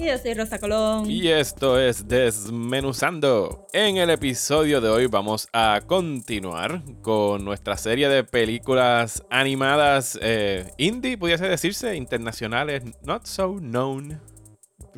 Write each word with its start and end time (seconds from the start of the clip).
Y 0.00 0.06
yo 0.06 0.16
soy 0.18 0.32
Rosa 0.34 0.58
Colón. 0.58 1.10
y 1.10 1.28
esto 1.28 1.78
es 1.78 2.08
Desmenuzando. 2.08 3.66
En 3.72 3.98
el 3.98 4.08
episodio 4.10 4.80
de 4.80 4.88
hoy 4.88 5.06
vamos 5.06 5.46
a 5.52 5.80
continuar 5.86 6.80
con 7.02 7.44
nuestra 7.44 7.76
serie 7.76 8.08
de 8.08 8.24
películas 8.24 9.22
animadas 9.30 10.18
eh, 10.22 10.70
indie, 10.78 11.18
pudiese 11.18 11.46
decirse, 11.48 11.94
internacionales, 11.96 12.82
not 13.02 13.26
so 13.26 13.58
known, 13.60 14.18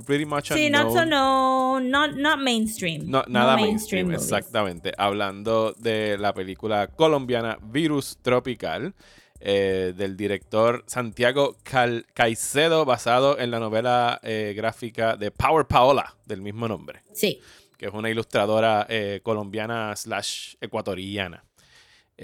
pretty 0.07 0.25
much 0.25 0.53
Sí, 0.53 0.67
unknown. 0.67 0.85
not 0.85 0.93
so 0.95 1.05
no, 1.05 1.81
not, 1.81 2.15
not 2.17 2.39
mainstream. 2.39 3.11
No, 3.11 3.25
nada 3.27 3.57
No 3.57 3.63
mainstream, 3.63 4.13
exactamente. 4.13 4.93
Hablando 4.97 5.73
de 5.79 6.17
la 6.17 6.33
película 6.33 6.87
colombiana 6.87 7.59
Virus 7.61 8.19
Tropical, 8.23 8.95
eh, 9.45 9.93
del 9.97 10.17
director 10.17 10.85
Santiago 10.87 11.57
Cal- 11.65 12.07
Caicedo, 12.15 12.85
basado 12.85 13.39
en 13.39 13.51
la 13.51 13.59
novela 13.59 14.21
eh, 14.23 14.55
gráfica 14.57 15.17
de 15.17 15.31
Power 15.33 15.67
Paola, 15.67 16.15
del 16.27 16.41
mismo 16.43 16.69
nombre, 16.69 17.03
Sí. 17.13 17.41
que 17.77 17.87
es 17.87 17.93
una 17.93 18.09
ilustradora 18.09 18.87
eh, 18.89 19.21
colombiana 19.23 19.95
slash 19.97 20.55
ecuatoriana. 20.61 21.45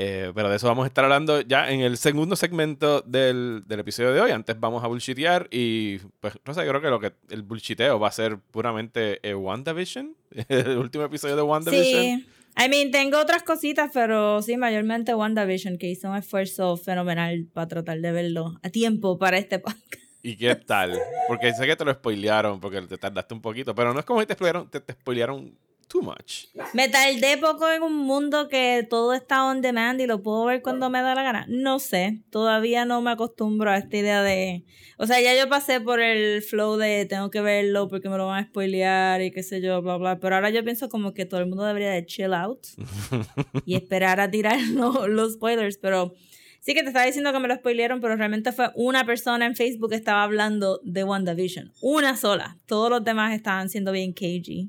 Eh, 0.00 0.30
pero 0.34 0.48
de 0.48 0.56
eso 0.56 0.68
vamos 0.68 0.84
a 0.84 0.86
estar 0.86 1.02
hablando 1.02 1.40
ya 1.40 1.70
en 1.72 1.80
el 1.80 1.96
segundo 1.96 2.36
segmento 2.36 3.00
del, 3.00 3.64
del 3.66 3.80
episodio 3.80 4.12
de 4.12 4.20
hoy. 4.20 4.30
Antes 4.30 4.60
vamos 4.60 4.84
a 4.84 4.86
bullshitear 4.86 5.48
y, 5.50 5.98
pues, 6.20 6.34
Rosa, 6.44 6.62
yo 6.64 6.70
creo 6.70 6.80
que, 6.82 6.88
lo 6.90 7.00
que 7.00 7.12
el 7.30 7.42
bullshiteo 7.42 7.98
va 7.98 8.08
a 8.08 8.12
ser 8.12 8.38
puramente 8.38 9.18
eh, 9.28 9.34
WandaVision, 9.34 10.14
el 10.48 10.76
último 10.78 11.02
episodio 11.04 11.34
de 11.34 11.42
WandaVision. 11.42 12.02
Sí. 12.20 12.28
I 12.60 12.68
mean, 12.68 12.90
tengo 12.90 13.20
otras 13.20 13.44
cositas, 13.44 13.90
pero 13.94 14.42
sí, 14.42 14.56
mayormente 14.56 15.14
WandaVision, 15.14 15.78
que 15.78 15.86
hizo 15.86 16.10
un 16.10 16.16
esfuerzo 16.16 16.76
fenomenal 16.76 17.46
para 17.52 17.68
tratar 17.68 18.00
de 18.00 18.10
verlo 18.10 18.58
a 18.64 18.70
tiempo 18.70 19.16
para 19.16 19.38
este 19.38 19.60
podcast. 19.60 19.94
¿Y 20.22 20.36
qué 20.36 20.56
tal? 20.56 20.98
Porque 21.28 21.52
sé 21.54 21.66
que 21.66 21.76
te 21.76 21.84
lo 21.84 21.94
spoilearon 21.94 22.58
porque 22.58 22.82
te 22.82 22.98
tardaste 22.98 23.32
un 23.32 23.40
poquito, 23.40 23.76
pero 23.76 23.94
no 23.94 24.00
es 24.00 24.04
como 24.04 24.18
que 24.18 24.26
te 24.26 24.34
spoilearon, 24.34 24.68
te, 24.68 24.80
te 24.80 24.92
spoilearon 24.92 25.56
too 25.88 26.02
much. 26.02 26.44
Me 26.74 26.88
tardé 26.88 27.38
poco 27.38 27.68
en 27.70 27.82
un 27.82 27.96
mundo 27.96 28.48
que 28.48 28.86
todo 28.88 29.14
está 29.14 29.44
on 29.46 29.62
demand 29.62 30.00
y 30.00 30.06
lo 30.06 30.22
puedo 30.22 30.44
ver 30.44 30.60
cuando 30.62 30.90
me 30.90 31.00
da 31.00 31.14
la 31.14 31.22
gana. 31.22 31.46
No 31.48 31.78
sé, 31.78 32.22
todavía 32.30 32.84
no 32.84 33.00
me 33.00 33.10
acostumbro 33.10 33.70
a 33.70 33.78
esta 33.78 33.96
idea 33.96 34.22
de... 34.22 34.64
O 34.98 35.06
sea, 35.06 35.20
ya 35.20 35.34
yo 35.36 35.48
pasé 35.48 35.80
por 35.80 36.00
el 36.00 36.42
flow 36.42 36.76
de 36.76 37.06
tengo 37.06 37.30
que 37.30 37.40
verlo 37.40 37.88
porque 37.88 38.08
me 38.08 38.16
lo 38.18 38.26
van 38.26 38.44
a 38.44 38.46
spoilear 38.48 39.22
y 39.22 39.30
qué 39.30 39.42
sé 39.42 39.60
yo, 39.60 39.80
bla, 39.80 39.96
bla. 39.96 40.18
Pero 40.20 40.34
ahora 40.34 40.50
yo 40.50 40.62
pienso 40.64 40.88
como 40.88 41.14
que 41.14 41.24
todo 41.24 41.40
el 41.40 41.46
mundo 41.46 41.64
debería 41.64 41.90
de 41.90 42.04
chill 42.04 42.34
out 42.34 42.66
y 43.64 43.74
esperar 43.74 44.20
a 44.20 44.30
tirar 44.30 44.60
lo- 44.74 45.08
los 45.08 45.34
spoilers. 45.34 45.78
Pero 45.78 46.12
sí 46.60 46.74
que 46.74 46.82
te 46.82 46.88
estaba 46.88 47.06
diciendo 47.06 47.32
que 47.32 47.38
me 47.38 47.48
lo 47.48 47.54
spoilearon, 47.56 48.00
pero 48.00 48.16
realmente 48.16 48.52
fue 48.52 48.70
una 48.74 49.06
persona 49.06 49.46
en 49.46 49.56
Facebook 49.56 49.90
que 49.90 49.96
estaba 49.96 50.22
hablando 50.22 50.80
de 50.82 51.04
WandaVision. 51.04 51.72
Una 51.80 52.16
sola. 52.16 52.58
Todos 52.66 52.90
los 52.90 53.04
demás 53.04 53.32
estaban 53.34 53.68
siendo 53.68 53.92
bien 53.92 54.12
cagey. 54.12 54.68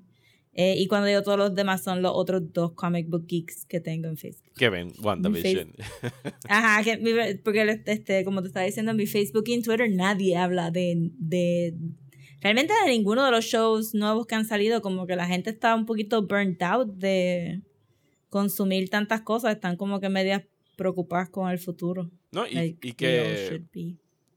Eh, 0.53 0.75
y 0.78 0.88
cuando 0.88 1.08
digo 1.08 1.22
todos 1.22 1.38
los 1.38 1.55
demás 1.55 1.83
son 1.83 2.02
los 2.02 2.11
otros 2.14 2.52
dos 2.52 2.73
comic 2.73 3.08
book 3.08 3.28
geeks 3.28 3.66
que 3.66 3.80
tengo 3.80 4.08
en 4.08 4.17
Facebook. 4.17 4.52
Que 4.55 4.70
ven 4.70 4.92
WandaVision. 5.02 5.73
Ajá, 6.49 6.83
que 6.83 7.39
porque 7.43 7.82
este, 7.86 8.26
como 8.26 8.42
te 8.42 8.48
estaba 8.48 8.65
diciendo 8.65 8.92
en 8.92 8.98
mi 8.98 9.05
Facebook 9.05 9.43
y 9.48 9.54
en 9.54 9.64
Twitter 9.64 9.89
nadie 9.92 10.36
habla 10.38 10.71
de, 10.71 11.11
de 11.17 11.76
realmente 12.42 12.73
de 12.83 12.89
ninguno 12.89 13.23
de 13.26 13.32
los 13.32 13.45
shows 13.45 13.93
nuevos 13.93 14.26
que 14.26 14.36
han 14.36 14.45
salido, 14.45 14.82
como 14.82 15.05
que 15.05 15.15
la 15.15 15.27
gente 15.27 15.49
está 15.49 15.76
un 15.76 15.86
poquito 15.86 16.26
burnt 16.26 16.61
out 16.61 16.89
de 16.95 17.61
consumir 18.30 18.89
tantas 18.89 19.21
cosas, 19.21 19.55
están 19.55 19.77
como 19.77 19.99
que 19.99 20.09
medias 20.09 20.43
preocupadas 20.76 21.30
con 21.30 21.49
el 21.49 21.59
futuro. 21.59 22.09
¿No? 22.32 22.48
Y, 22.48 22.55
Like 22.55 22.88
y 22.88 22.93
que, 22.93 23.64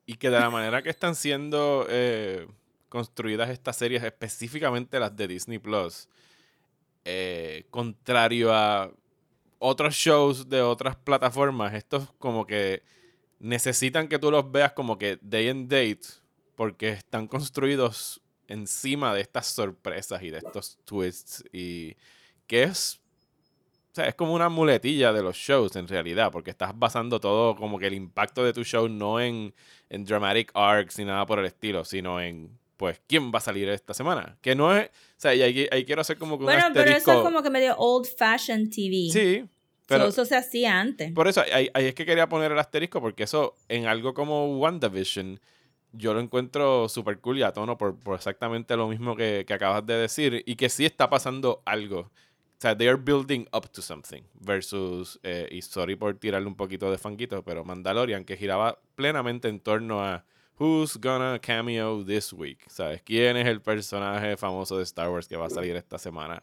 y 0.06 0.14
que 0.14 0.30
de 0.30 0.40
la 0.40 0.50
manera 0.50 0.82
que 0.82 0.90
están 0.90 1.14
siendo 1.14 1.86
eh, 1.88 2.46
construidas 2.92 3.48
estas 3.48 3.76
series, 3.76 4.02
específicamente 4.02 5.00
las 5.00 5.16
de 5.16 5.26
Disney 5.26 5.58
Plus, 5.58 6.10
eh, 7.06 7.64
contrario 7.70 8.52
a 8.52 8.92
otros 9.58 9.94
shows 9.94 10.46
de 10.50 10.60
otras 10.60 10.96
plataformas, 10.96 11.72
estos 11.72 12.12
como 12.18 12.46
que 12.46 12.82
necesitan 13.38 14.08
que 14.08 14.18
tú 14.18 14.30
los 14.30 14.52
veas 14.52 14.72
como 14.72 14.98
que 14.98 15.18
day 15.22 15.48
and 15.48 15.70
date, 15.70 16.02
porque 16.54 16.90
están 16.90 17.26
construidos 17.28 18.20
encima 18.46 19.14
de 19.14 19.22
estas 19.22 19.46
sorpresas 19.46 20.22
y 20.22 20.28
de 20.28 20.38
estos 20.38 20.76
twists 20.84 21.42
y 21.50 21.96
que 22.46 22.64
es 22.64 23.00
o 23.92 23.94
sea, 23.94 24.06
es 24.06 24.14
como 24.14 24.34
una 24.34 24.50
muletilla 24.50 25.14
de 25.14 25.22
los 25.22 25.36
shows 25.36 25.76
en 25.76 25.88
realidad, 25.88 26.30
porque 26.30 26.50
estás 26.50 26.78
basando 26.78 27.20
todo 27.20 27.56
como 27.56 27.78
que 27.78 27.86
el 27.86 27.94
impacto 27.94 28.44
de 28.44 28.52
tu 28.52 28.64
show 28.64 28.86
no 28.86 29.18
en, 29.18 29.54
en 29.88 30.04
dramatic 30.04 30.50
arcs 30.54 30.98
ni 30.98 31.06
nada 31.06 31.24
por 31.24 31.38
el 31.38 31.46
estilo, 31.46 31.84
sino 31.84 32.20
en, 32.20 32.58
pues, 32.76 33.00
quién 33.06 33.32
va 33.32 33.38
a 33.38 33.40
salir 33.40 33.68
esta 33.68 33.94
semana. 33.94 34.36
Que 34.40 34.54
no 34.54 34.76
es, 34.76 34.86
o 34.86 34.90
sea, 35.16 35.34
y 35.34 35.42
ahí, 35.42 35.68
ahí 35.70 35.84
quiero 35.84 36.00
hacer 36.00 36.18
como 36.18 36.38
que 36.38 36.44
un 36.44 36.52
Bueno, 36.52 36.66
pero 36.74 36.90
eso 36.90 37.12
es 37.12 37.18
como 37.20 37.42
que 37.42 37.50
medio 37.50 37.76
old 37.76 38.06
fashioned 38.16 38.70
TV. 38.70 39.08
Sí, 39.12 39.44
So, 39.82 39.98
pero 39.98 40.06
eso 40.06 40.24
se 40.24 40.36
hacía 40.36 40.80
antes. 40.80 41.12
por 41.12 41.28
eso 41.28 41.42
ahí, 41.52 41.68
ahí 41.74 41.86
es 41.86 41.94
que 41.94 42.06
quería 42.06 42.28
poner 42.28 42.52
el 42.52 42.58
asterisco, 42.58 43.00
porque 43.00 43.24
eso 43.24 43.56
en 43.68 43.86
algo 43.86 44.14
como 44.14 44.56
WandaVision, 44.58 45.38
yo 45.92 46.14
lo 46.14 46.20
encuentro 46.20 46.88
súper 46.88 47.18
cool 47.18 47.38
y 47.40 47.42
a 47.42 47.52
tono 47.52 47.76
por, 47.76 47.98
por 47.98 48.14
exactamente 48.14 48.74
lo 48.76 48.88
mismo 48.88 49.16
que, 49.16 49.44
que 49.46 49.52
acabas 49.52 49.84
de 49.84 49.94
decir, 49.94 50.42
y 50.46 50.54
que 50.56 50.70
sí 50.70 50.86
está 50.86 51.10
pasando 51.10 51.62
algo. 51.66 51.98
O 52.00 52.10
sea, 52.62 52.78
they 52.78 52.86
are 52.86 52.96
building 52.96 53.44
up 53.52 53.68
to 53.70 53.82
something. 53.82 54.22
Versus, 54.34 55.18
eh, 55.24 55.48
y 55.50 55.60
sorry 55.62 55.96
por 55.96 56.14
tirarle 56.16 56.46
un 56.46 56.54
poquito 56.54 56.90
de 56.90 56.96
fanguito, 56.96 57.42
pero 57.42 57.64
Mandalorian, 57.64 58.24
que 58.24 58.36
giraba 58.36 58.78
plenamente 58.94 59.48
en 59.48 59.58
torno 59.60 60.02
a 60.02 60.24
Who's 60.62 60.96
gonna 60.96 61.40
cameo 61.40 62.04
this 62.04 62.32
week? 62.32 62.60
¿Sabes? 62.68 63.02
¿Quién 63.02 63.36
es 63.36 63.48
el 63.48 63.60
personaje 63.60 64.36
famoso 64.36 64.76
de 64.76 64.84
Star 64.84 65.10
Wars 65.10 65.26
que 65.26 65.36
va 65.36 65.46
a 65.46 65.50
salir 65.50 65.74
esta 65.74 65.98
semana? 65.98 66.40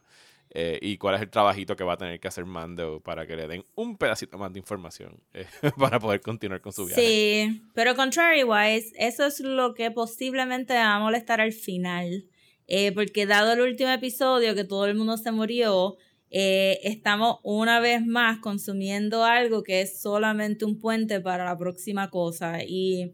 Eh, 0.50 0.78
y 0.82 0.98
cuál 0.98 1.14
es 1.14 1.22
el 1.22 1.30
trabajito 1.30 1.74
que 1.74 1.84
va 1.84 1.94
a 1.94 1.96
tener 1.96 2.20
que 2.20 2.28
hacer 2.28 2.44
Mando 2.44 3.00
para 3.00 3.26
que 3.26 3.34
le 3.34 3.48
den 3.48 3.64
un 3.76 3.96
pedacito 3.96 4.36
más 4.36 4.52
de 4.52 4.58
información 4.58 5.18
eh, 5.32 5.46
para 5.78 5.98
poder 5.98 6.20
continuar 6.20 6.60
con 6.60 6.70
su 6.70 6.84
viaje. 6.84 7.00
Sí, 7.00 7.62
pero 7.72 7.96
contrary-wise, 7.96 8.92
eso 8.98 9.24
es 9.24 9.40
lo 9.40 9.72
que 9.72 9.90
posiblemente 9.90 10.74
me 10.74 10.80
va 10.80 10.96
a 10.96 11.00
molestar 11.00 11.40
al 11.40 11.54
final. 11.54 12.26
Eh, 12.66 12.92
porque 12.92 13.24
dado 13.24 13.54
el 13.54 13.62
último 13.62 13.88
episodio 13.88 14.54
que 14.54 14.64
todo 14.64 14.84
el 14.84 14.96
mundo 14.96 15.16
se 15.16 15.32
murió, 15.32 15.96
eh, 16.30 16.78
estamos 16.82 17.38
una 17.42 17.80
vez 17.80 18.04
más 18.04 18.40
consumiendo 18.40 19.24
algo 19.24 19.62
que 19.62 19.80
es 19.80 19.98
solamente 20.02 20.66
un 20.66 20.78
puente 20.78 21.22
para 21.22 21.46
la 21.46 21.56
próxima 21.56 22.10
cosa. 22.10 22.62
Y 22.62 23.12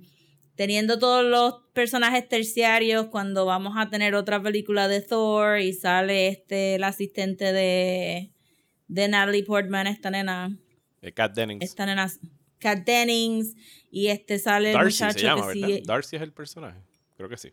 teniendo 0.56 0.98
todos 0.98 1.24
los 1.24 1.62
personajes 1.72 2.28
terciarios 2.28 3.06
cuando 3.06 3.44
vamos 3.44 3.74
a 3.76 3.88
tener 3.88 4.14
otra 4.14 4.42
película 4.42 4.88
de 4.88 5.02
Thor 5.02 5.60
y 5.60 5.72
sale 5.72 6.28
este 6.28 6.76
el 6.76 6.84
asistente 6.84 7.52
de, 7.52 8.32
de 8.88 9.08
Natalie 9.08 9.44
Portman, 9.44 9.86
esta 9.86 10.10
nena. 10.10 10.56
Eh, 11.02 11.12
Kat 11.12 11.34
Dennings. 11.34 11.62
Esta 11.62 11.86
nena, 11.86 12.10
Kat 12.58 12.84
Dennings, 12.84 13.54
y 13.90 14.08
este 14.08 14.38
sale 14.38 14.70
el 14.70 14.74
Darcy 14.74 15.04
muchacho 15.04 15.18
se 15.18 15.24
llama, 15.24 15.52
que 15.52 15.60
¿verdad? 15.60 15.76
sí. 15.76 15.82
Darcy 15.86 16.16
es 16.16 16.22
el 16.22 16.32
personaje. 16.32 16.80
Creo 17.16 17.28
que 17.28 17.36
sí. 17.36 17.52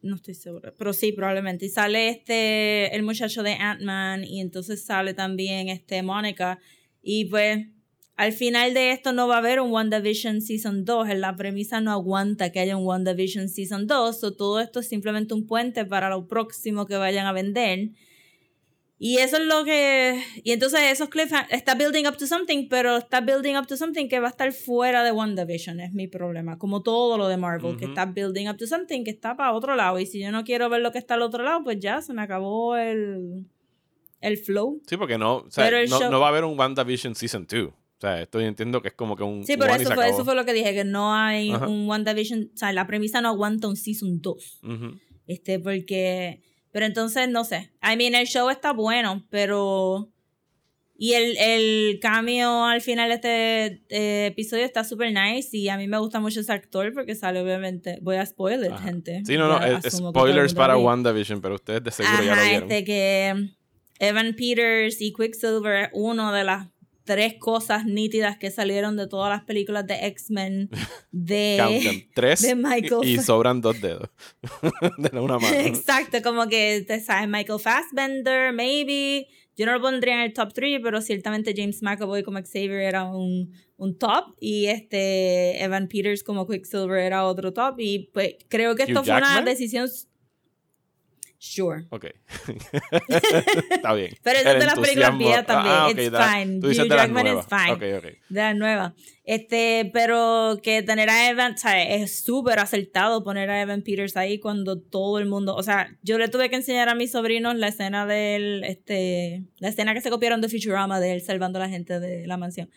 No 0.00 0.16
estoy 0.16 0.34
segura, 0.34 0.74
pero 0.76 0.92
sí, 0.92 1.12
probablemente. 1.12 1.66
Y 1.66 1.68
sale 1.68 2.08
este, 2.08 2.94
el 2.94 3.02
muchacho 3.04 3.42
de 3.42 3.52
Ant-Man, 3.54 4.24
y 4.24 4.40
entonces 4.40 4.84
sale 4.84 5.14
también 5.14 5.68
este 5.68 6.02
Mónica. 6.02 6.58
Y 7.02 7.26
pues, 7.26 7.66
al 8.16 8.32
final 8.32 8.74
de 8.74 8.92
esto 8.92 9.12
no 9.12 9.26
va 9.26 9.36
a 9.36 9.38
haber 9.38 9.60
un 9.60 9.70
WandaVision 9.72 10.40
Season 10.42 10.84
2. 10.84 11.08
En 11.08 11.20
la 11.20 11.34
premisa 11.36 11.80
no 11.80 11.90
aguanta 11.92 12.52
que 12.52 12.60
haya 12.60 12.76
un 12.76 12.86
WandaVision 12.86 13.48
Season 13.48 13.86
2. 13.86 14.22
O 14.24 14.34
todo 14.34 14.60
esto 14.60 14.80
es 14.80 14.88
simplemente 14.88 15.34
un 15.34 15.46
puente 15.46 15.84
para 15.84 16.10
lo 16.10 16.26
próximo 16.28 16.86
que 16.86 16.96
vayan 16.96 17.26
a 17.26 17.32
vender. 17.32 17.90
Y 18.98 19.16
eso 19.18 19.36
es 19.38 19.44
lo 19.46 19.64
que. 19.64 20.22
Y 20.44 20.52
entonces 20.52 20.80
esos 20.92 21.08
cliffhangers. 21.08 21.52
Está 21.52 21.74
building 21.74 22.06
up 22.06 22.16
to 22.16 22.26
something, 22.28 22.68
pero 22.68 22.98
está 22.98 23.20
building 23.20 23.56
up 23.56 23.66
to 23.66 23.76
something 23.76 24.06
que 24.08 24.20
va 24.20 24.28
a 24.28 24.30
estar 24.30 24.52
fuera 24.52 25.02
de 25.02 25.10
WandaVision. 25.10 25.80
Es 25.80 25.92
mi 25.92 26.06
problema. 26.06 26.56
Como 26.56 26.82
todo 26.82 27.18
lo 27.18 27.26
de 27.26 27.36
Marvel, 27.36 27.76
que 27.76 27.86
está 27.86 28.04
building 28.06 28.46
up 28.48 28.58
to 28.58 28.66
something 28.68 29.02
que 29.02 29.10
está 29.10 29.36
para 29.36 29.54
otro 29.54 29.74
lado. 29.74 29.98
Y 29.98 30.06
si 30.06 30.20
yo 30.20 30.30
no 30.30 30.44
quiero 30.44 30.68
ver 30.68 30.82
lo 30.82 30.92
que 30.92 30.98
está 30.98 31.14
al 31.14 31.22
otro 31.22 31.42
lado, 31.42 31.64
pues 31.64 31.80
ya 31.80 32.00
se 32.00 32.12
me 32.12 32.22
acabó 32.22 32.76
el. 32.76 33.46
El 34.20 34.36
flow. 34.36 34.80
Sí, 34.86 34.96
porque 34.96 35.18
no, 35.18 35.38
o 35.38 35.50
sea, 35.50 35.64
Pero 35.64 35.78
el 35.78 35.90
no, 35.90 35.98
show- 35.98 36.08
no 36.12 36.20
va 36.20 36.26
a 36.26 36.28
haber 36.28 36.44
un 36.44 36.56
WandaVision 36.56 37.16
Season 37.16 37.44
2. 37.50 37.72
O 38.02 38.04
sea, 38.04 38.20
estoy 38.20 38.46
entiendo 38.46 38.82
que 38.82 38.88
es 38.88 38.94
como 38.94 39.14
que 39.14 39.22
un. 39.22 39.44
Sí, 39.46 39.52
y 39.56 39.62
eso 39.80 39.94
fue, 39.94 40.08
eso 40.08 40.24
fue 40.24 40.34
lo 40.34 40.44
que 40.44 40.52
dije, 40.52 40.74
que 40.74 40.82
no 40.82 41.14
hay 41.14 41.52
Ajá. 41.52 41.68
un 41.68 41.86
WandaVision. 41.88 42.50
O 42.52 42.56
sea, 42.56 42.72
la 42.72 42.88
premisa 42.88 43.20
no 43.20 43.28
aguanta 43.28 43.68
un 43.68 43.76
Season 43.76 44.20
2. 44.20 44.60
Ujú. 44.64 44.98
Este, 45.28 45.60
porque 45.60 46.42
Pero 46.72 46.86
entonces, 46.86 47.28
no 47.28 47.44
sé. 47.44 47.70
I 47.80 47.96
mean, 47.96 48.16
el 48.16 48.26
show 48.26 48.50
está 48.50 48.72
bueno, 48.72 49.24
pero... 49.30 50.08
Y 50.96 51.12
el, 51.14 51.36
el 51.38 51.98
cameo 52.00 52.64
al 52.64 52.80
final 52.80 53.08
de 53.08 53.14
este 53.14 53.82
eh, 53.88 54.26
episodio 54.26 54.64
está 54.64 54.82
súper 54.82 55.12
nice 55.12 55.56
y 55.56 55.68
a 55.68 55.76
mí 55.76 55.86
me 55.86 55.98
gusta 55.98 56.18
mucho 56.18 56.40
ese 56.40 56.52
actor 56.52 56.92
porque 56.94 57.14
sale 57.14 57.40
obviamente... 57.40 57.98
Voy 58.02 58.16
a 58.16 58.26
spoiler, 58.26 58.72
Ajá. 58.72 58.82
gente. 58.84 59.22
Sí, 59.24 59.36
no, 59.36 59.46
no, 59.48 59.64
es- 59.64 59.92
spoilers 59.96 60.54
para 60.54 60.74
vi. 60.76 60.82
WandaVision, 60.82 61.40
pero 61.40 61.54
ustedes 61.56 61.84
de 61.84 61.90
seguro 61.92 62.18
ya 62.18 62.24
lo 62.24 62.32
Ajá, 62.32 62.48
vieron. 62.50 62.70
este 62.72 62.84
que 62.84 63.50
Evan 63.98 64.34
Peters 64.34 65.00
y 65.00 65.12
Quicksilver 65.12 65.90
una 65.92 66.32
de 66.36 66.42
las 66.44 66.71
tres 67.04 67.34
cosas 67.38 67.84
nítidas 67.84 68.38
que 68.38 68.50
salieron 68.50 68.96
de 68.96 69.06
todas 69.06 69.30
las 69.30 69.44
películas 69.44 69.86
de 69.86 70.06
X-Men 70.06 70.70
de... 71.12 72.08
Tres 72.14 72.42
de 72.42 72.54
Michael 72.54 73.00
y, 73.02 73.14
y 73.14 73.18
sobran 73.18 73.60
dos 73.60 73.80
dedos 73.80 74.08
de 74.98 75.20
una 75.20 75.38
mano. 75.38 75.54
Exacto, 75.54 76.22
como 76.22 76.48
que 76.48 76.84
te 76.86 77.00
sabes 77.00 77.28
Michael 77.28 77.60
Fassbender, 77.60 78.52
maybe. 78.52 79.28
Yo 79.56 79.66
no 79.66 79.72
lo 79.72 79.80
pondría 79.82 80.14
en 80.14 80.20
el 80.20 80.32
top 80.32 80.52
3, 80.54 80.80
pero 80.82 81.02
ciertamente 81.02 81.52
James 81.54 81.82
McAvoy 81.82 82.22
como 82.22 82.38
Xavier 82.38 82.80
era 82.80 83.04
un, 83.04 83.52
un 83.76 83.98
top 83.98 84.34
y 84.40 84.66
este 84.66 85.62
Evan 85.62 85.88
Peters 85.88 86.22
como 86.22 86.46
Quicksilver 86.46 87.00
era 87.00 87.26
otro 87.26 87.52
top 87.52 87.74
y 87.78 88.10
pues 88.12 88.36
creo 88.48 88.74
que 88.76 88.84
Hugh 88.84 88.88
esto 88.90 89.04
fue 89.04 89.16
una 89.16 89.42
decisión 89.42 89.88
sure. 91.42 91.86
Ok. 91.90 92.04
Está 93.70 93.94
bien. 93.94 94.14
Pero 94.22 94.38
eso 94.38 94.48
es 94.50 94.58
de 94.60 94.64
las 94.66 94.78
películas 94.78 95.18
viejas 95.18 95.46
también. 95.46 95.74
Ah, 95.74 95.84
ok, 95.86 95.90
It's 95.90 96.04
de 96.04 96.10
la- 96.10 96.28
fine. 96.28 96.60
Tú 96.60 96.68
dices 96.68 96.84
Hugh 96.84 96.88
las 96.90 96.98
Jackman 96.98 97.26
is 97.26 97.32
nuevas. 97.32 97.46
fine. 97.48 97.72
Ok, 97.72 98.04
ok. 98.04 98.12
de 98.28 98.40
la 98.40 98.54
nueva. 98.54 98.94
Este, 99.24 99.90
pero 99.92 100.58
que 100.62 100.82
tener 100.82 101.10
a 101.10 101.28
Evan, 101.30 101.56
sea, 101.58 101.82
es 101.82 102.24
súper 102.24 102.58
acertado 102.58 103.22
poner 103.24 103.50
a 103.50 103.60
Evan 103.60 103.82
Peters 103.82 104.16
ahí 104.16 104.38
cuando 104.38 104.80
todo 104.80 105.18
el 105.18 105.26
mundo, 105.26 105.54
o 105.54 105.62
sea, 105.62 105.96
yo 106.02 106.18
le 106.18 106.28
tuve 106.28 106.50
que 106.50 106.56
enseñar 106.56 106.88
a 106.88 106.94
mis 106.94 107.12
sobrinos 107.12 107.54
la 107.56 107.68
escena 107.68 108.06
del, 108.06 108.64
este, 108.64 109.44
la 109.58 109.68
escena 109.68 109.94
que 109.94 110.00
se 110.00 110.10
copiaron 110.10 110.40
de 110.40 110.48
Futurama 110.48 111.00
de 111.00 111.12
él 111.14 111.20
salvando 111.22 111.58
a 111.58 111.62
la 111.62 111.68
gente 111.68 112.00
de 112.00 112.26
la 112.26 112.36
mansión. 112.36 112.70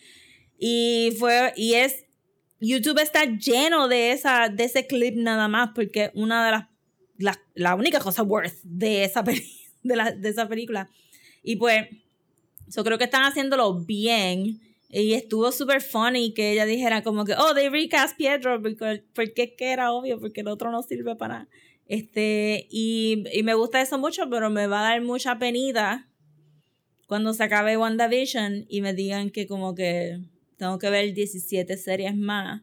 Y 0.58 1.16
fue, 1.20 1.52
y 1.56 1.74
es, 1.76 2.06
YouTube 2.60 3.02
está 3.02 3.26
lleno 3.26 3.88
de 3.88 4.12
esa, 4.12 4.50
de 4.50 4.64
ese 4.66 4.88
clip 4.88 5.16
nada 5.18 5.48
más, 5.48 5.72
porque 5.76 6.12
una 6.14 6.46
de 6.46 6.52
las, 6.52 6.66
la, 7.18 7.76
única 7.76 8.00
cosa 8.00 8.24
worth 8.24 8.62
de 8.64 9.04
esa, 9.04 9.24
de, 9.84 9.96
la, 9.96 10.12
de 10.12 10.30
esa 10.30 10.48
película. 10.48 10.90
Y 11.44 11.58
pues, 11.58 11.88
yo 12.68 12.84
creo 12.84 12.98
que 12.98 13.06
están 13.06 13.24
haciéndolo 13.24 13.74
bien. 13.86 14.62
Y 14.90 15.14
estuvo 15.14 15.52
súper 15.52 15.82
funny 15.82 16.34
que 16.34 16.54
ella 16.54 16.66
dijera 16.66 17.04
como 17.04 17.26
que, 17.26 17.34
oh, 17.34 17.54
they 17.54 17.70
recast 17.70 18.16
Pietro, 18.18 18.62
porque, 18.62 19.04
porque 19.14 19.44
es 19.44 19.52
era 19.60 19.92
obvio, 19.92 20.20
porque 20.20 20.42
el 20.42 20.48
otro 20.48 20.72
no 20.72 20.84
sirve 20.84 21.16
para. 21.16 21.50
Este, 21.88 22.68
y, 22.70 23.26
y 23.34 23.44
me 23.44 23.54
gusta 23.54 23.82
eso 23.82 23.98
mucho, 23.98 24.30
pero 24.30 24.50
me 24.50 24.68
va 24.68 24.80
a 24.80 24.92
dar 24.92 25.02
mucha 25.02 25.38
penita 25.38 26.08
cuando 27.08 27.34
se 27.34 27.44
acabe 27.44 27.78
WandaVision 27.78 28.66
y 28.70 28.82
me 28.82 28.94
digan 28.94 29.30
que 29.30 29.48
como 29.48 29.76
que 29.76 30.20
tengo 30.58 30.80
que 30.80 30.90
ver 30.90 31.14
17 31.14 31.78
series 31.78 32.16
más 32.16 32.62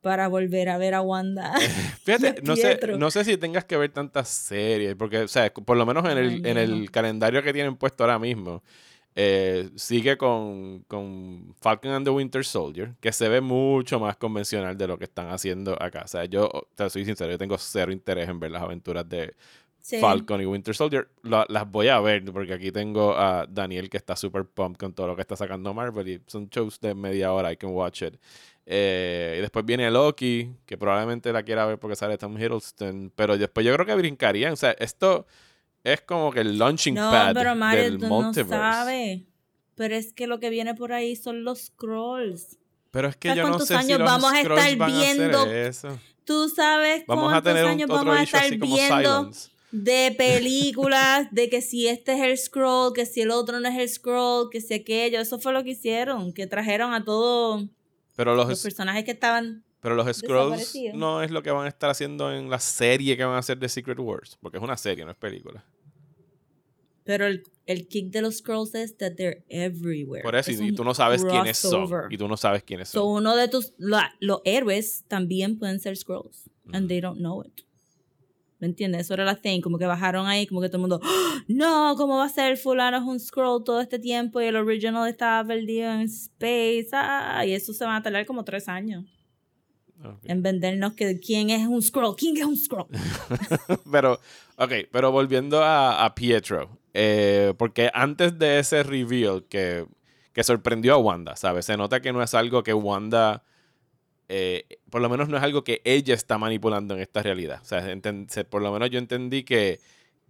para 0.00 0.28
volver 0.28 0.68
a 0.68 0.78
ver 0.78 0.94
a 0.94 1.02
Wanda. 1.02 1.52
Fíjate, 2.04 2.42
no 2.42 2.56
sé, 2.56 2.78
no 2.98 3.10
sé 3.10 3.24
si 3.24 3.36
tengas 3.36 3.64
que 3.64 3.76
ver 3.76 3.90
tantas 3.90 4.28
series, 4.28 4.94
porque, 4.94 5.18
o 5.20 5.28
sea, 5.28 5.52
por 5.52 5.76
lo 5.76 5.86
menos 5.86 6.04
en 6.04 6.18
el, 6.18 6.28
Ay, 6.28 6.42
en 6.44 6.56
el 6.58 6.90
calendario 6.90 7.42
que 7.42 7.52
tienen 7.52 7.76
puesto 7.76 8.04
ahora 8.04 8.18
mismo, 8.18 8.62
eh, 9.16 9.68
sigue 9.74 10.16
con, 10.16 10.84
con 10.86 11.54
Falcon 11.60 11.92
and 11.92 12.06
the 12.06 12.10
Winter 12.10 12.44
Soldier, 12.44 12.94
que 13.00 13.12
se 13.12 13.28
ve 13.28 13.40
mucho 13.40 13.98
más 13.98 14.16
convencional 14.16 14.78
de 14.78 14.86
lo 14.86 14.98
que 14.98 15.04
están 15.04 15.28
haciendo 15.30 15.80
acá. 15.82 16.02
O 16.04 16.08
sea, 16.08 16.24
yo, 16.24 16.48
te 16.74 16.88
soy 16.88 17.04
sincero, 17.04 17.30
yo 17.30 17.38
tengo 17.38 17.58
cero 17.58 17.92
interés 17.92 18.28
en 18.28 18.38
ver 18.40 18.52
las 18.52 18.62
aventuras 18.62 19.08
de 19.08 19.34
Sí. 19.82 19.98
Falcon 19.98 20.42
y 20.42 20.46
Winter 20.46 20.74
Soldier. 20.74 21.08
Las 21.22 21.70
voy 21.70 21.88
a 21.88 21.98
ver, 22.00 22.24
porque 22.32 22.52
aquí 22.52 22.70
tengo 22.70 23.16
a 23.16 23.46
Daniel 23.48 23.88
que 23.88 23.96
está 23.96 24.14
super 24.14 24.44
pumped 24.44 24.78
con 24.78 24.92
todo 24.92 25.06
lo 25.08 25.16
que 25.16 25.22
está 25.22 25.36
sacando 25.36 25.72
Marvel, 25.72 26.06
y 26.08 26.22
son 26.26 26.48
shows 26.50 26.78
de 26.80 26.94
media 26.94 27.32
hora, 27.32 27.50
I 27.50 27.56
can 27.56 27.70
watch 27.70 28.02
it. 28.02 28.14
Eh, 28.66 29.36
y 29.38 29.40
después 29.40 29.64
viene 29.64 29.90
Loki, 29.90 30.54
que 30.66 30.78
probablemente 30.78 31.32
la 31.32 31.42
quiera 31.42 31.66
ver 31.66 31.78
porque 31.78 31.96
sale 31.96 32.18
Tom 32.18 32.38
Hiddleston. 32.38 33.12
Pero 33.14 33.36
después 33.36 33.66
yo 33.66 33.72
creo 33.74 33.86
que 33.86 33.94
brincarían. 33.94 34.52
O 34.52 34.56
sea, 34.56 34.72
esto 34.72 35.26
es 35.82 36.00
como 36.02 36.30
que 36.30 36.40
el 36.40 36.58
launching 36.58 36.94
No, 36.94 37.10
pad 37.10 37.34
pero 37.34 37.54
Mario, 37.54 37.84
del 37.84 37.98
tú 37.98 38.06
no 38.06 38.22
multiverse. 38.22 39.26
Pero 39.74 39.94
es 39.94 40.12
que 40.12 40.26
lo 40.26 40.38
que 40.40 40.50
viene 40.50 40.74
por 40.74 40.92
ahí 40.92 41.16
son 41.16 41.42
los 41.42 41.66
scrolls. 41.66 42.58
pero 42.90 43.08
es 43.08 43.16
que 43.16 43.28
¿Sabes 43.28 43.44
yo 43.44 43.50
no 43.50 43.58
sé 43.58 43.66
si 43.66 43.74
años 43.74 43.98
los 43.98 44.08
vamos 44.08 44.32
a 44.32 44.40
Scrolls 44.40 44.66
estar 44.66 44.82
a 44.82 44.86
viendo? 44.86 45.46
eso. 45.46 45.98
Tú 46.24 46.48
sabes 46.48 47.04
Vamos 47.06 47.32
a 47.32 47.40
cuántos 47.42 47.52
tener 47.52 47.64
un, 47.64 47.70
años 47.70 47.88
vamos 47.88 48.16
a 48.16 48.22
estar 48.22 48.50
viendo 48.50 49.30
de 49.72 50.14
películas, 50.16 51.28
de 51.30 51.48
que 51.48 51.62
si 51.62 51.88
este 51.88 52.12
es 52.12 52.20
el 52.20 52.36
scroll, 52.38 52.92
que 52.92 53.06
si 53.06 53.22
el 53.22 53.30
otro 53.30 53.58
no 53.60 53.68
es 53.68 53.78
el 53.78 53.88
scroll, 53.88 54.50
que 54.50 54.60
si 54.60 54.74
aquello. 54.74 55.20
Eso 55.20 55.38
fue 55.38 55.52
lo 55.52 55.64
que 55.64 55.70
hicieron, 55.70 56.32
que 56.32 56.46
trajeron 56.46 56.92
a 56.92 57.04
todos 57.04 57.64
Pero 58.16 58.34
los, 58.34 58.48
los 58.48 58.62
personajes 58.62 59.04
que 59.04 59.12
estaban... 59.12 59.64
Pero 59.80 59.94
los 59.94 60.14
Scrolls 60.16 60.74
no 60.92 61.22
es 61.22 61.30
lo 61.30 61.42
que 61.42 61.50
van 61.50 61.64
a 61.64 61.68
estar 61.68 61.88
haciendo 61.88 62.30
en 62.32 62.50
la 62.50 62.58
serie 62.58 63.16
que 63.16 63.24
van 63.24 63.36
a 63.36 63.38
hacer 63.38 63.58
de 63.58 63.66
Secret 63.68 63.98
Wars. 63.98 64.36
Porque 64.40 64.58
es 64.58 64.62
una 64.62 64.76
serie, 64.76 65.04
no 65.06 65.10
es 65.10 65.16
película. 65.16 65.64
Pero 67.04 67.26
el, 67.26 67.44
el 67.66 67.88
kick 67.88 68.10
de 68.10 68.20
los 68.20 68.36
scrolls 68.38 68.74
es 68.74 68.96
that 68.98 69.12
they're 69.16 69.42
everywhere. 69.48 70.22
Por 70.22 70.36
eso, 70.36 70.50
y- 70.50 70.54
Es 70.54 70.60
y 70.60 70.68
un 70.70 70.74
tú 70.76 70.84
no 70.84 70.92
sabes 70.94 71.24
quiénes 71.24 71.56
son. 71.56 71.88
Y 72.12 72.18
tú 72.18 72.28
no 72.28 72.36
sabes 72.36 72.62
quiénes 72.62 72.88
So, 72.90 73.00
son. 73.00 73.08
uno 73.22 73.36
de 73.36 73.48
tus... 73.48 73.72
la- 73.78 74.14
los 74.20 74.42
héroes 74.44 75.04
también 75.08 75.58
pueden 75.58 75.80
ser 75.80 75.96
scrolls. 75.96 76.50
And 76.72 76.86
they 76.88 77.00
don't 77.00 77.18
know 77.18 77.42
it. 77.42 77.62
¿Me 78.60 78.66
entiendes? 78.66 79.02
Eso 79.02 79.14
era 79.14 79.24
la 79.24 79.36
thing. 79.36 79.60
Como 79.62 79.78
que 79.78 79.86
bajaron 79.86 80.26
ahí, 80.26 80.46
como 80.46 80.60
que 80.60 80.68
todo 80.68 80.76
el 80.76 80.80
mundo... 80.82 81.00
"¡Ah! 81.02 81.42
No, 81.48 81.94
¿cómo 81.96 82.18
va 82.18 82.26
a 82.26 82.28
ser? 82.28 82.56
Fulano 82.58 82.98
es 82.98 83.02
un 83.02 83.18
scroll 83.18 83.64
todo 83.64 83.80
este 83.80 83.98
tiempo 83.98 84.40
y 84.40 84.44
el 84.46 84.56
original 84.56 85.08
estaba 85.08 85.46
perdido 85.48 85.90
en 85.92 86.02
space. 86.02 86.88
Ah, 86.92 87.44
y 87.46 87.52
eso 87.52 87.72
se 87.72 87.84
va 87.86 87.96
a 87.96 88.02
tardar 88.02 88.26
como 88.26 88.44
tres 88.44 88.68
años. 88.68 89.04
En 90.24 90.42
vendernos 90.42 90.94
que 90.94 91.20
quién 91.20 91.50
es 91.50 91.66
un 91.66 91.82
scroll. 91.82 92.16
¿Quién 92.16 92.36
es 92.38 92.44
un 92.44 92.56
scroll? 92.56 92.86
pero, 93.92 94.18
ok, 94.56 94.72
pero 94.90 95.12
volviendo 95.12 95.62
a, 95.62 96.04
a 96.04 96.14
Pietro. 96.14 96.78
eh, 96.94 97.52
porque 97.58 97.90
antes 97.92 98.38
de 98.38 98.58
ese 98.60 98.82
reveal 98.82 99.44
que, 99.48 99.86
que 100.32 100.42
sorprendió 100.44 100.94
a 100.94 100.98
Wanda, 100.98 101.36
¿sabes? 101.36 101.66
Se 101.66 101.76
nota 101.76 102.00
que 102.00 102.12
no 102.12 102.22
es 102.22 102.32
algo 102.34 102.62
que 102.62 102.72
Wanda. 102.74 103.42
Eh, 104.32 104.64
por 104.90 105.00
lo 105.02 105.08
menos 105.08 105.28
no 105.28 105.36
es 105.36 105.42
algo 105.42 105.64
que 105.64 105.80
ella 105.84 106.14
está 106.14 106.38
manipulando 106.38 106.94
en 106.94 107.00
esta 107.00 107.20
realidad. 107.22 107.60
O 107.62 107.64
sea, 107.64 107.82
por 108.48 108.62
lo 108.62 108.72
menos 108.72 108.88
yo 108.90 108.98
entendí 109.00 109.42
que, 109.42 109.80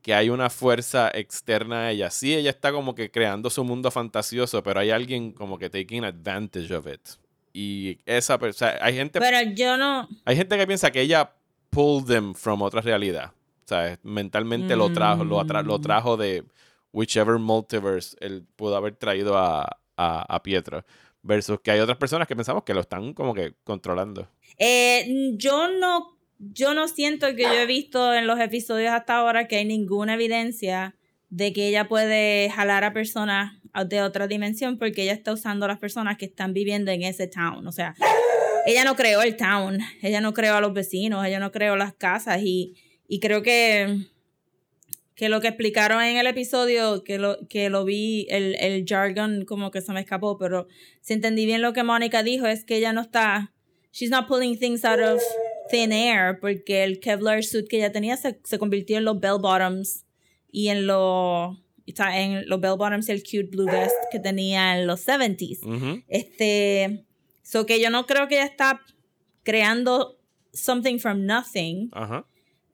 que 0.00 0.14
hay 0.14 0.30
una 0.30 0.48
fuerza 0.48 1.10
externa 1.12 1.80
a 1.82 1.90
ella. 1.90 2.10
Sí, 2.10 2.34
ella 2.34 2.48
está 2.48 2.72
como 2.72 2.94
que 2.94 3.10
creando 3.10 3.50
su 3.50 3.62
mundo 3.62 3.90
fantasioso, 3.90 4.62
pero 4.62 4.80
hay 4.80 4.90
alguien 4.90 5.32
como 5.32 5.58
que 5.58 5.68
taking 5.68 6.04
advantage 6.04 6.72
of 6.74 6.86
it. 6.86 7.00
Y 7.52 7.98
esa 8.06 8.38
persona, 8.38 8.76
hay 8.80 8.94
gente 8.94 9.20
Pero 9.20 9.50
yo 9.54 9.76
no... 9.76 10.08
hay 10.24 10.36
gente 10.36 10.56
que 10.56 10.66
piensa 10.66 10.90
que 10.90 11.02
ella 11.02 11.32
pulled 11.68 12.06
them 12.06 12.32
from 12.34 12.62
otra 12.62 12.80
realidad. 12.80 13.32
O 13.64 13.68
sea, 13.68 13.98
mentalmente 14.02 14.74
lo 14.76 14.90
trajo, 14.92 15.24
lo, 15.24 15.38
atra- 15.40 15.62
lo 15.62 15.78
Mm. 15.78 15.82
trajo 15.82 16.16
de 16.16 16.42
whichever 16.92 17.38
multiverse 17.38 18.16
él 18.20 18.44
pudo 18.56 18.76
haber 18.76 18.96
traído 18.96 19.36
a, 19.36 19.62
a, 19.96 20.34
a 20.34 20.42
Pietro. 20.42 20.84
Versus 21.22 21.60
que 21.60 21.70
hay 21.70 21.80
otras 21.80 21.98
personas 21.98 22.26
que 22.26 22.34
pensamos 22.34 22.64
que 22.64 22.74
lo 22.74 22.80
están 22.80 23.12
como 23.12 23.34
que 23.34 23.54
controlando. 23.64 24.28
Eh, 24.58 25.34
yo 25.36 25.68
no, 25.68 26.16
yo 26.38 26.74
no 26.74 26.88
siento 26.88 27.34
que 27.36 27.42
yo 27.42 27.52
he 27.52 27.66
visto 27.66 28.14
en 28.14 28.26
los 28.26 28.40
episodios 28.40 28.92
hasta 28.92 29.16
ahora 29.16 29.46
que 29.46 29.56
hay 29.56 29.64
ninguna 29.64 30.14
evidencia 30.14 30.96
de 31.28 31.52
que 31.52 31.68
ella 31.68 31.88
puede 31.88 32.50
jalar 32.50 32.84
a 32.84 32.92
personas 32.92 33.52
de 33.86 34.02
otra 34.02 34.26
dimensión 34.26 34.78
porque 34.78 35.02
ella 35.02 35.12
está 35.12 35.32
usando 35.32 35.64
a 35.64 35.68
las 35.68 35.78
personas 35.78 36.16
que 36.16 36.24
están 36.24 36.52
viviendo 36.52 36.90
en 36.90 37.02
ese 37.02 37.28
town. 37.28 37.66
O 37.66 37.72
sea, 37.72 37.94
ella 38.66 38.84
no 38.84 38.96
creó 38.96 39.22
el 39.22 39.36
town, 39.36 39.78
ella 40.02 40.20
no 40.20 40.34
creó 40.34 40.56
a 40.56 40.60
los 40.60 40.72
vecinos, 40.72 41.24
ella 41.24 41.38
no 41.38 41.52
creó 41.52 41.76
las 41.76 41.94
casas 41.94 42.40
y, 42.42 42.74
y 43.06 43.20
creo 43.20 43.42
que, 43.42 44.06
que 45.20 45.28
lo 45.28 45.42
que 45.42 45.48
explicaron 45.48 46.02
en 46.02 46.16
el 46.16 46.26
episodio, 46.26 47.04
que 47.04 47.18
lo, 47.18 47.46
que 47.46 47.68
lo 47.68 47.84
vi, 47.84 48.26
el, 48.30 48.56
el 48.58 48.86
jargon 48.88 49.44
como 49.44 49.70
que 49.70 49.82
se 49.82 49.92
me 49.92 50.00
escapó, 50.00 50.38
pero 50.38 50.66
si 51.02 51.12
entendí 51.12 51.44
bien 51.44 51.60
lo 51.60 51.74
que 51.74 51.82
Mónica 51.82 52.22
dijo 52.22 52.46
es 52.46 52.64
que 52.64 52.78
ella 52.78 52.94
no 52.94 53.02
está 53.02 53.52
she's 53.92 54.08
not 54.08 54.26
pulling 54.26 54.58
things 54.58 54.82
out 54.82 54.98
of 54.98 55.20
thin 55.70 55.92
air 55.92 56.38
porque 56.40 56.84
el 56.84 57.00
Kevlar 57.00 57.44
suit 57.44 57.68
que 57.68 57.76
ella 57.76 57.92
tenía 57.92 58.16
se, 58.16 58.40
se 58.44 58.58
convirtió 58.58 58.96
en 58.96 59.04
los 59.04 59.20
bell 59.20 59.36
bottoms 59.38 60.06
y 60.50 60.68
en 60.68 60.86
los 60.86 61.54
en 61.86 62.48
los 62.48 62.58
bell 62.58 62.78
bottoms 62.78 63.10
y 63.10 63.12
el 63.12 63.22
cute 63.22 63.50
blue 63.50 63.66
vest 63.66 63.94
que 64.10 64.20
tenía 64.20 64.78
en 64.78 64.86
los 64.86 65.06
70s. 65.06 65.66
Ujú. 65.66 66.02
Este, 66.08 67.04
so 67.42 67.66
que 67.66 67.78
yo 67.78 67.90
no 67.90 68.06
creo 68.06 68.26
que 68.26 68.36
ella 68.36 68.46
está 68.46 68.80
creando 69.42 70.18
something 70.54 70.98
from 70.98 71.26
nothing, 71.26 71.90
Ajá. 71.92 72.24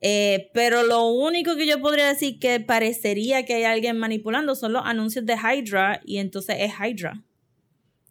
Eh, 0.01 0.49
pero 0.53 0.83
lo 0.83 1.07
único 1.07 1.55
que 1.55 1.65
yo 1.65 1.79
podría 1.81 2.07
decir 2.07 2.39
que 2.39 2.59
parecería 2.59 3.45
que 3.45 3.55
hay 3.55 3.63
alguien 3.63 3.97
manipulando 3.97 4.55
son 4.55 4.73
los 4.73 4.83
anuncios 4.85 5.25
de 5.25 5.35
Hydra 5.35 6.01
y 6.05 6.17
entonces 6.17 6.57
es 6.59 6.71
Hydra. 6.79 7.23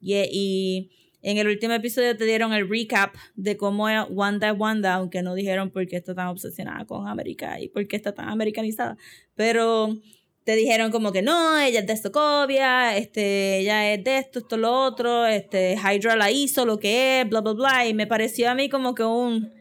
Y, 0.00 0.14
y 0.30 0.90
En 1.22 1.38
el 1.38 1.48
último 1.48 1.74
episodio 1.74 2.16
te 2.16 2.24
dieron 2.24 2.52
el 2.52 2.68
recap 2.68 3.14
de 3.34 3.56
cómo 3.56 3.88
era 3.88 4.04
Wanda 4.04 4.52
Wanda, 4.52 4.94
aunque 4.94 5.22
no 5.22 5.34
dijeron 5.34 5.70
por 5.70 5.86
qué 5.88 5.96
está 5.96 6.14
tan 6.14 6.28
obsesionada 6.28 6.84
con 6.84 7.08
América 7.08 7.60
y 7.60 7.68
por 7.68 7.86
qué 7.88 7.96
está 7.96 8.12
tan 8.12 8.28
americanizada. 8.28 8.96
Pero 9.34 9.96
te 10.44 10.54
dijeron 10.54 10.92
como 10.92 11.10
que 11.10 11.22
no, 11.22 11.58
ella 11.58 11.80
es 11.80 11.86
de 11.88 11.96
Sokovia, 11.96 12.96
este, 12.96 13.58
ella 13.58 13.92
es 13.92 14.04
de 14.04 14.18
esto, 14.18 14.38
esto, 14.38 14.56
lo 14.56 14.72
otro, 14.84 15.26
este, 15.26 15.74
Hydra 15.74 16.14
la 16.14 16.30
hizo, 16.30 16.64
lo 16.64 16.78
que 16.78 17.22
es, 17.22 17.28
bla, 17.28 17.40
bla, 17.40 17.52
bla. 17.54 17.88
Y 17.88 17.94
me 17.94 18.06
pareció 18.06 18.48
a 18.50 18.54
mí 18.54 18.68
como 18.68 18.94
que 18.94 19.02
un... 19.02 19.55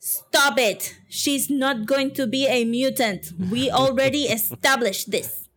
Stop 0.00 0.58
it. 0.58 0.96
She's 1.08 1.50
not 1.50 1.84
going 1.86 2.10
to 2.14 2.26
be 2.26 2.46
a 2.48 2.64
mutant. 2.64 3.32
We 3.50 3.70
already 3.70 4.24
established 4.32 5.10
this. 5.10 5.48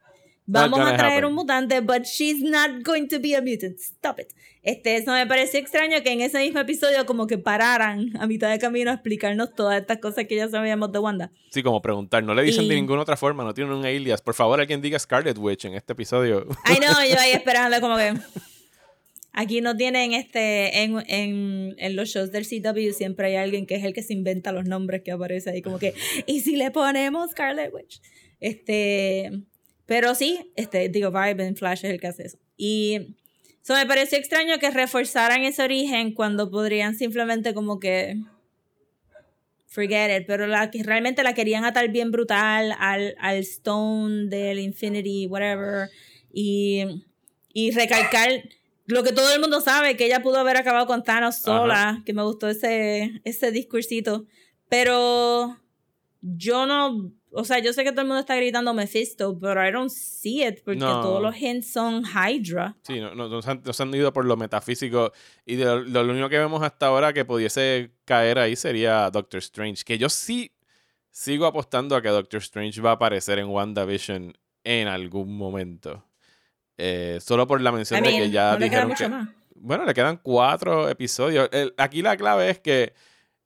Vamos 0.45 0.81
a 0.81 0.97
traer 0.97 1.23
happen. 1.23 1.25
un 1.25 1.35
mutante, 1.35 1.79
but 1.79 2.05
she's 2.05 2.41
not 2.43 2.83
going 2.83 3.07
to 3.07 3.17
be 3.19 3.33
a 3.33 3.41
mutant. 3.41 3.79
Stop 3.79 4.19
it. 4.19 4.33
Este, 4.61 4.97
eso 4.97 5.11
me 5.13 5.25
pareció 5.25 5.57
extraño 5.59 6.03
que 6.03 6.11
en 6.11 6.19
ese 6.21 6.37
mismo 6.39 6.59
episodio 6.59 7.05
como 7.05 7.27
que 7.27 7.37
pararan 7.37 8.11
a 8.19 8.27
mitad 8.27 8.49
de 8.51 8.59
camino 8.59 8.91
a 8.91 8.95
explicarnos 8.95 9.55
todas 9.55 9.79
estas 9.79 9.99
cosas 9.99 10.25
que 10.27 10.35
ya 10.35 10.49
sabíamos 10.49 10.91
de 10.91 10.99
Wanda. 10.99 11.31
Sí, 11.51 11.63
como 11.63 11.81
preguntar. 11.81 12.23
No 12.23 12.33
le 12.33 12.43
dicen 12.43 12.67
de 12.67 12.73
Y- 12.73 12.81
ninguna 12.81 13.01
otra 13.03 13.15
forma, 13.15 13.45
no 13.45 13.53
tienen 13.53 13.73
un 13.73 13.85
alias. 13.85 14.21
Por 14.21 14.33
favor, 14.33 14.59
alguien 14.59 14.81
diga 14.81 14.99
Scarlet 14.99 15.37
Witch 15.37 15.63
en 15.65 15.75
este 15.75 15.93
episodio. 15.93 16.45
Ay, 16.65 16.77
no, 16.81 16.91
yo 17.05 17.17
ahí 17.19 17.31
esperando 17.33 17.79
como 17.79 17.95
que... 17.95 18.13
Aquí 19.35 19.61
no 19.61 19.75
tienen 19.75 20.13
este... 20.13 20.83
En, 20.83 21.03
en, 21.07 21.75
en 21.79 21.95
los 21.95 22.09
shows 22.09 22.31
del 22.31 22.47
CW 22.47 22.93
siempre 22.93 23.27
hay 23.27 23.35
alguien 23.35 23.65
que 23.65 23.75
es 23.75 23.83
el 23.83 23.93
que 23.93 24.03
se 24.03 24.13
inventa 24.13 24.51
los 24.51 24.65
nombres 24.65 25.01
que 25.01 25.11
aparece 25.11 25.49
ahí 25.49 25.63
como 25.63 25.79
que... 25.79 25.95
¿Y 26.27 26.41
si 26.41 26.55
le 26.55 26.69
ponemos 26.69 27.31
Scarlet 27.31 27.73
Witch? 27.73 27.99
Este... 28.39 29.31
Pero 29.87 30.15
sí, 30.15 30.51
este, 30.55 30.87
digo, 30.87 31.11
Vibe 31.11 31.55
Flash 31.55 31.79
es 31.83 31.91
el 31.91 31.99
que 31.99 32.07
hace 32.07 32.27
eso. 32.27 32.37
Y... 32.57 33.15
eso 33.63 33.73
me 33.73 33.87
pareció 33.87 34.19
extraño 34.19 34.59
que 34.59 34.69
reforzaran 34.69 35.43
ese 35.43 35.63
origen 35.63 36.13
cuando 36.13 36.51
podrían 36.51 36.95
simplemente 36.95 37.55
como 37.55 37.79
que... 37.79 38.15
Forget 39.65 40.21
it, 40.21 40.27
pero 40.27 40.45
la 40.45 40.69
que 40.69 40.83
realmente 40.83 41.23
la 41.23 41.33
querían 41.33 41.65
atar 41.65 41.89
bien 41.89 42.11
brutal 42.11 42.75
al, 42.77 43.15
al 43.19 43.37
Stone 43.37 44.29
del 44.29 44.59
Infinity, 44.59 45.25
whatever. 45.25 45.89
Y, 46.31 46.83
y 47.51 47.71
recalcar 47.71 48.43
lo 48.85 49.03
que 49.03 49.11
todo 49.13 49.33
el 49.33 49.39
mundo 49.39 49.61
sabe, 49.61 49.95
que 49.97 50.05
ella 50.05 50.21
pudo 50.21 50.37
haber 50.39 50.57
acabado 50.57 50.85
con 50.87 51.03
Thanos 51.03 51.37
sola, 51.37 52.01
que 52.05 52.13
me 52.13 52.23
gustó 52.23 52.49
ese, 52.49 53.21
ese 53.23 53.51
discursito. 53.51 54.25
Pero 54.69 55.57
yo 56.21 56.65
no, 56.65 57.11
o 57.31 57.43
sea, 57.43 57.59
yo 57.59 57.73
sé 57.73 57.83
que 57.83 57.91
todo 57.91 58.01
el 58.01 58.07
mundo 58.07 58.19
está 58.21 58.35
gritando 58.35 58.73
Mephisto, 58.73 59.37
pero 59.39 59.65
I 59.67 59.71
don't 59.71 59.89
see 59.91 60.43
it, 60.45 60.63
porque 60.63 60.79
No. 60.79 61.01
todos 61.01 61.21
los 61.21 61.35
hints 61.35 61.71
son 61.71 62.03
Hydra. 62.03 62.75
Sí, 62.83 62.99
no, 62.99 63.13
no, 63.15 63.27
nos, 63.29 63.47
han, 63.47 63.61
nos 63.63 63.79
han 63.81 63.93
ido 63.93 64.11
por 64.13 64.25
lo 64.25 64.35
metafísico. 64.37 65.11
Y 65.45 65.55
de 65.55 65.65
lo, 65.65 65.81
lo 66.03 66.11
único 66.11 66.29
que 66.29 66.39
vemos 66.39 66.61
hasta 66.63 66.87
ahora 66.87 67.13
que 67.13 67.23
pudiese 67.25 67.91
caer 68.05 68.39
ahí 68.39 68.55
sería 68.55 69.09
Doctor 69.11 69.39
Strange. 69.39 69.83
Que 69.83 69.97
yo 69.97 70.09
sí 70.09 70.51
sigo 71.11 71.45
apostando 71.45 71.95
a 71.95 72.01
que 72.01 72.09
Doctor 72.09 72.39
Strange 72.41 72.81
va 72.81 72.91
a 72.91 72.93
aparecer 72.93 73.39
en 73.39 73.47
WandaVision 73.47 74.33
en 74.63 74.87
algún 74.87 75.37
momento. 75.37 76.03
Eh, 76.77 77.19
solo 77.21 77.45
por 77.47 77.61
la 77.61 77.71
mención 77.71 77.99
I 78.03 78.07
de 78.11 78.17
que 78.17 78.29
ya 78.31 78.53
no 78.53 78.59
le 78.59 78.69
queda 78.69 78.85
dijeron 78.85 78.87
mucho 78.89 79.03
que, 79.03 79.09
más. 79.09 79.29
Bueno, 79.55 79.85
le 79.85 79.93
quedan 79.93 80.17
cuatro 80.21 80.89
episodios. 80.89 81.49
El- 81.51 81.73
aquí 81.77 82.01
la 82.01 82.17
clave 82.17 82.49
es 82.49 82.59
que, 82.59 82.93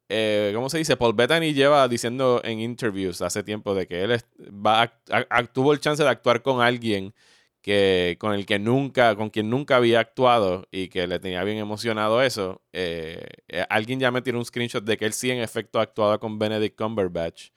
eh, 0.09 0.51
¿cómo 0.55 0.69
se 0.69 0.77
dice? 0.77 0.95
Paul 0.95 1.13
Bettany 1.13 1.53
lleva 1.53 1.87
diciendo 1.87 2.41
en 2.43 2.59
interviews 2.59 3.21
hace 3.21 3.43
tiempo 3.43 3.75
de 3.75 3.85
que 3.87 4.01
él 4.03 4.17
va 4.65 4.93
a- 5.11 5.43
tuvo 5.45 5.73
el 5.73 5.79
chance 5.79 6.01
de 6.03 6.09
actuar 6.09 6.41
con 6.41 6.61
alguien 6.61 7.13
que 7.61 8.15
con 8.19 8.33
el 8.33 8.45
que 8.45 8.59
nunca, 8.59 9.15
con 9.17 9.29
quien 9.29 9.49
nunca 9.49 9.75
había 9.75 9.99
actuado 9.99 10.67
y 10.71 10.87
que 10.87 11.05
le 11.05 11.19
tenía 11.19 11.43
bien 11.43 11.57
emocionado 11.57 12.21
eso. 12.21 12.61
Eh, 12.71 13.27
alguien 13.69 13.99
ya 13.99 14.09
me 14.09 14.21
tiró 14.21 14.37
un 14.37 14.45
screenshot 14.45 14.83
de 14.85 14.95
que 14.95 15.05
él 15.05 15.11
sí 15.11 15.29
en 15.31 15.39
efecto 15.39 15.79
ha 15.79 15.83
actuado 15.83 16.17
con 16.19 16.39
Benedict 16.39 16.77
Cumberbatch. 16.77 17.49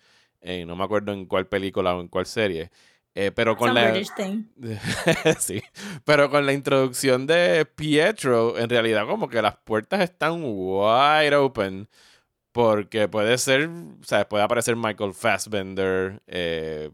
No 0.67 0.75
me 0.75 0.83
acuerdo 0.83 1.13
en 1.13 1.27
cuál 1.27 1.47
película 1.47 1.95
o 1.95 2.01
en 2.01 2.09
cuál 2.09 2.27
serie. 2.27 2.71
Eh, 3.15 3.33
pero 3.33 3.57
con 3.57 3.69
Some 3.69 3.81
la 3.83 3.93
sí, 5.41 5.63
pero 6.05 6.31
con 6.31 6.47
la 6.47 6.53
introducción 6.53 7.27
de 7.27 7.67
Pietro, 7.67 8.57
en 8.57 8.71
realidad 8.71 9.07
como 9.07 9.29
que 9.29 9.43
las 9.43 9.57
puertas 9.57 10.01
están 10.01 10.43
wide 10.45 11.35
open 11.35 11.89
porque 12.53 13.09
puede 13.09 13.37
ser, 13.39 13.69
o 13.69 14.05
sea, 14.05 14.29
puede 14.29 14.45
aparecer 14.45 14.77
Michael 14.77 15.15
Fassbender, 15.15 16.23
eh, 16.29 16.91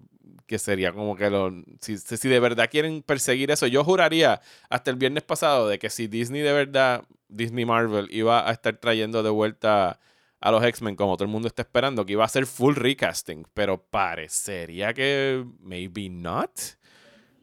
que 0.46 0.58
sería 0.58 0.92
como 0.92 1.16
que 1.16 1.28
lo, 1.28 1.52
si 1.80 1.98
si 1.98 2.28
de 2.28 2.40
verdad 2.40 2.68
quieren 2.70 3.02
perseguir 3.02 3.50
eso, 3.50 3.66
yo 3.66 3.84
juraría 3.84 4.40
hasta 4.70 4.90
el 4.90 4.96
viernes 4.96 5.22
pasado 5.22 5.68
de 5.68 5.78
que 5.78 5.90
si 5.90 6.06
Disney 6.06 6.40
de 6.42 6.52
verdad, 6.52 7.04
Disney 7.28 7.64
Marvel 7.66 8.08
iba 8.10 8.48
a 8.48 8.52
estar 8.52 8.76
trayendo 8.76 9.22
de 9.22 9.30
vuelta 9.30 9.98
a 10.40 10.50
los 10.50 10.62
X-Men 10.64 10.96
como 10.96 11.16
todo 11.16 11.24
el 11.24 11.30
mundo 11.30 11.48
está 11.48 11.62
esperando, 11.62 12.04
que 12.04 12.12
iba 12.12 12.24
a 12.24 12.28
ser 12.28 12.46
full 12.46 12.74
recasting, 12.74 13.46
pero 13.54 13.82
parecería 13.82 14.92
que 14.94 15.44
maybe 15.60 16.08
not. 16.08 16.50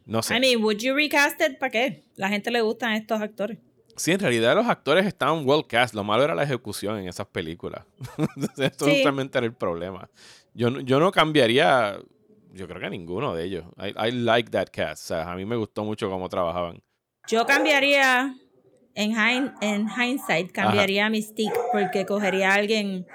No 0.06 0.22
sé. 0.22 0.36
I 0.36 0.40
mean, 0.40 0.64
would 0.64 0.78
you 0.80 0.94
recast 0.94 1.40
it? 1.42 1.58
¿Para 1.58 1.72
qué? 1.72 2.04
La 2.16 2.30
gente 2.30 2.52
le 2.52 2.62
gustan 2.62 2.94
estos 2.94 3.22
actores. 3.22 3.58
Sí, 3.96 4.12
en 4.12 4.20
realidad 4.20 4.56
los 4.56 4.68
actores 4.68 5.06
estaban 5.06 5.48
well 5.48 5.66
cast. 5.68 5.94
Lo 5.94 6.04
malo 6.04 6.24
era 6.24 6.34
la 6.36 6.44
ejecución 6.44 6.98
en 6.98 7.08
esas 7.08 7.28
películas. 7.28 7.86
Esto 8.58 8.86
Sí. 8.86 8.96
justamente 8.96 9.38
era 9.38 9.46
el 9.48 9.54
problema. 9.54 10.10
Yo, 10.54 10.70
no- 10.70 10.82
yo 10.82 11.00
no 11.00 11.12
cambiaría, 11.12 11.98
yo 12.52 12.68
creo 12.68 12.80
que 12.80 12.88
a 12.88 12.90
ninguno 12.90 13.34
de 13.36 13.46
ellos. 13.46 13.66
I, 13.78 14.08
I 14.08 14.12
like 14.12 14.50
that 14.52 14.68
cast. 14.72 15.04
O 15.06 15.08
sea, 15.08 15.32
a 15.32 15.36
mí 15.36 15.46
me 15.46 15.56
gustó 15.56 15.84
mucho 15.84 16.10
cómo 16.10 16.28
trabajaban. 16.28 16.82
Yo 17.28 17.46
cambiaría, 17.46 18.36
en, 18.96 19.12
hin- 19.16 19.54
en 19.62 19.88
hindsight, 19.90 20.52
cambiaría 20.52 21.06
a 21.08 21.10
Mystique 21.10 21.54
porque 21.72 22.06
cogería 22.06 22.52
a 22.52 22.56
alguien 22.56 23.06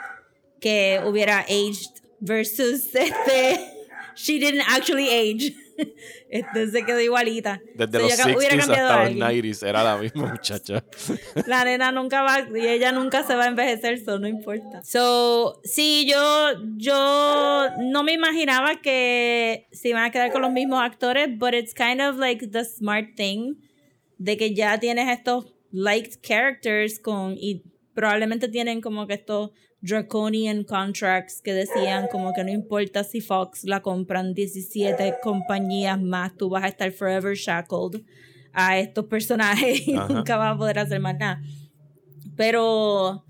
que 0.60 1.00
hubiera 1.06 1.40
aged 1.40 1.90
versus 2.20 2.94
este. 2.94 3.74
She 4.16 4.40
didn't 4.40 4.64
actually 4.68 5.08
age. 5.10 5.54
Este 6.28 6.68
se 6.72 6.84
quedó 6.84 7.00
igualita. 7.00 7.62
Desde 7.76 7.98
So, 7.98 8.02
los 8.02 8.10
yo 8.18 8.24
ca- 8.24 8.36
hubiera 8.36 8.54
60s 8.56 8.58
cambiado 8.58 8.88
a 8.88 8.90
hasta 8.90 8.96
los 9.14 9.22
alguien. 9.22 9.44
90s 9.44 9.62
era 9.68 9.84
la 9.84 9.96
misma 9.96 10.26
muchacha. 10.26 10.84
La 11.46 11.64
nena 11.64 11.92
nunca 11.92 12.22
va, 12.22 12.40
y 12.52 12.66
ella 12.66 12.90
nunca 12.90 13.22
se 13.22 13.36
va 13.36 13.44
a 13.44 13.46
envejecer, 13.46 13.92
eso 13.94 14.18
no 14.18 14.26
importa. 14.26 14.82
So, 14.82 15.60
sí, 15.62 16.04
yo, 16.10 16.48
yo 16.76 17.68
no 17.78 18.02
me 18.02 18.12
imaginaba 18.12 18.80
que 18.82 19.68
se 19.70 19.90
iban 19.90 20.02
a 20.04 20.10
quedar 20.10 20.32
con 20.32 20.42
los 20.42 20.50
mismos 20.50 20.82
actores, 20.82 21.28
but 21.38 21.54
it's 21.54 21.72
kind 21.72 22.00
of 22.02 22.16
like 22.16 22.44
the 22.48 22.64
smart 22.64 23.14
thing 23.14 23.54
de 24.18 24.36
que 24.36 24.52
ya 24.54 24.78
tienes 24.80 25.08
estos 25.08 25.46
liked 25.70 26.20
characters 26.22 26.98
con, 26.98 27.34
y 27.36 27.62
probablemente 27.94 28.48
tienen 28.48 28.80
como 28.80 29.06
que 29.06 29.14
estos 29.14 29.50
draconian 29.80 30.64
contracts 30.64 31.40
que 31.40 31.52
decían 31.52 32.08
como 32.10 32.32
que 32.32 32.42
no 32.42 32.50
importa 32.50 33.04
si 33.04 33.20
Fox 33.20 33.64
la 33.64 33.80
compran 33.80 34.34
17 34.34 35.16
compañías 35.22 36.00
más, 36.00 36.36
tú 36.36 36.48
vas 36.48 36.64
a 36.64 36.68
estar 36.68 36.90
forever 36.90 37.36
shackled 37.36 38.02
a 38.52 38.78
estos 38.78 39.04
personajes 39.04 39.86
y 39.86 39.94
Ajá. 39.94 40.08
nunca 40.12 40.36
vas 40.36 40.54
a 40.54 40.58
poder 40.58 40.78
hacer 40.80 41.00
más 41.00 41.16
nada. 41.16 41.40
Pero 42.36 43.24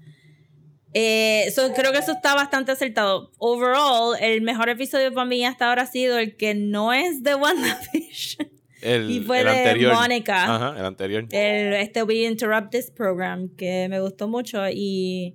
eh, 0.94 1.52
so, 1.54 1.72
creo 1.74 1.92
que 1.92 1.98
eso 1.98 2.12
está 2.12 2.34
bastante 2.34 2.72
acertado. 2.72 3.30
Overall, 3.38 4.16
el 4.20 4.40
mejor 4.40 4.68
episodio 4.68 5.12
para 5.12 5.26
mí 5.26 5.44
hasta 5.44 5.68
ahora 5.68 5.82
ha 5.82 5.86
sido 5.86 6.18
el 6.18 6.36
que 6.36 6.54
no 6.54 6.92
es 6.92 7.22
de 7.22 7.34
WandaVision. 7.36 8.50
El, 8.82 9.10
Y 9.10 9.20
fue 9.20 9.40
el 9.40 9.46
de 9.46 9.50
anterior. 9.58 9.94
Mónica. 9.94 10.54
Ajá, 10.54 10.78
el 10.78 10.84
anterior. 10.84 11.24
el, 11.30 11.72
este 11.74 12.02
We 12.02 12.16
Interrupt 12.26 12.70
This 12.70 12.90
Program, 12.90 13.48
que 13.56 13.88
me 13.88 14.00
gustó 14.00 14.28
mucho. 14.28 14.62
Y 14.70 15.34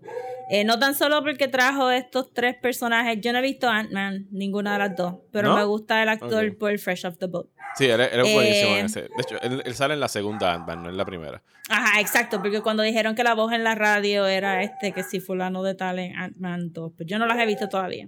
eh, 0.49 0.63
no 0.63 0.79
tan 0.79 0.95
solo 0.95 1.21
porque 1.23 1.47
trajo 1.47 1.91
estos 1.91 2.33
tres 2.33 2.55
personajes. 2.55 3.19
Yo 3.21 3.31
no 3.33 3.39
he 3.39 3.41
visto 3.41 3.67
Ant-Man, 3.69 4.27
ninguna 4.31 4.73
de 4.73 4.79
las 4.79 4.95
dos. 4.95 5.15
Pero 5.31 5.49
¿No? 5.49 5.55
me 5.57 5.63
gusta 5.65 6.01
el 6.03 6.09
actor 6.09 6.45
Ok. 6.49 6.57
por 6.57 6.77
Fresh 6.79 7.05
Off 7.05 7.17
the 7.17 7.27
Boat. 7.27 7.47
Sí, 7.75 7.85
él, 7.85 8.01
él 8.01 8.19
es 8.25 8.33
buenísimo 8.33 8.75
Eh, 8.75 8.79
en 8.79 8.85
ese. 8.85 9.01
De 9.01 9.07
hecho, 9.19 9.41
él, 9.41 9.61
él 9.65 9.73
sale 9.73 9.95
en 9.95 9.99
la 9.99 10.07
segunda 10.07 10.53
Ant-Man, 10.53 10.83
no 10.83 10.89
en 10.89 10.97
la 10.97 11.05
primera. 11.05 11.41
Ajá, 11.69 11.99
exacto, 12.01 12.39
porque 12.41 12.61
cuando 12.61 12.83
dijeron 12.83 13.15
que 13.15 13.23
la 13.23 13.33
voz 13.33 13.51
en 13.53 13.63
la 13.63 13.73
radio 13.73 14.27
era 14.27 14.61
este, 14.63 14.91
que 14.91 15.01
si 15.01 15.19
fulano 15.19 15.63
de 15.63 15.73
tal 15.75 15.97
en 15.97 16.15
Ant-Man 16.15 16.71
2, 16.73 16.91
pues 16.97 17.07
yo 17.09 17.17
no 17.17 17.25
las 17.25 17.39
he 17.39 17.45
visto 17.45 17.67
todavía. 17.69 18.07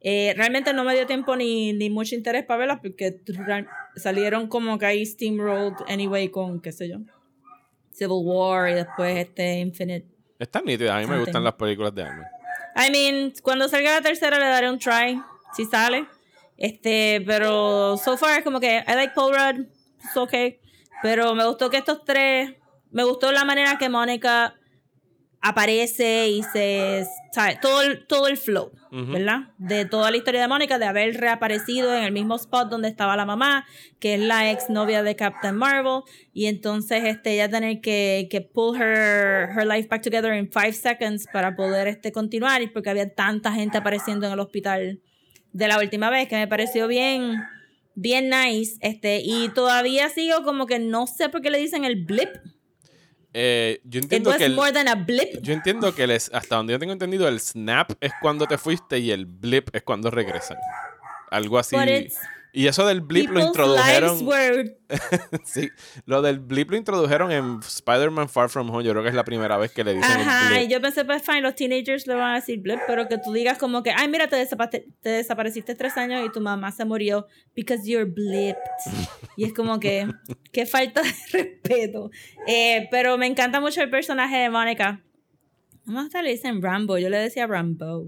Eh, 0.00 0.32
realmente 0.36 0.72
no 0.72 0.84
me 0.84 0.94
dio 0.94 1.06
tiempo 1.06 1.34
ni, 1.34 1.72
ni 1.72 1.90
mucho 1.90 2.14
interés 2.14 2.44
para 2.44 2.58
verlas 2.58 2.78
porque 2.80 3.20
salieron 3.96 4.46
como 4.46 4.78
que 4.78 4.86
ahí 4.86 5.04
steamrolled 5.04 5.74
anyway 5.88 6.28
con, 6.28 6.60
qué 6.60 6.70
sé 6.70 6.88
yo, 6.88 6.98
Civil 7.92 8.22
War 8.22 8.70
y 8.70 8.74
después 8.74 9.16
este 9.16 9.58
Infinite. 9.58 10.06
Está 10.38 10.60
nítida, 10.60 10.96
a 10.96 11.00
mí 11.00 11.06
me 11.06 11.18
gustan 11.18 11.42
las 11.42 11.54
películas 11.54 11.92
de 11.94 12.02
Ant-Man. 12.02 12.26
I 12.76 12.90
mean, 12.92 13.32
cuando 13.42 13.68
salga 13.68 13.92
la 13.92 14.02
tercera 14.02 14.38
le 14.38 14.46
daré 14.46 14.70
un 14.70 14.78
try, 14.78 15.20
si 15.54 15.64
sale. 15.64 16.06
Este, 16.56 17.22
pero 17.26 17.96
so 17.96 18.16
far 18.16 18.38
es 18.38 18.44
como 18.44 18.60
que 18.60 18.84
I 18.86 18.94
like 18.94 19.14
Paul 19.14 19.34
Rudd, 19.34 19.66
it's 20.04 20.16
okay. 20.16 20.60
Pero 21.02 21.34
me 21.34 21.44
gustó 21.46 21.70
que 21.70 21.78
estos 21.78 22.04
tres, 22.04 22.54
me 22.90 23.02
gustó 23.04 23.32
la 23.32 23.44
manera 23.44 23.78
que 23.78 23.88
Mónica 23.88 24.57
aparece 25.40 26.28
y 26.28 26.42
se 26.42 27.06
todo 27.60 27.82
el, 27.82 28.06
todo 28.06 28.26
el 28.26 28.36
flow. 28.36 28.72
¿verdad? 28.90 29.50
De 29.58 29.84
toda 29.84 30.10
la 30.10 30.16
historia 30.16 30.40
de 30.40 30.48
Mónica, 30.48 30.78
de 30.78 30.86
haber 30.86 31.14
reaparecido 31.20 31.94
en 31.94 32.04
el 32.04 32.12
mismo 32.12 32.36
spot 32.36 32.70
donde 32.70 32.88
estaba 32.88 33.16
la 33.16 33.26
mamá, 33.26 33.66
que 33.98 34.14
es 34.14 34.20
la 34.20 34.50
ex 34.50 34.70
novia 34.70 35.02
de 35.02 35.14
Captain 35.14 35.54
Marvel, 35.54 36.02
y 36.32 36.46
entonces 36.46 37.04
este, 37.04 37.34
ella 37.34 37.48
tener 37.48 37.80
que, 37.80 38.28
que 38.30 38.40
pull 38.40 38.76
her, 38.76 39.50
her 39.50 39.66
life 39.66 39.88
back 39.88 40.02
together 40.02 40.32
in 40.32 40.50
five 40.50 40.72
seconds 40.72 41.26
para 41.32 41.54
poder 41.54 41.86
este, 41.86 42.12
continuar, 42.12 42.62
y 42.62 42.68
porque 42.68 42.90
había 42.90 43.14
tanta 43.14 43.52
gente 43.52 43.78
apareciendo 43.78 44.26
en 44.26 44.32
el 44.32 44.40
hospital 44.40 45.00
de 45.52 45.68
la 45.68 45.78
última 45.78 46.10
vez, 46.10 46.28
que 46.28 46.36
me 46.36 46.48
pareció 46.48 46.86
bien, 46.86 47.42
bien 47.94 48.30
nice, 48.30 48.78
este, 48.80 49.20
y 49.22 49.50
todavía 49.50 50.08
sigo 50.08 50.42
como 50.44 50.66
que 50.66 50.78
no 50.78 51.06
sé 51.06 51.28
por 51.28 51.42
qué 51.42 51.50
le 51.50 51.58
dicen 51.58 51.84
el 51.84 52.04
blip, 52.04 52.30
Eh, 53.34 53.80
yo 53.84 54.00
entiendo 54.00 54.30
que 54.38 54.46
el, 54.46 54.56
yo 55.42 55.52
entiendo 55.52 55.94
que 55.94 56.04
el 56.04 56.10
es- 56.12 56.30
hasta 56.32 56.56
donde 56.56 56.72
yo 56.72 56.78
tengo 56.78 56.92
entendido 56.92 57.28
el 57.28 57.38
snap 57.40 57.92
es 58.00 58.12
cuando 58.22 58.46
te 58.46 58.56
fuiste 58.58 58.98
y 58.98 59.10
el 59.10 59.26
blip 59.26 59.68
es 59.74 59.82
cuando 59.82 60.10
regresan. 60.10 60.56
Algo 61.30 61.58
así. 61.58 61.76
But 61.76 61.88
it's- 61.88 62.18
Y 62.52 62.66
eso 62.66 62.86
del 62.86 63.02
blip 63.02 63.28
lo 63.30 63.34
People's 63.34 63.46
introdujeron. 63.48 64.18
sí, 65.44 65.68
lo 66.06 66.22
del 66.22 66.38
blip 66.40 66.70
lo 66.70 66.76
introdujeron 66.76 67.30
en 67.30 67.58
Spider-Man 67.60 68.28
Far 68.28 68.48
From 68.48 68.70
Home. 68.70 68.82
Yo 68.84 68.92
creo 68.92 69.02
que 69.02 69.10
es 69.10 69.14
la 69.14 69.24
primera 69.24 69.56
vez 69.58 69.70
que 69.70 69.84
le 69.84 69.94
dicen 69.94 70.10
Ajá, 70.10 70.48
el 70.54 70.60
blip. 70.60 70.70
yo 70.70 70.80
pensé, 70.80 71.04
pues 71.04 71.22
fine, 71.22 71.42
los 71.42 71.54
teenagers 71.54 72.06
le 72.06 72.14
van 72.14 72.32
a 72.32 72.34
decir 72.36 72.58
blip, 72.60 72.78
pero 72.86 73.06
que 73.06 73.18
tú 73.18 73.32
digas 73.32 73.58
como 73.58 73.82
que, 73.82 73.90
ay, 73.90 74.08
mira, 74.08 74.28
te, 74.28 74.36
desapa- 74.36 74.70
te 74.70 75.08
desapareciste 75.08 75.74
tres 75.74 75.96
años 75.98 76.24
y 76.26 76.32
tu 76.32 76.40
mamá 76.40 76.72
se 76.72 76.84
murió 76.84 77.26
because 77.54 77.88
you're 77.88 78.10
blipped. 78.10 78.56
y 79.36 79.44
es 79.44 79.52
como 79.52 79.78
que, 79.78 80.08
qué 80.52 80.64
falta 80.64 81.02
de 81.02 81.12
respeto. 81.32 82.10
Eh, 82.46 82.88
pero 82.90 83.18
me 83.18 83.26
encanta 83.26 83.60
mucho 83.60 83.82
el 83.82 83.90
personaje 83.90 84.36
de 84.38 84.48
Mónica. 84.50 85.02
No 85.84 86.00
hasta 86.00 86.22
le 86.22 86.30
dicen 86.30 86.60
Rambo, 86.62 86.98
yo 86.98 87.08
le 87.10 87.18
decía 87.18 87.46
Rambo. 87.46 88.06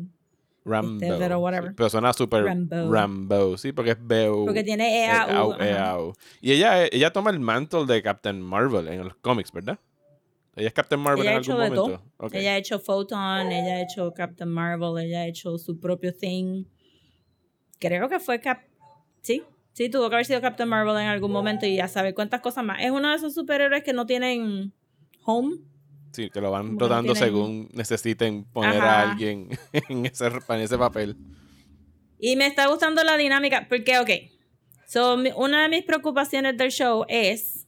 Rambo. 0.64 1.02
este, 1.02 1.17
pero 1.19 1.38
whatever. 1.38 1.71
Sí, 1.71 1.75
pero 1.76 1.90
suena 1.90 2.12
súper 2.12 2.45
Rambo. 2.45 2.93
Rambo. 2.93 3.57
sí, 3.59 3.73
porque 3.73 3.93
es 3.93 3.99
Beo. 4.00 4.45
Porque 4.45 4.62
tiene 4.62 5.05
E, 5.05 5.07
Eau, 5.07 5.52
ajá. 5.52 5.90
eau. 5.90 6.14
Y 6.40 6.52
ella, 6.52 6.87
ella 6.87 7.12
toma 7.12 7.31
el 7.31 7.40
mantle 7.40 7.87
de 7.87 8.02
Captain 8.02 8.40
Marvel 8.40 8.88
en 8.88 9.05
los 9.05 9.17
cómics, 9.17 9.52
¿verdad? 9.52 9.79
Ella 10.57 10.69
es 10.69 10.75
Captain 10.75 11.00
Marvel 11.00 11.23
Ella 11.23 11.33
en 11.33 11.37
algún 11.38 11.55
momento. 11.55 12.02
Ella 12.33 12.52
ha 12.55 12.57
hecho 12.59 12.79
Photon, 12.79 13.52
ella 13.52 13.76
ha 13.76 13.83
hecho 13.83 14.12
Captain 14.12 14.50
Marvel, 14.50 15.05
ella 15.05 15.21
ha 15.21 15.26
hecho 15.26 15.57
su 15.59 15.79
propio 15.79 16.14
thing. 16.14 16.64
Creo 17.79 18.09
que 18.09 18.21
fue 18.21 18.40
Cap... 18.40 18.61
Sí, 19.23 19.43
sí, 19.73 19.88
tuvo 19.88 20.09
que 20.09 20.17
haber 20.17 20.26
sido 20.26 20.40
Captain 20.40 20.69
Marvel 20.69 20.97
en 20.97 21.09
algún 21.09 21.33
momento 21.33 21.67
y 21.67 21.76
ya 21.76 21.88
sabe 21.88 22.14
cuántas 22.14 22.40
cosas 22.40 22.64
más. 22.64 22.79
Es 22.81 22.90
uno 22.90 23.09
de 23.09 23.17
esos 23.17 23.35
superhéroes 23.35 23.83
que 23.85 23.93
no 23.93 24.07
tienen 24.07 24.73
home. 25.25 25.59
Sí, 26.12 26.29
que 26.31 26.40
lo 26.40 26.50
van 26.50 26.79
rotando 26.79 27.12
tienen- 27.12 27.29
según 27.33 27.69
necesiten 27.73 28.45
poner 28.45 28.79
Ajá. 28.79 29.00
a 29.00 29.11
alguien 29.11 29.49
en 29.88 30.07
ese, 30.07 30.26
en 30.26 30.61
ese 30.61 30.76
papel. 30.79 31.17
Y 32.19 32.37
me 32.37 32.47
está 32.47 32.67
gustando 32.69 33.02
la 33.05 33.17
dinámica 33.17 33.67
porque, 33.69 33.99
ok, 33.99 34.11
so, 34.87 35.17
una 35.37 35.62
de 35.62 35.69
mis 35.69 35.85
preocupaciones 35.85 36.57
del 36.57 36.71
show 36.71 37.05
es 37.09 37.67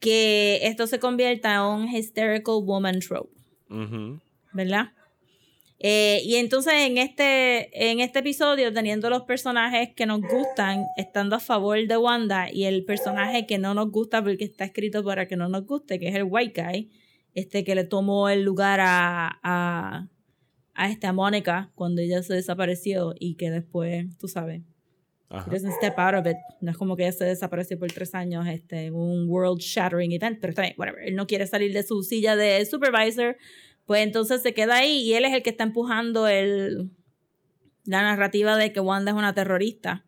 que 0.00 0.58
esto 0.62 0.86
se 0.86 0.98
convierta 0.98 1.54
en 1.54 1.60
un 1.60 1.88
hysterical 1.88 2.56
woman 2.64 2.98
trope. 3.00 3.30
Ujú. 3.70 4.20
¿verdad? 4.52 4.88
Eh, 5.78 6.20
y 6.24 6.36
entonces 6.36 6.74
en 6.74 6.98
este, 6.98 7.90
en 7.90 8.00
este 8.00 8.18
episodio, 8.20 8.72
teniendo 8.72 9.08
los 9.10 9.22
personajes 9.22 9.88
que 9.96 10.06
nos 10.06 10.20
gustan, 10.20 10.84
estando 10.96 11.34
a 11.36 11.40
favor 11.40 11.78
de 11.86 11.96
Wanda, 11.96 12.52
y 12.52 12.64
el 12.64 12.84
personaje 12.84 13.46
que 13.46 13.58
no 13.58 13.74
nos 13.74 13.90
gusta 13.90 14.22
porque 14.22 14.44
está 14.44 14.64
escrito 14.66 15.02
para 15.02 15.26
que 15.26 15.36
no 15.36 15.48
nos 15.48 15.64
guste, 15.66 15.98
que 15.98 16.08
es 16.08 16.14
el 16.14 16.24
white 16.28 16.62
guy, 16.62 16.90
este 17.34 17.64
que 17.64 17.74
le 17.74 17.84
tomó 17.84 18.28
el 18.28 18.42
lugar 18.42 18.80
a, 18.80 19.38
a, 19.42 20.08
a 20.74 20.90
esta 20.90 21.12
Mónica 21.12 21.70
cuando 21.74 22.00
ella 22.02 22.22
se 22.22 22.34
desapareció 22.34 23.14
y 23.18 23.34
que 23.34 23.50
después, 23.50 24.06
tú 24.18 24.28
sabes, 24.28 24.62
Ajá. 25.28 25.50
doesn't 25.50 25.72
step 25.76 25.94
out 25.98 26.14
of 26.14 26.26
it. 26.26 26.36
No 26.60 26.70
es 26.70 26.76
como 26.76 26.96
que 26.96 27.04
ella 27.04 27.12
se 27.12 27.24
desapareció 27.24 27.78
por 27.78 27.90
tres 27.90 28.14
años, 28.14 28.46
este, 28.46 28.90
un 28.90 29.28
world 29.28 29.60
shattering 29.60 30.12
event, 30.12 30.38
pero 30.40 30.50
está 30.50 30.62
bien, 30.62 30.74
whatever. 30.76 31.02
Él 31.04 31.14
no 31.14 31.26
quiere 31.26 31.46
salir 31.46 31.72
de 31.72 31.82
su 31.82 32.02
silla 32.02 32.36
de 32.36 32.64
supervisor, 32.66 33.36
pues 33.86 34.02
entonces 34.02 34.42
se 34.42 34.52
queda 34.54 34.76
ahí 34.76 35.02
y 35.02 35.14
él 35.14 35.24
es 35.24 35.32
el 35.32 35.42
que 35.42 35.50
está 35.50 35.64
empujando 35.64 36.28
el, 36.28 36.90
la 37.84 38.02
narrativa 38.02 38.56
de 38.56 38.72
que 38.72 38.80
Wanda 38.80 39.12
es 39.12 39.16
una 39.16 39.34
terrorista. 39.34 40.04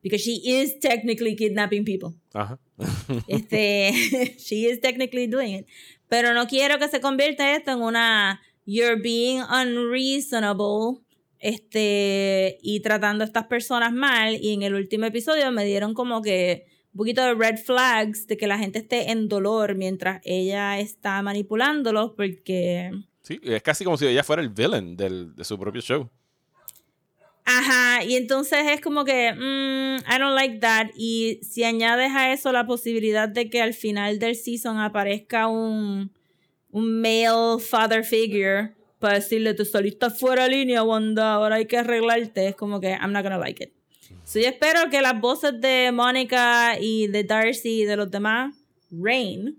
Because 0.00 0.22
she 0.22 0.40
is 0.44 0.78
technically 0.78 1.34
kidnapping 1.34 1.84
people. 1.84 2.10
Ajá. 2.32 2.60
Este, 3.26 3.90
she 4.38 4.66
is 4.70 4.80
technically 4.80 5.26
doing 5.26 5.54
it. 5.54 5.66
Pero 6.08 6.34
no 6.34 6.46
quiero 6.46 6.78
que 6.78 6.88
se 6.88 7.00
convierta 7.00 7.54
esto 7.54 7.72
en 7.72 7.82
una 7.82 8.40
you're 8.66 9.00
being 9.00 9.42
unreasonable 9.42 11.00
este 11.38 12.58
y 12.62 12.80
tratando 12.80 13.22
a 13.24 13.26
estas 13.26 13.46
personas 13.46 13.92
mal 13.92 14.36
y 14.40 14.54
en 14.54 14.62
el 14.62 14.74
último 14.74 15.06
episodio 15.06 15.50
me 15.52 15.64
dieron 15.64 15.94
como 15.94 16.20
que 16.20 16.66
un 16.92 16.98
poquito 16.98 17.22
de 17.22 17.34
red 17.34 17.58
flags 17.58 18.26
de 18.26 18.36
que 18.36 18.48
la 18.48 18.58
gente 18.58 18.80
esté 18.80 19.12
en 19.12 19.28
dolor 19.28 19.76
mientras 19.76 20.20
ella 20.24 20.80
está 20.80 21.22
manipulándolos 21.22 22.12
porque 22.16 22.90
Sí, 23.28 23.38
es 23.42 23.62
casi 23.62 23.84
como 23.84 23.98
si 23.98 24.06
ella 24.06 24.24
fuera 24.24 24.40
el 24.40 24.48
villain 24.48 24.96
del, 24.96 25.34
de 25.34 25.44
su 25.44 25.58
propio 25.58 25.82
show. 25.82 26.08
Ajá, 27.50 28.04
y 28.04 28.14
entonces 28.16 28.58
es 28.70 28.82
como 28.82 29.06
que, 29.06 29.32
mm, 29.32 30.00
I 30.06 30.18
don't 30.18 30.34
like 30.34 30.58
that. 30.58 30.88
Y 30.94 31.40
si 31.42 31.64
añades 31.64 32.12
a 32.14 32.30
eso 32.30 32.52
la 32.52 32.66
posibilidad 32.66 33.26
de 33.26 33.48
que 33.48 33.62
al 33.62 33.72
final 33.72 34.18
del 34.18 34.36
season 34.36 34.78
aparezca 34.78 35.46
un, 35.46 36.12
male 36.70 37.58
father 37.58 38.04
figure 38.04 38.74
para 38.98 39.14
decirle, 39.14 39.54
tú 39.54 39.64
saliste 39.64 40.10
fuera 40.10 40.44
de 40.44 40.50
línea, 40.50 40.82
Wanda, 40.82 41.32
ahora 41.32 41.56
hay 41.56 41.64
que 41.64 41.78
arreglarte, 41.78 42.48
es 42.48 42.54
como 42.54 42.80
que, 42.80 42.90
I'm 42.90 43.12
not 43.12 43.22
gonna 43.22 43.38
like 43.38 43.64
it. 43.64 43.72
So 44.24 44.38
yo 44.38 44.48
espero 44.48 44.90
que 44.90 45.00
las 45.00 45.18
voces 45.18 45.58
de 45.58 45.90
Mónica 45.90 46.78
y 46.78 47.06
de 47.06 47.24
Darcy 47.24 47.80
y 47.80 47.84
de 47.86 47.96
los 47.96 48.10
demás 48.10 48.54
reign 48.90 49.56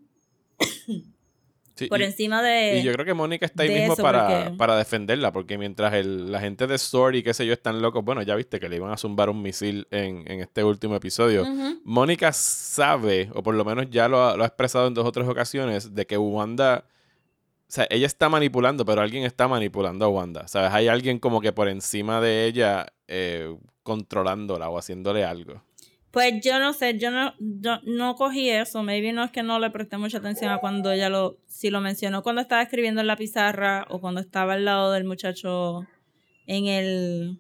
Sí, 1.80 1.88
por 1.88 2.02
y- 2.02 2.04
encima 2.04 2.42
de... 2.42 2.78
Y 2.80 2.84
yo 2.84 2.92
creo 2.94 3.06
que 3.06 3.13
Mónica 3.13 3.46
está 3.46 3.63
ahí 3.63 3.70
mismo 3.70 3.94
eso, 3.94 4.02
para, 4.04 4.28
porque- 4.28 4.58
para 4.58 4.76
defenderla, 4.78 5.32
porque 5.32 5.58
mientras 5.58 5.94
el- 5.94 6.32
la 6.32 6.39
gente 6.39 6.68
de 6.68 6.78
Sword 6.78 7.15
y 7.15 7.24
qué 7.24 7.34
sé 7.34 7.46
yo 7.46 7.54
están 7.54 7.82
locos, 7.82 8.04
bueno, 8.04 8.22
ya 8.22 8.36
viste 8.36 8.60
que 8.60 8.70
le 8.70 8.76
iban 8.76 8.92
a 8.92 8.98
zumbar 8.98 9.30
un 9.30 9.42
misil 9.42 9.88
en, 9.92 10.30
en 10.32 10.42
este 10.42 10.63
último 10.63 10.96
episodio. 10.96 11.46
Mónica 11.84 12.32
sabe, 12.34 13.30
o 13.34 13.42
por 13.42 13.56
lo 13.56 13.65
menos 13.65 13.88
ya 13.89 14.08
lo 14.08 14.24
ha, 14.24 14.38
lo 14.38 14.44
ha 14.44 14.48
expresado 14.48 14.88
en 14.88 14.94
dos 14.94 15.06
o 15.06 15.12
tres 15.12 15.28
ocasiones, 15.28 15.96
de 15.96 16.06
que 16.06 16.18
Wanda, 16.18 16.86
o 16.88 17.72
sea, 17.72 17.88
ella 17.89 18.06
está 18.08 18.30
manipulando, 18.30 18.84
pero 18.86 19.02
alguien 19.02 19.24
está 19.24 19.48
manipulando 19.48 20.06
a 20.06 20.10
Wanda. 20.10 20.48
¿Sabes? 20.48 20.72
Hay 20.72 20.88
alguien 20.88 21.20
como 21.20 21.39
que 21.42 21.52
por 21.52 21.68
encima 21.70 22.20
de 22.20 22.46
ella 22.46 22.88
eh, 23.08 23.56
controlándola 23.84 24.70
o 24.70 24.78
haciéndole 24.78 25.24
algo. 25.24 25.63
Pues 26.12 26.34
yo 26.43 26.58
no 26.60 26.74
sé, 26.74 26.98
yo 26.98 27.12
no, 27.12 27.34
yo 27.39 27.80
no 27.84 28.15
cogí 28.15 28.50
eso. 28.50 28.82
Maybe 28.84 29.13
no 29.13 29.24
es 29.24 29.32
que 29.32 29.43
no 29.43 29.60
le 29.60 29.69
presté 29.69 29.98
mucha 29.98 30.17
atención 30.17 30.52
a 30.52 30.58
cuando 30.58 30.91
ella 30.91 31.10
lo, 31.10 31.38
si 31.48 31.69
lo 31.69 31.82
mencionó 31.82 32.24
cuando 32.24 32.41
estaba 32.41 32.62
escribiendo 32.63 33.02
en 33.02 33.08
la 33.08 33.15
pizarra 33.15 33.86
o 33.89 34.02
cuando 34.02 34.19
estaba 34.19 34.54
al 34.54 34.65
lado 34.65 34.91
del 34.91 35.04
muchacho 35.04 35.82
en 36.48 36.65
el 36.65 37.39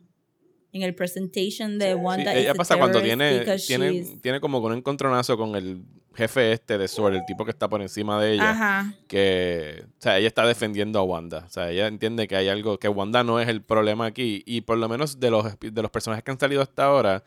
en 0.71 0.83
el 0.83 0.93
presentation 0.93 1.79
de 1.79 1.93
Sí, 1.93 1.93
Wanda. 1.95 2.35
ella 2.35 2.53
pasa 2.53 2.77
cuando 2.77 3.01
tiene, 3.01 3.43
tiene, 3.65 4.03
tiene 4.21 4.39
como 4.39 4.59
un 4.59 4.73
encontronazo 4.73 5.35
con 5.35 5.55
el 5.55 5.83
jefe 6.13 6.51
este 6.51 6.77
de 6.77 6.87
Sword, 6.87 7.15
el 7.15 7.25
tipo 7.25 7.45
que 7.45 7.51
está 7.51 7.67
por 7.69 7.81
encima 7.81 8.21
de 8.21 8.33
ella. 8.33 8.51
Ajá. 8.51 8.93
que, 9.07 9.83
o 9.87 10.01
sea, 10.01 10.17
ella 10.19 10.27
está 10.27 10.45
defendiendo 10.45 10.99
a 10.99 11.03
Wanda. 11.03 11.45
O 11.47 11.49
sea, 11.49 11.71
ella 11.71 11.87
entiende 11.87 12.27
que 12.27 12.35
hay 12.35 12.49
algo, 12.49 12.77
que 12.77 12.87
Wanda 12.89 13.23
no 13.23 13.39
es 13.39 13.47
el 13.47 13.63
problema 13.63 14.05
aquí. 14.05 14.43
Y 14.45 14.61
por 14.61 14.77
lo 14.77 14.87
menos 14.89 15.19
de 15.19 15.31
los, 15.31 15.59
de 15.59 15.81
los 15.81 15.89
personajes 15.89 16.23
que 16.23 16.31
han 16.31 16.39
salido 16.39 16.61
hasta 16.61 16.85
ahora, 16.85 17.23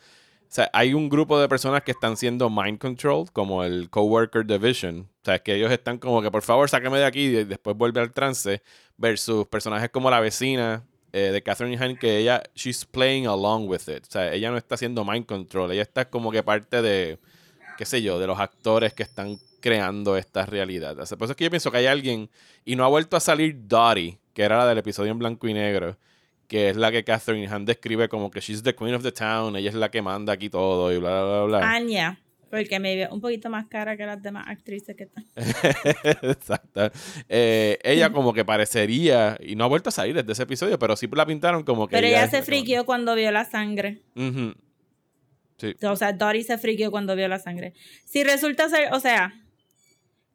o 0.52 0.54
sea, 0.54 0.68
hay 0.74 0.92
un 0.92 1.08
grupo 1.08 1.40
de 1.40 1.48
personas 1.48 1.82
que 1.82 1.92
están 1.92 2.14
siendo 2.14 2.50
mind 2.50 2.78
controlled, 2.78 3.28
como 3.28 3.64
el 3.64 3.88
coworker 3.88 4.44
division. 4.44 5.08
O 5.22 5.24
sea, 5.24 5.38
que 5.38 5.54
ellos 5.54 5.72
están 5.72 5.96
como 5.96 6.20
que, 6.20 6.30
por 6.30 6.42
favor, 6.42 6.68
sáqueme 6.68 6.98
de 6.98 7.06
aquí 7.06 7.20
y 7.20 7.44
después 7.44 7.74
vuelve 7.74 8.02
al 8.02 8.12
trance. 8.12 8.62
Versus 8.98 9.46
personajes 9.46 9.88
como 9.88 10.10
la 10.10 10.20
vecina 10.20 10.84
eh, 11.14 11.30
de 11.32 11.42
Catherine 11.42 11.78
Hahn, 11.78 11.96
que 11.96 12.18
ella, 12.18 12.42
she's 12.54 12.84
playing 12.84 13.26
along 13.26 13.66
with 13.66 13.88
it. 13.88 14.04
O 14.06 14.10
sea, 14.10 14.30
ella 14.34 14.50
no 14.50 14.58
está 14.58 14.74
haciendo 14.74 15.06
mind 15.06 15.24
control. 15.24 15.72
Ella 15.72 15.80
está 15.80 16.10
como 16.10 16.30
que 16.30 16.42
parte 16.42 16.82
de, 16.82 17.18
qué 17.78 17.86
sé 17.86 18.02
yo, 18.02 18.18
de 18.18 18.26
los 18.26 18.38
actores 18.38 18.92
que 18.92 19.04
están 19.04 19.38
creando 19.62 20.18
esta 20.18 20.44
realidad. 20.44 20.98
O 20.98 21.06
sea, 21.06 21.16
por 21.16 21.24
eso 21.24 21.32
es 21.32 21.36
que 21.38 21.44
yo 21.44 21.50
pienso 21.50 21.70
que 21.70 21.78
hay 21.78 21.86
alguien, 21.86 22.28
y 22.66 22.76
no 22.76 22.84
ha 22.84 22.88
vuelto 22.88 23.16
a 23.16 23.20
salir 23.20 23.56
Dottie, 23.58 24.18
que 24.34 24.42
era 24.42 24.58
la 24.58 24.66
del 24.66 24.76
episodio 24.76 25.12
en 25.12 25.18
blanco 25.18 25.48
y 25.48 25.54
negro, 25.54 25.96
que 26.48 26.70
es 26.70 26.76
la 26.76 26.90
que 26.90 27.04
Catherine 27.04 27.48
Hahn 27.48 27.64
describe 27.64 28.08
como 28.08 28.30
que 28.30 28.40
she's 28.40 28.62
the 28.62 28.74
queen 28.74 28.94
of 28.94 29.02
the 29.02 29.12
town, 29.12 29.56
ella 29.56 29.70
es 29.70 29.74
la 29.74 29.90
que 29.90 30.02
manda 30.02 30.32
aquí 30.32 30.50
todo 30.50 30.92
y 30.92 30.98
bla, 30.98 31.22
bla, 31.22 31.44
bla, 31.44 31.58
bla. 31.58 31.70
Anya. 31.74 32.18
Porque 32.50 32.78
me 32.78 32.94
veo 32.94 33.08
un 33.14 33.22
poquito 33.22 33.48
más 33.48 33.66
cara 33.68 33.96
que 33.96 34.04
las 34.04 34.22
demás 34.22 34.44
actrices 34.46 34.94
que 34.94 35.04
están. 35.04 35.26
Exacto. 36.22 36.90
Eh, 37.26 37.78
ella 37.82 38.12
como 38.12 38.34
que 38.34 38.44
parecería, 38.44 39.38
y 39.40 39.56
no 39.56 39.64
ha 39.64 39.68
vuelto 39.68 39.88
a 39.88 39.92
salir 39.92 40.14
desde 40.14 40.32
ese 40.32 40.42
episodio, 40.42 40.78
pero 40.78 40.94
sí 40.94 41.08
la 41.10 41.24
pintaron 41.24 41.62
como 41.62 41.88
que 41.88 41.96
Pero 41.96 42.06
ella 42.06 42.28
se 42.28 42.42
friqueó 42.42 42.84
cuando 42.84 43.14
vio 43.14 43.32
la 43.32 43.46
sangre. 43.46 44.02
Sí. 45.56 45.74
O 45.82 45.96
sea, 45.96 46.12
Dory 46.12 46.42
se 46.42 46.58
friqueó 46.58 46.90
cuando 46.90 47.16
vio 47.16 47.26
la 47.26 47.38
sangre. 47.38 47.72
Si 48.04 48.22
resulta 48.22 48.68
ser, 48.68 48.92
o 48.92 49.00
sea, 49.00 49.32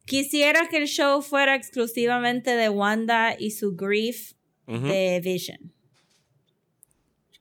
Quisiera 0.08 0.68
que 0.70 0.78
el 0.78 0.86
show 0.86 1.20
fuera 1.20 1.54
exclusivamente 1.54 2.56
de 2.56 2.70
Wanda 2.70 3.36
y 3.38 3.50
su 3.50 3.76
grief 3.76 4.32
de 4.66 5.20
Vision. 5.22 5.70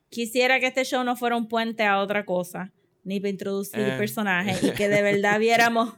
Quisiera 0.09 0.59
que 0.59 0.67
este 0.67 0.83
show 0.85 1.03
no 1.03 1.15
fuera 1.15 1.35
un 1.35 1.47
puente 1.47 1.83
a 1.83 1.99
otra 1.99 2.25
cosa, 2.25 2.71
ni 3.03 3.19
para 3.19 3.29
introducir 3.29 3.79
Eh. 3.79 3.95
personajes, 3.97 4.63
y 4.63 4.71
que 4.71 4.87
de 4.89 5.01
verdad 5.31 5.39
viéramos, 5.39 5.93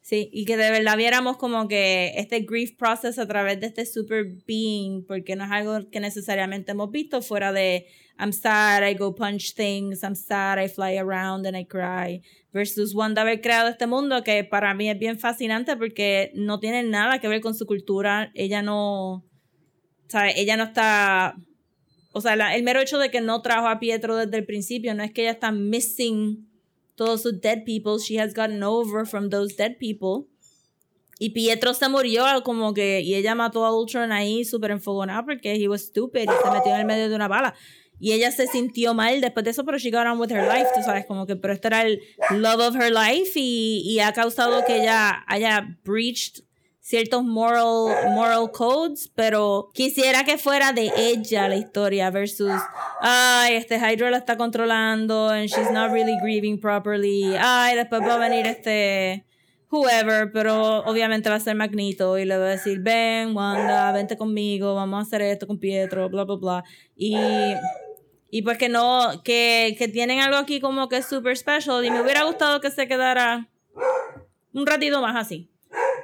sí, 0.00 0.30
y 0.32 0.44
que 0.44 0.56
de 0.56 0.70
verdad 0.70 0.96
viéramos 0.96 1.36
como 1.36 1.68
que 1.68 2.12
este 2.16 2.40
grief 2.40 2.72
process 2.76 3.18
a 3.18 3.26
través 3.26 3.60
de 3.60 3.66
este 3.66 3.84
super 3.86 4.24
being, 4.46 5.04
porque 5.06 5.36
no 5.36 5.44
es 5.44 5.50
algo 5.50 5.90
que 5.90 6.00
necesariamente 6.00 6.72
hemos 6.72 6.90
visto 6.90 7.20
fuera 7.22 7.52
de 7.52 7.86
I'm 8.20 8.32
sad, 8.32 8.84
I 8.88 8.94
go 8.94 9.14
punch 9.14 9.54
things, 9.54 10.02
I'm 10.02 10.16
sad, 10.16 10.58
I 10.58 10.68
fly 10.68 10.96
around 10.98 11.46
and 11.46 11.56
I 11.56 11.64
cry, 11.64 12.20
versus 12.52 12.92
Wanda 12.94 13.22
haber 13.22 13.40
creado 13.40 13.68
este 13.68 13.86
mundo 13.86 14.24
que 14.24 14.42
para 14.42 14.74
mí 14.74 14.90
es 14.90 14.98
bien 14.98 15.18
fascinante 15.20 15.76
porque 15.76 16.32
no 16.34 16.58
tiene 16.58 16.82
nada 16.82 17.20
que 17.20 17.28
ver 17.28 17.40
con 17.40 17.54
su 17.54 17.64
cultura, 17.66 18.32
ella 18.34 18.60
no, 18.62 19.24
¿sabes? 20.08 20.34
Ella 20.36 20.56
no 20.56 20.64
está 20.64 21.36
o 22.12 22.20
sea, 22.20 22.36
la- 22.36 22.54
el 22.56 22.62
mero 22.62 22.80
hecho 22.80 22.98
de 22.98 23.10
que 23.10 23.20
no 23.20 23.42
trajo 23.42 23.68
a 23.68 23.78
Pietro 23.78 24.16
desde 24.16 24.36
el 24.38 24.44
principio, 24.46 24.94
no 24.94 25.02
es 25.02 25.12
que 25.12 25.22
ella 25.22 25.32
está 25.32 25.52
missing 25.52 26.46
todos 26.96 27.22
sus 27.22 27.40
dead 27.40 27.64
people, 27.64 27.98
she 28.02 28.18
has 28.20 28.34
gotten 28.34 28.62
over 28.62 29.06
from 29.06 29.30
those 29.30 29.54
dead 29.56 29.76
people. 29.78 30.26
Y 31.20 31.30
Pietro 31.30 31.74
se 31.74 31.88
murió 31.88 32.24
como 32.44 32.72
que, 32.74 33.00
y 33.00 33.14
ella 33.14 33.34
mató 33.34 33.64
a 33.66 33.76
Ultron 33.76 34.12
ahí 34.12 34.44
súper 34.44 34.70
enfogonada 34.70 35.24
porque 35.24 35.54
he 35.54 35.68
was 35.68 35.82
stupid 35.86 36.22
y 36.22 36.44
se 36.44 36.50
metió 36.52 36.72
en 36.74 36.80
el 36.80 36.86
medio 36.86 37.08
de 37.08 37.14
una 37.16 37.26
bala. 37.28 37.54
Y 38.00 38.12
ella 38.12 38.30
se 38.30 38.46
sintió 38.46 38.94
mal 38.94 39.20
después 39.20 39.42
de 39.44 39.50
eso, 39.50 39.64
pero 39.64 39.76
she 39.78 39.90
got 39.90 40.06
on 40.06 40.20
with 40.20 40.30
her 40.30 40.46
life, 40.46 40.68
tú 40.76 40.80
sabes, 40.84 41.04
como 41.06 41.26
que, 41.26 41.34
pero 41.34 41.52
este 41.52 41.66
era 41.66 41.82
el 41.82 42.00
love 42.30 42.60
of 42.68 42.76
her 42.76 42.92
life 42.92 43.32
y, 43.34 43.82
y 43.84 43.98
ha 43.98 44.12
causado 44.12 44.64
que 44.64 44.82
ella 44.82 45.24
haya 45.26 45.76
breached 45.84 46.44
ciertos 46.88 47.22
moral, 47.22 48.14
moral 48.14 48.50
codes, 48.50 49.12
pero 49.14 49.68
quisiera 49.74 50.24
que 50.24 50.38
fuera 50.38 50.72
de 50.72 50.90
ella 50.96 51.46
la 51.46 51.56
historia 51.56 52.10
versus, 52.10 52.50
ay, 53.02 53.56
este 53.56 53.76
Hydra 53.76 54.10
la 54.10 54.16
está 54.16 54.38
controlando 54.38 55.28
and 55.28 55.48
she's 55.50 55.70
not 55.70 55.92
really 55.92 56.16
grieving 56.22 56.58
properly, 56.58 57.36
ay, 57.38 57.76
después 57.76 58.00
va 58.00 58.14
a 58.14 58.18
venir 58.18 58.46
este 58.46 59.26
whoever, 59.70 60.32
pero 60.32 60.78
obviamente 60.86 61.28
va 61.28 61.34
a 61.34 61.40
ser 61.40 61.56
Magneto 61.56 62.18
y 62.18 62.24
le 62.24 62.38
va 62.38 62.46
a 62.46 62.50
decir, 62.56 62.80
ven, 62.80 63.36
Wanda, 63.36 63.92
vente 63.92 64.16
conmigo, 64.16 64.74
vamos 64.74 64.98
a 64.98 65.02
hacer 65.02 65.20
esto 65.20 65.46
con 65.46 65.58
Pietro, 65.58 66.08
bla, 66.08 66.24
bla, 66.24 66.36
bla. 66.36 66.64
Y, 66.96 67.18
y 68.30 68.40
pues 68.40 68.56
que 68.56 68.70
no, 68.70 69.22
que, 69.22 69.76
que 69.78 69.88
tienen 69.88 70.20
algo 70.20 70.38
aquí 70.38 70.58
como 70.58 70.88
que 70.88 70.96
es 70.96 71.06
super 71.06 71.36
special 71.36 71.84
y 71.84 71.90
me 71.90 72.00
hubiera 72.00 72.24
gustado 72.24 72.62
que 72.62 72.70
se 72.70 72.88
quedara 72.88 73.46
un 74.54 74.66
ratito 74.66 75.02
más 75.02 75.16
así. 75.16 75.50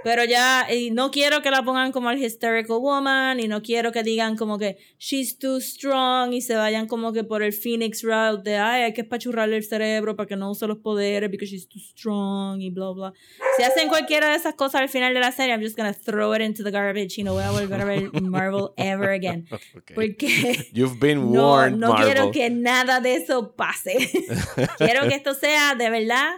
Pero 0.04 0.24
ya, 0.24 0.66
y 0.70 0.90
no 0.90 1.10
quiero 1.10 1.40
que 1.40 1.50
la 1.50 1.62
pongan 1.62 1.90
como 1.90 2.10
el 2.10 2.22
hysterical 2.22 2.76
woman, 2.76 3.40
y 3.40 3.48
no 3.48 3.62
quiero 3.62 3.90
que 3.90 4.02
digan 4.02 4.36
como 4.36 4.58
que 4.58 4.76
she's 4.98 5.38
too 5.38 5.60
strong, 5.60 6.34
y 6.34 6.42
se 6.42 6.54
vayan 6.54 6.86
como 6.86 7.14
que 7.14 7.24
por 7.24 7.42
el 7.42 7.54
Phoenix 7.54 8.02
route 8.02 8.42
de, 8.48 8.58
ay, 8.58 8.82
hay 8.82 8.92
que 8.92 9.00
espachurrarle 9.00 9.56
el 9.56 9.64
cerebro 9.64 10.14
para 10.14 10.26
que 10.26 10.36
no 10.36 10.50
use 10.50 10.66
los 10.66 10.76
poderes 10.78 11.30
because 11.30 11.50
she's 11.50 11.66
too 11.66 11.78
strong, 11.80 12.60
y 12.60 12.70
bla, 12.70 12.90
bla. 12.90 13.12
Si 13.56 13.62
hacen 13.62 13.88
cualquiera 13.88 14.28
de 14.28 14.36
esas 14.36 14.54
cosas 14.54 14.82
al 14.82 14.90
final 14.90 15.14
de 15.14 15.20
la 15.20 15.32
serie, 15.32 15.54
I'm 15.54 15.62
just 15.62 15.76
gonna 15.76 15.94
throw 15.94 16.34
it 16.34 16.42
into 16.42 16.62
the 16.62 16.70
garbage, 16.70 17.18
y 17.18 17.24
no 17.24 17.32
voy 17.32 17.44
a 17.44 17.50
volver 17.50 17.80
a 17.80 17.84
ver 17.86 18.10
Marvel 18.22 18.72
ever 18.76 19.08
again. 19.08 19.46
Ok. 19.74 19.92
Porque 19.94 20.68
You've 20.74 20.98
been 21.00 21.32
no, 21.32 21.48
warned, 21.50 21.78
no 21.78 21.94
quiero 21.94 22.26
Marvel. 22.26 22.30
que 22.32 22.50
nada 22.50 23.00
de 23.00 23.14
eso 23.14 23.54
pase. 23.56 23.94
quiero 24.78 25.08
que 25.08 25.14
esto 25.14 25.32
sea 25.32 25.74
de 25.74 25.88
verdad 25.88 26.32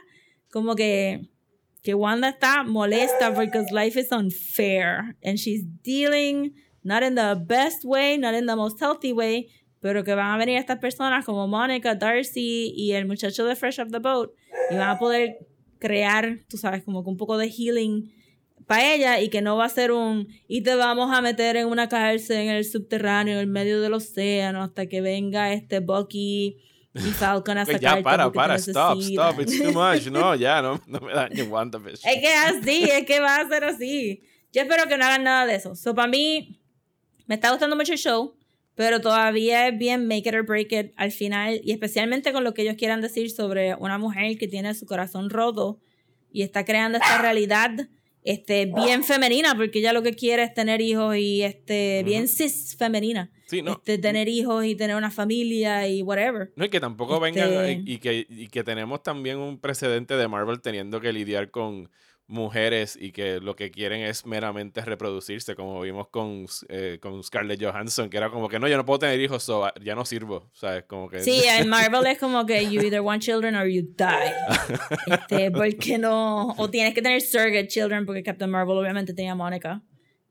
como 0.52 0.76
que 0.76 1.28
que 1.86 1.94
Wanda 1.94 2.30
está 2.30 2.64
molesta 2.64 3.30
because 3.30 3.70
life 3.70 3.96
is 3.96 4.10
unfair 4.10 5.14
and 5.22 5.38
she's 5.38 5.62
dealing 5.84 6.52
not 6.82 7.04
in 7.04 7.14
the 7.14 7.40
best 7.46 7.84
way, 7.84 8.18
not 8.18 8.34
in 8.34 8.46
the 8.46 8.56
most 8.56 8.80
healthy 8.80 9.12
way, 9.12 9.46
pero 9.80 10.02
que 10.02 10.16
van 10.16 10.34
a 10.34 10.36
venir 10.36 10.58
estas 10.58 10.80
personas 10.80 11.24
como 11.24 11.46
Monica, 11.46 11.94
Darcy 11.94 12.72
y 12.76 12.90
el 12.90 13.06
muchacho 13.06 13.46
de 13.46 13.54
Fresh 13.54 13.78
Off 13.78 13.92
the 13.92 14.00
Boat 14.00 14.32
y 14.72 14.74
van 14.74 14.88
a 14.88 14.98
poder 14.98 15.46
crear, 15.78 16.40
tú 16.48 16.56
sabes, 16.56 16.82
como 16.82 17.04
que 17.04 17.10
un 17.10 17.16
poco 17.16 17.38
de 17.38 17.48
healing 17.48 18.12
para 18.66 18.92
ella 18.92 19.20
y 19.20 19.28
que 19.28 19.40
no 19.40 19.56
va 19.56 19.66
a 19.66 19.68
ser 19.68 19.92
un 19.92 20.26
y 20.48 20.62
te 20.62 20.74
vamos 20.74 21.16
a 21.16 21.22
meter 21.22 21.54
en 21.54 21.68
una 21.68 21.88
cárcel 21.88 22.38
en 22.38 22.48
el 22.48 22.64
subterráneo, 22.64 23.34
en 23.34 23.40
el 23.42 23.46
medio 23.46 23.80
del 23.80 23.94
océano, 23.94 24.64
hasta 24.64 24.86
que 24.86 25.02
venga 25.02 25.52
este 25.52 25.78
Bucky 25.78 26.56
y 26.96 27.10
Falcon 27.12 27.58
ya, 27.80 28.02
para, 28.02 28.30
para, 28.32 28.56
stop, 28.56 28.96
necesitan. 28.96 29.30
stop, 29.30 29.40
it's 29.40 29.58
too 29.58 29.72
much. 29.72 30.06
No, 30.06 30.34
ya, 30.34 30.62
no, 30.62 30.80
no 30.86 31.00
me 31.00 31.12
dañes 31.12 31.48
WandaVision. 31.48 32.12
Es 32.12 32.20
que 32.20 32.26
es 32.26 32.40
así, 32.44 32.84
es 32.84 33.06
que 33.06 33.20
va 33.20 33.36
a 33.36 33.48
ser 33.48 33.64
así. 33.64 34.22
Yo 34.52 34.62
espero 34.62 34.86
que 34.88 34.96
no 34.96 35.04
hagan 35.04 35.24
nada 35.24 35.46
de 35.46 35.56
eso. 35.56 35.74
So, 35.74 35.94
para 35.94 36.08
mí, 36.08 36.60
me 37.26 37.34
está 37.34 37.50
gustando 37.50 37.76
mucho 37.76 37.92
el 37.92 37.98
show, 37.98 38.36
pero 38.74 39.00
todavía 39.00 39.68
es 39.68 39.78
bien 39.78 40.06
make 40.06 40.28
it 40.28 40.34
or 40.34 40.44
break 40.44 40.72
it 40.72 40.92
al 40.96 41.10
final, 41.10 41.60
y 41.62 41.72
especialmente 41.72 42.32
con 42.32 42.44
lo 42.44 42.54
que 42.54 42.62
ellos 42.62 42.76
quieran 42.76 43.00
decir 43.00 43.30
sobre 43.30 43.74
una 43.74 43.98
mujer 43.98 44.38
que 44.38 44.48
tiene 44.48 44.74
su 44.74 44.86
corazón 44.86 45.30
roto 45.30 45.80
y 46.30 46.42
está 46.42 46.64
creando 46.64 46.98
esta 46.98 47.18
realidad 47.18 47.88
este, 48.26 48.66
bien 48.66 49.02
femenina, 49.04 49.54
porque 49.56 49.78
ella 49.78 49.92
lo 49.92 50.02
que 50.02 50.14
quiere 50.14 50.42
es 50.42 50.52
tener 50.52 50.80
hijos 50.80 51.16
y 51.16 51.42
este, 51.42 52.02
bien 52.04 52.28
cis 52.28 52.76
femenina. 52.78 53.30
Sí, 53.46 53.62
no. 53.62 53.72
Este, 53.72 53.96
tener 53.98 54.28
hijos 54.28 54.64
y 54.64 54.74
tener 54.74 54.96
una 54.96 55.10
familia 55.10 55.88
y 55.88 56.02
whatever. 56.02 56.52
No, 56.56 56.64
y 56.64 56.68
que 56.68 56.80
tampoco 56.80 57.24
Este- 57.24 57.40
vengan 57.40 57.82
y, 57.86 57.92
y 57.94 57.98
que, 57.98 58.26
y 58.28 58.48
que 58.48 58.64
tenemos 58.64 59.02
también 59.02 59.38
un 59.38 59.58
precedente 59.58 60.16
de 60.16 60.28
Marvel 60.28 60.60
teniendo 60.60 61.00
que 61.00 61.12
lidiar 61.12 61.50
con 61.50 61.88
mujeres 62.28 62.98
y 63.00 63.12
que 63.12 63.40
lo 63.40 63.54
que 63.54 63.70
quieren 63.70 64.02
es 64.02 64.26
meramente 64.26 64.80
reproducirse, 64.80 65.54
como 65.54 65.80
vimos 65.80 66.08
con, 66.08 66.46
eh, 66.68 66.98
con 67.00 67.22
Scarlett 67.22 67.62
Johansson, 67.62 68.10
que 68.10 68.16
era 68.16 68.30
como 68.30 68.48
que 68.48 68.58
no, 68.58 68.68
yo 68.68 68.76
no 68.76 68.84
puedo 68.84 68.98
tener 69.00 69.20
hijos, 69.20 69.42
so, 69.42 69.70
ya 69.82 69.94
no 69.94 70.04
sirvo, 70.04 70.50
¿sabes? 70.52 70.84
Como 70.84 71.08
que... 71.08 71.20
Sí, 71.20 71.42
en 71.58 71.68
Marvel 71.68 72.06
es 72.06 72.18
como 72.18 72.44
que 72.46 72.68
you 72.70 72.80
either 72.82 73.00
want 73.00 73.22
children 73.22 73.54
or 73.54 73.66
you 73.66 73.82
die. 73.82 74.32
Este, 75.06 75.50
porque 75.50 75.98
no. 75.98 76.54
O 76.56 76.68
tienes 76.68 76.94
que 76.94 77.02
tener 77.02 77.20
surrogate 77.20 77.68
children, 77.68 78.06
porque 78.06 78.22
Captain 78.22 78.50
Marvel 78.50 78.76
obviamente 78.76 79.14
tenía 79.14 79.32
a 79.32 79.34
Monica. 79.34 79.82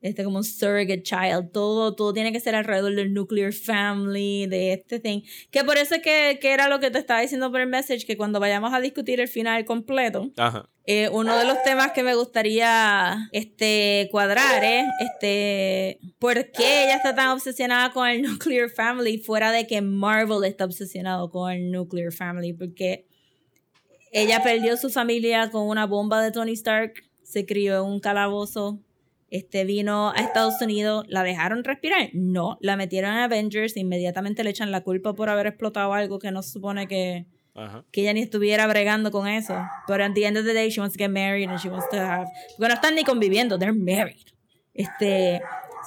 Este, 0.06 0.22
como 0.24 0.38
un 0.38 0.44
surrogate 0.44 1.02
child. 1.02 1.50
Todo, 1.52 1.94
todo 1.94 2.12
tiene 2.12 2.32
que 2.32 2.40
ser 2.40 2.54
alrededor 2.54 2.94
del 2.94 3.12
nuclear 3.12 3.52
family, 3.52 4.46
de 4.46 4.72
este 4.72 5.00
thing. 5.00 5.22
Que 5.50 5.64
por 5.64 5.76
eso 5.76 5.96
es 5.96 6.02
que, 6.02 6.38
que 6.40 6.52
era 6.52 6.68
lo 6.68 6.78
que 6.78 6.90
te 6.90 6.98
estaba 6.98 7.20
diciendo 7.20 7.50
por 7.50 7.60
el 7.60 7.66
message, 7.66 8.06
que 8.06 8.16
cuando 8.16 8.38
vayamos 8.40 8.72
a 8.72 8.80
discutir 8.80 9.20
el 9.20 9.28
final 9.28 9.64
completo, 9.64 10.30
Ajá. 10.36 10.68
eh, 10.84 11.08
uno 11.10 11.36
de 11.36 11.44
los 11.44 11.60
temas 11.64 11.90
que 11.92 12.02
me 12.04 12.14
gustaría 12.14 13.28
este, 13.32 14.08
cuadrar 14.12 14.62
es 14.62 14.86
este, 15.00 15.98
por 16.18 16.34
qué 16.52 16.84
ella 16.84 16.96
está 16.96 17.14
tan 17.14 17.28
obsesionada 17.30 17.90
con 17.90 18.08
el 18.08 18.22
Nuclear 18.22 18.70
Family 18.70 19.18
fuera 19.18 19.50
de 19.50 19.66
que 19.66 19.80
Marvel 19.80 20.44
está 20.44 20.64
obsesionado 20.64 21.30
con 21.30 21.50
el 21.50 21.70
Nuclear 21.72 22.12
Family, 22.12 22.52
porque 22.52 23.06
ella 24.12 24.42
perdió 24.42 24.76
su 24.76 24.88
familia 24.88 25.50
con 25.50 25.66
una 25.66 25.84
bomba 25.84 26.22
de 26.22 26.30
Tony 26.30 26.52
Stark, 26.52 26.94
se 27.22 27.44
crió 27.44 27.76
en 27.78 27.90
un 27.90 28.00
calabozo, 28.00 28.80
este, 29.28 29.64
vino 29.64 30.10
a 30.10 30.20
Estados 30.20 30.60
Unidos, 30.60 31.04
¿la 31.08 31.22
dejaron 31.22 31.64
respirar? 31.64 32.10
No, 32.12 32.58
la 32.60 32.76
metieron 32.76 33.12
en 33.12 33.18
Avengers, 33.18 33.76
inmediatamente 33.76 34.44
le 34.44 34.50
echan 34.50 34.70
la 34.70 34.82
culpa 34.82 35.14
por 35.14 35.28
haber 35.28 35.46
explotado 35.46 35.92
algo 35.94 36.18
que 36.18 36.30
no 36.30 36.42
se 36.42 36.52
supone 36.52 36.86
que 36.86 37.26
Ajá. 37.54 37.84
que 37.90 38.02
ella 38.02 38.12
ni 38.12 38.20
estuviera 38.20 38.66
bregando 38.66 39.10
con 39.10 39.26
eso. 39.26 39.54
Pero 39.86 40.04
at 40.04 40.12
the 40.12 40.26
end 40.26 40.36
of 40.36 40.44
the 40.44 40.52
day, 40.52 40.68
she 40.70 40.80
wants 40.80 40.96
to 40.96 41.02
get 41.02 41.10
married 41.10 41.48
and 41.48 41.58
she 41.58 41.68
wants 41.68 41.88
to 41.90 41.96
have. 41.96 42.26
Porque 42.56 42.68
no 42.68 42.74
están 42.74 42.94
ni 42.94 43.02
conviviendo, 43.02 43.58
they're 43.58 43.72
married. 43.72 44.26
Este. 44.74 45.40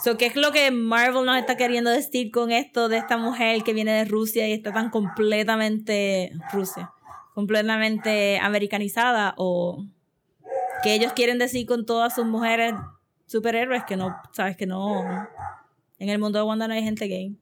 So, 0.03 0.17
¿qué 0.17 0.27
es 0.27 0.35
lo 0.35 0.51
que 0.51 0.71
Marvel 0.71 1.25
nos 1.25 1.37
está 1.37 1.57
queriendo 1.57 1.89
decir 1.91 2.31
con 2.31 2.51
esto 2.51 2.87
de 2.87 2.97
esta 2.97 3.17
mujer 3.17 3.63
que 3.63 3.73
viene 3.73 3.91
de 3.91 4.05
Rusia 4.05 4.47
y 4.47 4.53
está 4.53 4.73
tan 4.73 4.89
completamente. 4.89 6.31
Rusia. 6.51 6.91
Completamente 7.35 8.39
americanizada? 8.39 9.33
O. 9.37 9.85
que 10.83 10.93
ellos 10.93 11.13
quieren 11.13 11.37
decir 11.37 11.67
con 11.67 11.85
todas 11.85 12.15
sus 12.15 12.25
mujeres 12.25 12.73
superhéroes 13.29 13.83
que 13.85 13.95
no. 13.95 14.15
¿Sabes? 14.33 14.57
Que 14.57 14.65
no. 14.65 15.03
En 15.99 16.09
el 16.09 16.17
mundo 16.17 16.39
de 16.39 16.43
Wanda 16.43 16.67
no 16.67 16.73
hay 16.73 16.83
gente 16.83 17.05
gay. 17.05 17.35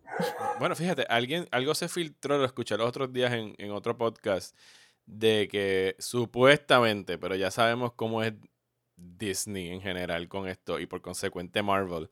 Bueno, 0.60 0.76
fíjate, 0.76 1.06
alguien, 1.10 1.48
algo 1.52 1.76
se 1.76 1.88
filtró, 1.88 2.38
lo 2.38 2.46
escuché 2.46 2.76
los 2.78 2.88
otros 2.90 3.14
días 3.14 3.32
en, 3.34 3.54
en 3.60 3.72
otro 3.72 3.96
podcast, 3.98 4.58
de 5.06 5.48
que 5.50 5.96
supuestamente, 6.00 7.18
pero 7.20 7.36
ya 7.36 7.52
sabemos 7.52 7.94
cómo 7.94 8.24
es 8.24 8.34
Disney 8.96 9.70
en 9.70 9.80
general 9.82 10.28
con 10.28 10.48
esto 10.48 10.80
y 10.80 10.88
por 10.88 11.02
consecuente 11.02 11.62
Marvel, 11.62 12.10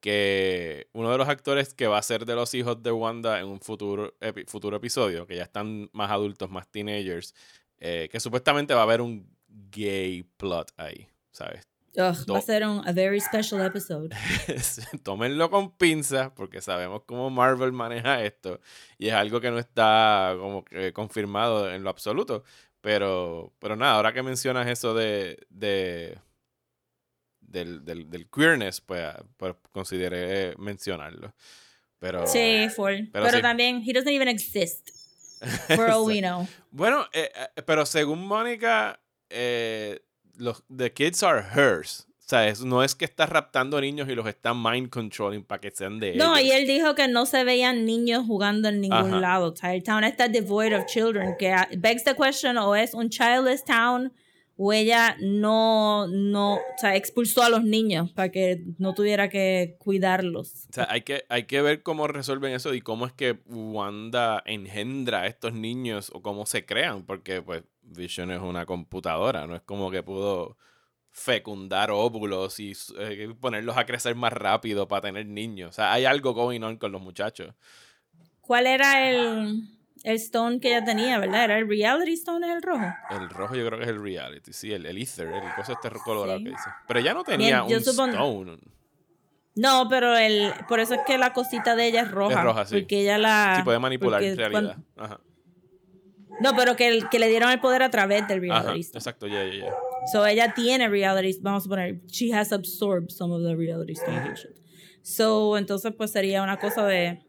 que 0.00 0.86
uno 0.92 1.10
de 1.10 1.18
los 1.18 1.28
actores 1.28 1.74
que 1.74 1.88
va 1.88 1.98
a 1.98 2.02
ser 2.02 2.24
de 2.24 2.36
los 2.36 2.54
hijos 2.54 2.80
de 2.80 2.92
Wanda 2.92 3.40
en 3.40 3.46
un 3.48 3.60
futuro, 3.60 4.14
epi- 4.20 4.46
futuro 4.46 4.76
episodio, 4.76 5.26
que 5.26 5.34
ya 5.34 5.42
están 5.42 5.90
más 5.92 6.12
adultos, 6.12 6.48
más 6.48 6.68
teenagers, 6.68 7.34
eh, 7.80 8.08
que 8.10 8.20
supuestamente 8.20 8.72
va 8.72 8.80
a 8.80 8.84
haber 8.84 9.00
un 9.00 9.28
gay 9.48 10.22
plot 10.36 10.70
ahí, 10.76 11.08
¿sabes? 11.32 11.66
Ugh, 11.98 12.24
Do- 12.26 12.32
va 12.34 12.38
a 12.38 12.42
ser 12.42 12.64
un 12.66 12.86
a 12.86 12.92
very 12.92 13.20
special 13.20 13.60
episode. 13.66 14.08
tómenlo 15.02 15.50
con 15.50 15.76
pinzas 15.76 16.30
porque 16.30 16.60
sabemos 16.60 17.02
cómo 17.06 17.28
Marvel 17.30 17.72
maneja 17.72 18.22
esto 18.24 18.60
y 18.98 19.08
es 19.08 19.14
algo 19.14 19.40
que 19.40 19.50
no 19.50 19.58
está 19.58 20.34
como 20.38 20.64
que 20.64 20.92
confirmado 20.92 21.70
en 21.72 21.82
lo 21.82 21.90
absoluto. 21.90 22.44
Pero, 22.80 23.52
pero 23.58 23.74
nada, 23.74 23.94
ahora 23.96 24.12
que 24.12 24.22
mencionas 24.22 24.68
eso 24.68 24.94
de, 24.94 25.36
de, 25.50 26.16
del, 27.40 27.84
del, 27.84 28.08
del 28.08 28.28
queerness, 28.30 28.80
pues, 28.80 29.04
pues 29.36 29.54
consideré 29.72 30.54
mencionarlo. 30.58 31.34
Pero, 31.98 32.26
Sí, 32.26 32.68
full. 32.74 33.08
pero 33.12 33.24
Pero, 33.24 33.38
sí. 33.38 33.42
también, 33.42 33.82
he 33.84 33.92
doesn't 33.92 34.12
even 34.12 34.28
exist. 34.28 34.90
For 35.74 35.90
all 35.90 36.06
we 36.06 36.20
know. 36.20 36.46
Bueno, 36.70 37.04
eh, 37.12 37.30
eh, 37.56 37.62
pero 37.62 37.84
según 37.86 38.26
Mónica, 38.26 39.00
eh, 39.28 40.00
los 40.38 40.64
the 40.74 40.90
kids 40.92 41.22
are 41.22 41.42
hers. 41.54 42.06
O 42.20 42.28
sea, 42.28 42.52
no 42.64 42.82
es 42.84 42.94
que 42.94 43.06
está 43.06 43.24
raptando 43.24 43.80
niños 43.80 44.06
y 44.08 44.14
los 44.14 44.26
está 44.26 44.52
mind 44.52 44.90
controlling 44.90 45.42
para 45.44 45.62
que 45.62 45.70
sean 45.70 45.98
de 45.98 46.14
No, 46.14 46.36
ellos. 46.36 46.48
y 46.52 46.56
él 46.58 46.66
dijo 46.66 46.94
que 46.94 47.08
no 47.08 47.24
se 47.24 47.42
veían 47.42 47.86
niños 47.86 48.24
jugando 48.26 48.68
en 48.68 48.82
ningún 48.82 48.98
Ajá. 49.14 49.20
lado. 49.20 49.54
Town 49.54 50.04
está 50.04 50.28
devoid 50.28 50.76
of 50.76 50.84
children. 50.86 51.36
Que 51.38 51.52
ah, 51.52 51.66
begs 51.78 52.04
the 52.04 52.14
question, 52.14 52.58
o 52.58 52.76
es 52.76 52.92
un 52.92 53.08
childless 53.08 53.64
town, 53.64 54.12
o 54.58 54.74
ella 54.74 55.16
no, 55.20 56.06
no, 56.08 56.56
o 56.56 56.60
sea, 56.76 56.96
expulsó 56.96 57.44
a 57.44 57.48
los 57.48 57.64
niños 57.64 58.10
para 58.12 58.28
que 58.30 58.62
no 58.76 58.92
tuviera 58.92 59.30
que 59.30 59.76
cuidarlos. 59.78 60.66
O 60.68 60.72
sea, 60.74 60.86
hay 60.90 61.00
que, 61.02 61.24
hay 61.30 61.44
que 61.44 61.62
ver 61.62 61.82
cómo 61.82 62.08
resuelven 62.08 62.52
eso 62.52 62.74
y 62.74 62.82
cómo 62.82 63.06
es 63.06 63.12
que 63.14 63.38
Wanda 63.46 64.42
engendra 64.44 65.22
a 65.22 65.26
estos 65.28 65.54
niños 65.54 66.10
o 66.12 66.20
cómo 66.20 66.44
se 66.44 66.66
crean, 66.66 67.04
porque 67.04 67.40
pues 67.40 67.62
Vision 67.88 68.30
es 68.30 68.40
una 68.40 68.66
computadora, 68.66 69.46
no 69.46 69.54
es 69.56 69.62
como 69.62 69.90
que 69.90 70.02
pudo 70.02 70.56
fecundar 71.10 71.90
óvulos 71.90 72.60
y 72.60 72.72
eh, 72.98 73.34
ponerlos 73.40 73.76
a 73.76 73.84
crecer 73.86 74.14
más 74.14 74.32
rápido 74.32 74.86
para 74.86 75.02
tener 75.02 75.26
niños. 75.26 75.70
O 75.70 75.72
sea, 75.72 75.92
hay 75.92 76.04
algo 76.04 76.32
going 76.34 76.60
on 76.62 76.76
con 76.76 76.92
los 76.92 77.00
muchachos. 77.02 77.54
¿Cuál 78.40 78.66
era 78.66 79.08
el, 79.10 79.62
el 80.04 80.16
stone 80.16 80.60
que 80.60 80.68
ella 80.68 80.84
tenía, 80.84 81.18
verdad? 81.18 81.44
¿Era 81.44 81.58
el 81.58 81.68
reality 81.68 82.12
stone, 82.12 82.46
es 82.46 82.54
el 82.54 82.62
rojo? 82.62 82.84
El 83.10 83.28
rojo 83.30 83.54
yo 83.56 83.66
creo 83.66 83.78
que 83.78 83.84
es 83.84 83.90
el 83.90 84.02
reality, 84.02 84.52
sí, 84.52 84.72
el, 84.72 84.86
el 84.86 84.96
ether, 84.98 85.26
el 85.28 85.54
cosa 85.56 85.72
este 85.72 85.90
colorado 86.04 86.38
Sí. 86.38 86.44
que 86.44 86.50
dice. 86.50 86.70
Pero 86.86 87.00
ella 87.00 87.14
no 87.14 87.24
tenía 87.24 87.62
Bien, 87.64 87.68
yo 87.68 87.76
un 87.78 87.82
supon- 87.96 88.10
stone. 88.10 88.58
No, 89.56 89.88
pero 89.88 90.16
el, 90.16 90.52
por 90.68 90.78
eso 90.78 90.94
es 90.94 91.00
que 91.04 91.18
la 91.18 91.32
cosita 91.32 91.74
de 91.74 91.88
ella 91.88 92.02
es 92.02 92.10
roja. 92.12 92.38
Es 92.38 92.44
roja, 92.44 92.64
sí. 92.64 92.80
Porque 92.80 93.00
ella 93.00 93.18
la... 93.18 93.54
Sí, 93.56 93.62
puede 93.64 93.80
manipular 93.80 94.22
en 94.22 94.36
realidad. 94.36 94.76
Ajá. 94.96 95.18
No, 96.40 96.54
pero 96.56 96.76
que, 96.76 96.88
el- 96.88 97.08
que 97.08 97.18
le 97.18 97.28
dieron 97.28 97.50
el 97.50 97.60
poder 97.60 97.82
a 97.82 97.90
través 97.90 98.26
del 98.28 98.40
reality 98.40 98.80
exacto, 98.94 99.26
ya, 99.26 99.44
ya, 99.44 99.66
ya. 99.66 99.74
So 100.12 100.24
ella 100.26 100.54
tiene 100.54 100.88
reality, 100.88 101.38
vamos 101.42 101.66
a 101.66 101.68
poner, 101.68 102.00
she 102.06 102.32
has 102.32 102.52
absorbed 102.52 103.10
some 103.10 103.34
of 103.34 103.42
the 103.42 103.54
reality. 103.56 103.94
So 105.02 105.56
entonces 105.58 105.92
pues 105.96 106.10
sería 106.12 106.42
una 106.42 106.58
cosa 106.58 106.86
de 106.86 107.20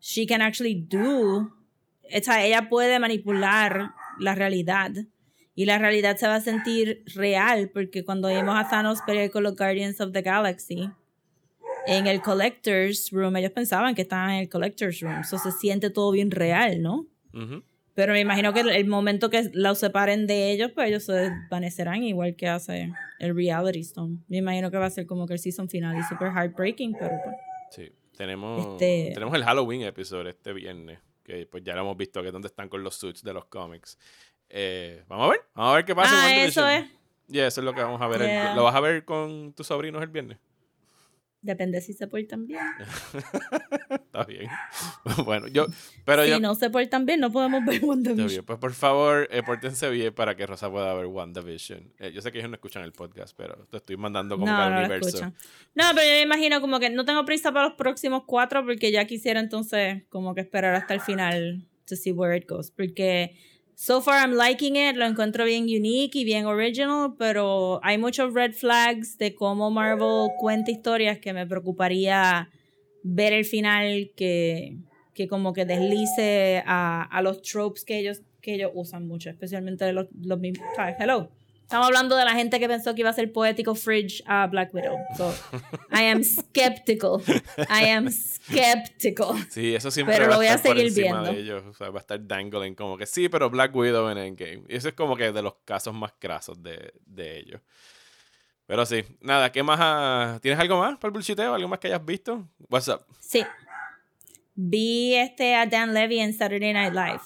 she 0.00 0.26
can 0.26 0.42
actually 0.42 0.74
do, 0.88 1.38
o 1.48 2.22
sea, 2.22 2.44
ella 2.44 2.68
puede 2.68 2.98
manipular 2.98 3.92
la 4.18 4.34
realidad 4.34 4.90
y 5.54 5.64
la 5.66 5.78
realidad 5.78 6.16
se 6.16 6.26
va 6.26 6.36
a 6.36 6.40
sentir 6.40 7.04
real 7.14 7.70
porque 7.72 8.04
cuando 8.04 8.28
vimos 8.28 8.54
a 8.56 8.68
Thanos 8.68 9.00
pelear 9.06 9.30
con 9.30 9.42
los 9.42 9.56
Guardians 9.56 10.00
of 10.00 10.12
the 10.12 10.22
Galaxy 10.22 10.90
en 11.86 12.06
el 12.06 12.20
Collector's 12.22 13.10
Room, 13.10 13.36
ellos 13.36 13.52
pensaban 13.52 13.94
que 13.94 14.02
estaban 14.02 14.30
en 14.30 14.36
el 14.42 14.48
Collector's 14.48 15.00
Room, 15.00 15.24
so 15.24 15.38
se 15.38 15.50
siente 15.52 15.90
todo 15.90 16.10
bien 16.12 16.30
real, 16.30 16.80
¿no? 16.82 17.06
Ujú. 17.34 17.62
Pero 17.94 18.12
me 18.14 18.20
imagino 18.20 18.54
que 18.54 18.60
el, 18.60 18.86
momento 18.86 19.28
que 19.28 19.50
los 19.52 19.78
separen 19.78 20.26
de 20.26 20.50
ellos, 20.52 20.70
pues 20.74 20.88
ellos 20.88 21.04
se 21.04 21.12
desvanecerán 21.12 22.02
igual 22.02 22.36
que 22.36 22.48
hace 22.48 22.90
el 23.18 23.36
Reality 23.36 23.80
Stone. 23.80 24.18
Me 24.28 24.38
imagino 24.38 24.70
que 24.70 24.78
va 24.78 24.86
a 24.86 24.90
ser 24.90 25.06
como 25.06 25.26
que 25.26 25.34
el 25.34 25.38
season 25.38 25.68
final 25.68 25.96
y 25.98 26.02
super 26.04 26.28
heartbreaking, 26.32 26.94
pero 26.98 27.16
pues. 27.22 27.36
Sí, 27.70 27.92
tenemos, 28.16 28.66
Este- 28.72 29.10
tenemos 29.12 29.34
el 29.34 29.44
Halloween 29.44 29.82
episodio 29.82 30.30
este 30.30 30.52
viernes, 30.54 31.00
que 31.22 31.46
pues 31.46 31.62
ya 31.64 31.74
lo 31.74 31.82
hemos 31.82 31.96
visto, 31.96 32.20
que 32.22 32.28
es 32.28 32.32
donde 32.32 32.48
están 32.48 32.68
con 32.70 32.82
los 32.82 32.94
suits 32.96 33.22
de 33.22 33.32
los 33.34 33.44
cómics. 33.46 33.98
Eh, 34.48 35.04
vamos 35.08 35.26
a 35.26 35.30
ver, 35.30 35.40
vamos 35.54 35.72
a 35.72 35.76
ver 35.76 35.84
qué 35.84 35.94
pasa. 35.94 36.10
Ah, 36.14 36.34
eso 36.36 36.66
es. 36.68 36.84
Y 37.28 37.38
eso 37.38 37.60
es 37.60 37.64
lo 37.64 37.72
que 37.74 37.82
vamos 37.82 38.00
a 38.00 38.08
ver. 38.08 38.22
el- 38.22 38.28
Yeah. 38.28 38.54
¿Lo 38.54 38.64
vas 38.64 38.74
a 38.74 38.80
ver 38.80 39.04
con 39.04 39.52
tus 39.54 39.66
sobrinos 39.66 40.02
el 40.02 40.08
viernes? 40.08 40.38
Depende 41.42 41.80
si 41.80 41.92
se 41.92 42.06
portan 42.06 42.46
bien. 42.46 42.60
Está 43.90 44.24
bien. 44.24 44.48
bueno, 45.24 45.48
yo, 45.48 45.66
pero 46.04 46.22
si 46.22 46.30
yo... 46.30 46.38
no 46.38 46.54
se 46.54 46.70
portan 46.70 47.04
bien, 47.04 47.18
no 47.18 47.32
podemos 47.32 47.64
ver 47.64 47.74
Está 47.74 47.86
WandaVision. 47.86 48.28
bien, 48.28 48.44
pues 48.44 48.58
por 48.60 48.72
favor, 48.72 49.28
eh, 49.30 49.42
pórtense 49.42 49.90
bien 49.90 50.14
para 50.14 50.36
que 50.36 50.46
Rosa 50.46 50.70
pueda 50.70 50.94
ver 50.94 51.06
WandaVision. 51.06 51.94
Eh, 51.98 52.12
yo 52.12 52.22
sé 52.22 52.30
que 52.30 52.38
ellos 52.38 52.48
no 52.48 52.54
escuchan 52.54 52.84
el 52.84 52.92
podcast, 52.92 53.36
pero 53.36 53.66
te 53.68 53.78
estoy 53.78 53.96
mandando 53.96 54.36
como 54.36 54.46
que 54.46 54.52
No, 54.52 54.56
al 54.56 54.72
no 54.72 54.78
universo. 54.78 55.32
No, 55.74 55.84
pero 55.94 56.02
yo 56.02 56.12
me 56.12 56.22
imagino 56.22 56.60
como 56.60 56.78
que 56.78 56.90
no 56.90 57.04
tengo 57.04 57.24
prisa 57.24 57.52
para 57.52 57.66
los 57.66 57.74
próximos 57.76 58.22
cuatro 58.24 58.64
porque 58.64 58.92
ya 58.92 59.04
quisiera 59.06 59.40
entonces 59.40 60.04
como 60.10 60.36
que 60.36 60.42
esperar 60.42 60.76
hasta 60.76 60.94
el 60.94 61.00
final 61.00 61.66
to 61.86 61.96
see 61.96 62.12
where 62.12 62.36
it 62.36 62.48
goes. 62.48 62.70
Porque 62.70 63.36
so 63.74 64.00
far 64.00 64.18
I'm 64.18 64.34
liking 64.34 64.76
it, 64.76 64.96
lo 64.96 65.06
encuentro 65.06 65.44
bien 65.44 65.64
unique 65.64 66.16
y 66.16 66.24
bien 66.24 66.46
original, 66.46 67.14
pero 67.18 67.80
hay 67.82 67.98
muchos 67.98 68.32
red 68.34 68.52
flags 68.52 69.18
de 69.18 69.34
cómo 69.34 69.70
Marvel 69.70 70.30
cuenta 70.38 70.70
historias 70.70 71.18
que 71.18 71.32
me 71.32 71.46
preocuparía 71.46 72.50
ver 73.02 73.32
el 73.32 73.44
final 73.44 74.12
que, 74.16 74.76
que 75.14 75.28
como 75.28 75.52
que 75.52 75.64
deslice 75.64 76.62
a, 76.66 77.02
a 77.02 77.22
los 77.22 77.42
tropes 77.42 77.84
que 77.84 77.98
ellos, 77.98 78.22
que 78.40 78.54
ellos 78.54 78.70
usan 78.74 79.06
mucho, 79.06 79.30
especialmente 79.30 79.92
los, 79.92 80.06
los 80.22 80.38
mismos. 80.38 80.66
Hello. 80.98 81.41
Estamos 81.72 81.86
hablando 81.86 82.16
de 82.16 82.26
la 82.26 82.34
gente 82.34 82.60
que 82.60 82.68
pensó 82.68 82.94
que 82.94 83.00
iba 83.00 83.08
a 83.08 83.14
ser 83.14 83.32
poético 83.32 83.74
Fridge 83.74 84.22
a 84.26 84.46
Black 84.46 84.74
Widow. 84.74 84.98
So, 85.16 85.34
I 85.90 86.02
am 86.02 86.22
skeptical. 86.22 87.22
I 87.56 87.88
am 87.88 88.10
skeptical. 88.10 89.28
Sí, 89.48 89.74
eso 89.74 89.90
siempre 89.90 90.16
Pero 90.16 90.26
va 90.26 90.32
lo 90.32 90.36
voy 90.36 90.48
a 90.48 90.54
estar 90.56 90.72
por 90.72 90.76
seguir 90.76 90.88
encima 90.88 91.22
viendo. 91.22 91.32
de 91.32 91.40
ellos. 91.40 91.64
O 91.64 91.72
sea, 91.72 91.88
va 91.88 92.00
a 92.00 92.02
estar 92.02 92.20
dangling 92.26 92.74
como 92.74 92.98
que 92.98 93.06
sí, 93.06 93.30
pero 93.30 93.48
Black 93.48 93.74
Widow 93.74 94.10
en 94.10 94.18
Endgame. 94.18 94.64
Y 94.68 94.76
eso 94.76 94.88
es 94.88 94.94
como 94.94 95.16
que 95.16 95.32
de 95.32 95.40
los 95.40 95.54
casos 95.64 95.94
más 95.94 96.12
crasos 96.18 96.62
de, 96.62 96.92
de 97.06 97.38
ellos. 97.38 97.62
Pero 98.66 98.84
sí, 98.84 99.02
nada, 99.22 99.50
¿qué 99.50 99.62
más? 99.62 99.78
ah? 99.80 100.38
¿Tienes 100.42 100.60
algo 100.60 100.78
más 100.78 100.98
para 100.98 101.08
el 101.08 101.12
bullshiteo? 101.12 101.54
¿Algo 101.54 101.68
más 101.68 101.78
que 101.78 101.86
hayas 101.86 102.04
visto? 102.04 102.50
What's 102.68 102.88
up? 102.88 103.06
Sí. 103.18 103.46
Vi 104.54 105.14
este 105.14 105.54
a 105.54 105.64
Dan 105.64 105.94
Levy 105.94 106.18
en 106.18 106.34
Saturday 106.34 106.74
Night 106.74 106.92
Live. 106.92 107.22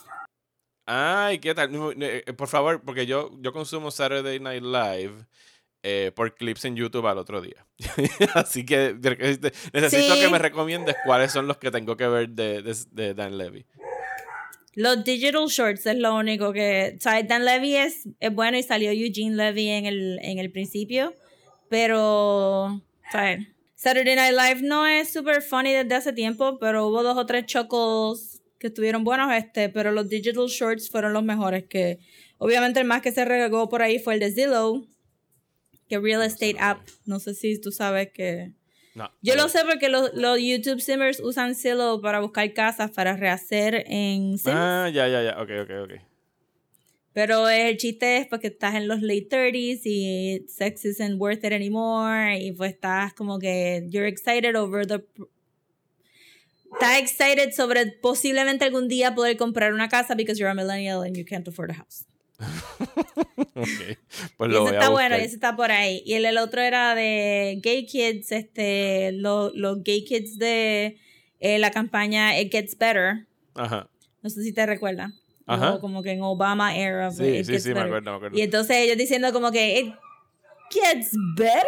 Ay, 0.87 1.41
¿qué 1.41 1.55
tal? 1.55 1.73
No, 1.73 1.91
eh, 1.93 2.23
eh, 2.27 2.33
Por 2.33 2.49
favor, 2.49 2.81
porque 2.85 3.07
yo, 3.07 3.31
yo 3.41 3.53
consumo 3.53 3.91
Saturday 3.91 4.39
Night 4.39 4.63
Live 4.63 5.15
eh, 5.83 6.13
por 6.15 6.35
clips 6.37 6.65
en 6.65 6.77
YouTube 6.77 7.07
al 7.07 7.19
otro 7.19 7.41
día. 7.43 7.67
Así 8.35 8.65
que 8.65 8.95
necesito 9.73 10.15
Sí. 10.15 10.21
que 10.21 10.29
me 10.29 10.39
recomiendes 10.39 10.95
cuáles 11.05 11.33
son 11.33 11.47
los 11.49 11.59
que 11.59 11.71
tengo 11.71 11.97
que 11.97 12.07
ver 12.07 12.29
de, 12.31 12.63
de, 12.63 12.77
de 12.93 13.15
Dan 13.15 13.37
Levy. 13.37 13.67
Los 14.75 15.03
digital 15.05 15.47
shorts 15.47 15.87
es 15.87 15.97
lo 15.97 16.15
único 16.15 16.53
que. 16.53 16.95
O 16.99 17.01
sea, 17.01 17.23
Dan 17.23 17.45
Levy 17.45 17.77
es, 17.77 18.07
es 18.21 18.33
bueno 18.33 18.57
y 18.59 18.63
salió 18.63 18.91
Eugene 18.93 19.35
Levy 19.35 19.69
en 19.71 19.87
el, 19.87 20.19
en 20.23 20.39
el 20.39 20.53
principio. 20.53 21.15
Pero. 21.69 22.81
Saturday 23.75 24.17
Night 24.17 24.35
Live 24.35 24.63
no 24.69 24.87
es 24.87 25.13
super 25.13 25.41
funny 25.43 25.73
desde 25.73 25.95
hace 25.95 26.13
tiempo, 26.13 26.59
pero 26.59 26.87
hubo 26.89 27.03
dos 27.03 27.17
o 27.17 27.25
tres 27.27 27.47
chuckles 27.47 28.36
que 28.59 28.69
estuvieron 28.69 29.05
buenos, 29.05 29.33
este, 29.35 29.69
pero 29.69 29.93
los 29.93 30.09
digital 30.09 30.47
shorts 30.47 30.91
fueron 30.91 31.13
los 31.13 31.25
mejores. 31.25 31.65
Que 31.65 31.99
obviamente 32.39 32.81
el 32.81 32.87
más 32.87 33.03
que 33.03 33.13
se 33.13 33.25
regó 33.25 33.69
por 33.69 33.83
ahí 33.83 33.99
fue 33.99 34.15
el 34.15 34.21
de 34.21 34.33
Zillow, 34.33 34.87
que 35.89 35.99
Real 35.99 36.23
Estate 36.23 36.57
App. 36.59 36.87
No 37.05 37.19
sé 37.21 37.35
si 37.35 37.61
tú 37.61 37.71
sabes 37.73 38.11
que. 38.13 38.53
No, 38.95 39.11
Yo 39.21 39.37
no. 39.37 39.43
lo 39.43 39.49
sé 39.51 39.59
porque 39.71 39.91
los, 39.91 40.15
los 40.15 40.39
YouTube 40.41 40.81
Simmers 40.81 41.21
usan 41.21 41.55
Zillow 41.55 42.01
para 42.01 42.21
buscar 42.21 42.51
casas 42.55 42.91
para 42.93 43.15
rehacer 43.17 43.85
en 43.87 44.39
Sims. 44.39 44.55
Ah, 44.57 44.91
ya, 44.93 45.07
ya, 45.07 45.23
ya. 45.23 45.41
Ok, 45.43 45.51
ok, 45.63 45.71
ok. 45.85 46.01
Pero 47.13 47.49
el 47.49 47.79
chiste 47.79 48.19
es 48.19 48.27
porque 48.27 48.49
estás 48.49 48.75
en 48.75 48.89
los 48.89 49.01
late 49.01 49.29
30s 49.31 49.81
y 49.85 50.45
sex 50.49 50.85
isn't 50.85 51.19
worth 51.19 51.45
it 51.45 51.53
anymore. 51.53 52.39
Y 52.39 52.53
pues 52.53 52.73
estás 52.75 53.15
como 53.15 53.39
que 53.39 53.87
you're 53.89 54.07
excited 54.09 54.55
over 54.55 54.87
the. 54.87 55.03
Estás 56.73 56.99
excited 56.99 57.53
sobre 57.53 57.87
posiblemente 57.87 58.65
algún 58.65 58.89
día 58.89 59.15
poder 59.15 59.37
comprar 59.37 59.73
una 59.73 59.89
casa 59.89 60.15
because 60.15 60.39
you're 60.39 60.51
a 60.51 60.55
millennial 60.55 61.03
and 61.03 61.17
you 61.17 61.25
can't 61.25 61.47
afford 61.49 61.71
a 61.71 61.75
house. 61.75 62.05
Ok. 63.55 63.67
Pues 64.37 64.51
Y 64.51 64.53
lo 64.53 64.59
ese 64.59 64.59
voy 64.59 64.69
a 64.69 64.79
está 64.79 64.89
bueno, 64.91 65.17
y 65.17 65.21
ese 65.21 65.35
está 65.35 65.57
por 65.57 65.71
ahí. 65.73 66.03
Y 66.05 66.13
el, 66.15 66.27
el 66.27 66.37
otro 66.39 66.61
era 66.61 66.95
de 66.95 67.59
gay 67.63 67.87
kids, 67.87 68.31
este, 68.33 69.13
lo- 69.13 69.51
los 69.55 69.83
gay 69.83 70.05
kids 70.05 70.39
de 70.39 70.99
eh, 71.41 71.59
la 71.59 71.71
campaña 71.71 72.39
It 72.39 72.53
Gets 72.53 72.77
Better. 72.77 73.27
Ajá. 73.55 73.89
No 74.23 74.29
sé 74.31 74.43
si 74.43 74.53
te 74.53 74.67
recuerdas. 74.67 75.13
Ajá. 75.47 75.75
O 75.75 75.81
como 75.81 76.03
que 76.03 76.11
en 76.11 76.23
Obama 76.23 76.77
era. 76.77 77.11
Sí, 77.11 77.25
It 77.25 77.47
sí, 77.47 77.59
sí, 77.61 77.73
me 77.73 77.81
acuerdo, 77.81 78.11
me 78.11 78.17
acuerdo. 78.17 78.37
Y 78.39 78.43
entonces 78.43 78.77
ellos 78.77 78.99
diciendo 78.99 79.33
como 79.33 79.51
que 79.53 79.79
It 79.81 79.95
Gets 80.71 81.13
Better. 81.37 81.63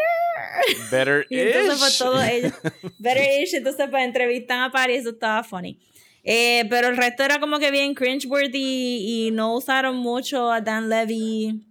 Better 0.91 1.27
Y 1.31 1.39
entonces 1.39 1.91
ish. 1.93 1.99
todo 1.99 2.23
ellos. 2.23 2.53
Better 2.99 3.43
ish. 3.43 3.55
Entonces 3.55 3.89
pues 3.91 4.05
entrevistan 4.05 4.61
a 4.63 4.71
Paris, 4.71 5.01
eso 5.01 5.11
estaba 5.11 5.43
funny. 5.45 5.79
Eh, 6.25 6.65
pero 6.69 6.89
el 6.89 6.97
resto 6.97 7.23
era 7.25 7.41
como 7.41 7.59
que 7.59 7.71
bien 7.71 7.95
cringeworthy 7.95 9.27
y 9.27 9.31
no 9.33 9.55
usaron 9.57 9.97
mucho 9.97 10.51
a 10.53 10.61
Dan 10.61 10.89
Levy. 10.89 11.65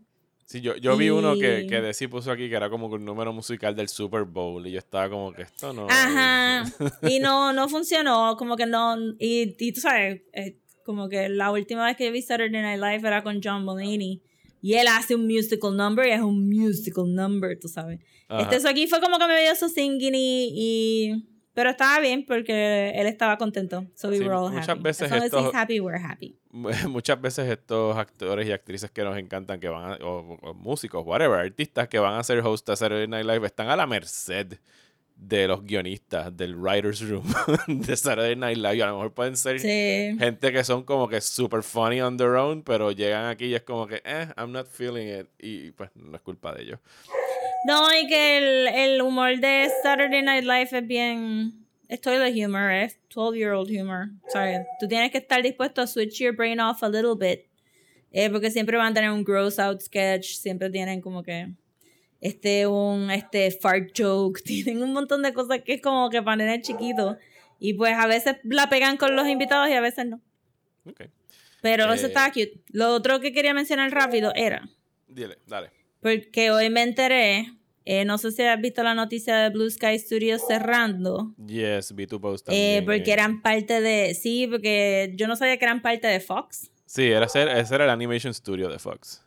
Sí, 0.46 0.62
yo, 0.62 0.78
yo 0.78 0.96
vi 0.96 1.10
uno 1.10 1.38
que, 1.38 1.63
Y- 1.63 1.68
que 1.68 1.82
Desi 1.82 2.08
puso 2.08 2.32
aquí 2.32 2.50
que 2.50 2.56
era 2.56 2.70
como 2.70 2.88
un 2.88 3.04
número 3.04 3.34
musical 3.34 3.76
del 3.76 3.90
Super 3.90 4.24
Bowl 4.24 4.66
y 4.66 4.72
yo 4.72 4.80
estaba 4.80 5.10
como 5.10 5.34
que 5.34 5.42
esto 5.44 5.74
no. 5.74 5.88
Ajá. 5.90 6.63
Y 7.02 7.20
no, 7.20 7.52
no 7.52 7.68
funcionó, 7.68 8.36
como 8.38 8.56
que 8.56 8.66
no. 8.66 8.96
Y, 9.20 9.56
y 9.60 9.72
tú 9.74 9.82
sabes, 9.82 10.22
eh, 10.32 10.58
como 10.86 11.10
que 11.10 11.28
la 11.28 11.52
última 11.52 11.86
vez 11.86 11.98
que 11.98 12.10
vi 12.12 12.22
Saturday 12.22 12.62
Night 12.62 12.80
Live 12.82 13.06
era 13.08 13.22
con 13.24 13.42
John 13.44 13.66
Mulaney. 13.66 14.22
Y 14.62 14.74
él 14.74 14.88
hace 14.88 15.15
un 15.15 15.26
musical 15.28 15.76
number 15.76 16.08
y 16.08 16.12
es 16.12 16.22
un 16.22 16.50
musical 16.50 17.06
number, 17.13 17.58
tú 17.60 17.67
sabes. 17.67 18.00
Ajá. 18.28 18.41
Este, 18.43 18.56
eso 18.58 18.70
aquí 18.70 18.88
fue 18.88 19.00
como 19.00 19.17
que 19.20 19.28
me 19.28 19.41
dio 19.41 19.56
su 19.56 19.70
singing 19.70 20.15
y, 20.15 20.52
y- 20.56 21.28
Pero 21.54 21.70
estaba 21.72 22.00
bien 22.00 22.24
porque 22.26 22.91
él 22.96 23.08
estaba 23.08 23.38
contento. 23.38 23.86
So 23.96 24.10
we 24.10 24.17
Sí, 24.17 24.24
were 24.24 24.36
all 24.36 24.52
muchas 24.52 24.70
happy. 24.70 24.82
veces 24.84 25.12
as 25.12 25.24
estos- 25.26 25.54
happy, 25.56 25.80
we're 25.80 25.98
happy. 26.04 26.38
muchas 26.88 27.20
veces 27.22 27.50
estos 27.50 27.96
actores 27.98 28.48
y 28.48 28.52
actrices 28.52 28.91
que 28.91 29.04
nos 29.04 29.17
encantan, 29.17 29.60
que 29.60 29.67
van 29.70 29.93
a, 29.93 29.96
o, 30.06 30.38
o 30.41 30.54
músicos, 30.54 31.04
whatever, 31.06 31.39
artistas 31.39 31.88
que 31.88 32.00
van 32.00 32.15
a 32.20 32.24
ser 32.24 32.39
host 32.39 32.67
a 32.70 32.76
Saturday 32.76 33.08
Night 33.08 33.26
Live, 33.26 33.46
están 33.46 33.70
a 33.70 33.76
la 33.76 33.86
merced 33.88 34.58
de 35.20 35.48
los 35.48 35.64
guionistas, 35.66 36.36
del 36.38 36.56
writer's 36.56 37.02
room 37.02 37.26
de 37.68 37.98
Saturday 37.98 38.36
Night 38.36 38.58
Live. 38.58 38.76
Y 38.78 38.82
a 38.82 38.88
lo 38.88 38.94
mejor 38.98 39.14
pueden 39.14 39.36
ser 39.36 39.60
Sí. 39.60 40.16
gente 40.20 40.52
que 40.52 40.64
son 40.64 40.84
como 40.84 41.08
que 41.10 41.20
super 41.22 41.64
funny 41.64 42.00
on 42.02 42.18
their 42.18 42.36
own, 42.36 42.62
pero 42.64 42.92
llegan 42.92 43.26
aquí 43.26 43.46
y 43.46 43.56
es 43.56 43.64
como 43.64 43.88
que, 43.88 44.02
eh, 44.06 44.28
I'm 44.38 44.52
not 44.52 44.68
feeling 44.68 45.08
it. 45.08 45.28
Y 45.40 45.72
pues 45.72 45.90
no 45.96 46.16
es 46.16 46.22
culpa 46.22 46.54
de 46.54 46.64
ellos. 46.64 46.80
No, 47.66 47.88
y 48.00 48.08
que 48.08 48.38
el, 48.38 48.68
el 48.68 49.02
humor 49.02 49.40
de 49.40 49.68
Saturday 49.84 50.22
Night 50.22 50.44
Live 50.44 50.70
es 50.72 50.88
bien. 50.88 51.66
Es 51.90 52.00
toilet 52.02 52.34
humor, 52.36 52.72
es 52.72 53.00
12-year-old 53.14 53.70
humor. 53.72 54.10
Sorry. 54.32 54.58
Tú 54.80 54.88
tienes 54.88 55.10
que 55.12 55.18
estar 55.20 55.42
dispuesto 55.42 55.82
a 55.82 55.88
switch 55.88 56.20
your 56.20 56.36
brain 56.36 56.60
off 56.60 56.84
a 56.84 56.90
little 56.90 57.16
bit. 57.18 57.46
Eh, 58.12 58.30
porque 58.30 58.52
siempre 58.52 58.78
van 58.78 58.92
a 58.92 58.94
tener 58.94 59.10
un 59.12 59.24
gross 59.24 59.58
out 59.58 59.82
sketch. 59.82 60.36
Siempre 60.36 60.70
tienen 60.70 61.02
como 61.02 61.24
que. 61.24 61.48
Este, 62.28 62.68
un 62.68 63.10
este 63.12 63.52
fart 63.52 63.90
joke. 63.98 64.42
Tienen 64.46 64.82
un 64.84 64.94
montón 64.94 65.22
de 65.24 65.34
cosas 65.34 65.62
que 65.63 65.74
es 65.76 65.82
como 65.82 66.10
que 66.10 66.22
para 66.22 66.38
nenes 66.38 66.62
chiquitos. 66.68 67.18
Y 67.60 67.74
pues 67.74 67.94
a 67.98 68.06
veces 68.08 68.36
la 68.44 68.70
pegan 68.70 68.98
con 68.98 69.16
los 69.16 69.28
invitados 69.28 69.70
y 69.70 69.74
a 69.74 69.82
veces 69.82 70.06
no. 70.06 70.22
Ok. 70.86 71.02
Pero 71.62 71.92
eso 71.94 72.06
Eh. 72.06 72.10
estaba 72.10 72.28
cute. 72.30 72.62
Lo 72.72 72.94
otro 72.94 73.20
que 73.20 73.32
quería 73.32 73.54
mencionar 73.54 73.92
rápido 73.92 74.32
era. 74.36 74.70
Dile, 75.08 75.38
dale. 75.48 75.72
Porque 76.02 76.52
hoy 76.52 76.70
me 76.70 76.84
enteré, 76.84 77.52
eh, 77.84 78.06
no 78.06 78.18
sé 78.20 78.32
si 78.32 78.44
has 78.44 78.62
visto 78.62 78.84
la 78.84 78.94
noticia 78.94 79.36
de 79.38 79.50
Blue 79.50 79.70
Sky 79.70 79.98
Studios 79.98 80.42
cerrando, 80.48 81.34
Yes, 81.48 81.96
vi 81.96 82.06
tu 82.06 82.22
post 82.22 82.48
eh, 82.50 82.52
también. 82.82 82.86
porque 82.86 83.12
eran 83.12 83.42
parte 83.42 83.82
de, 83.82 84.13
sí, 84.13 84.48
porque 84.48 85.12
yo 85.16 85.28
no 85.28 85.36
sabía 85.36 85.58
que 85.58 85.66
eran 85.66 85.82
parte 85.82 86.06
de 86.08 86.20
Fox. 86.20 86.70
Sí, 86.86 87.06
era 87.06 87.28
ser, 87.28 87.48
ese 87.50 87.74
era 87.74 87.86
el 87.86 87.90
Animation 87.90 88.34
Studio 88.34 88.70
de 88.70 88.78
Fox. 88.78 89.24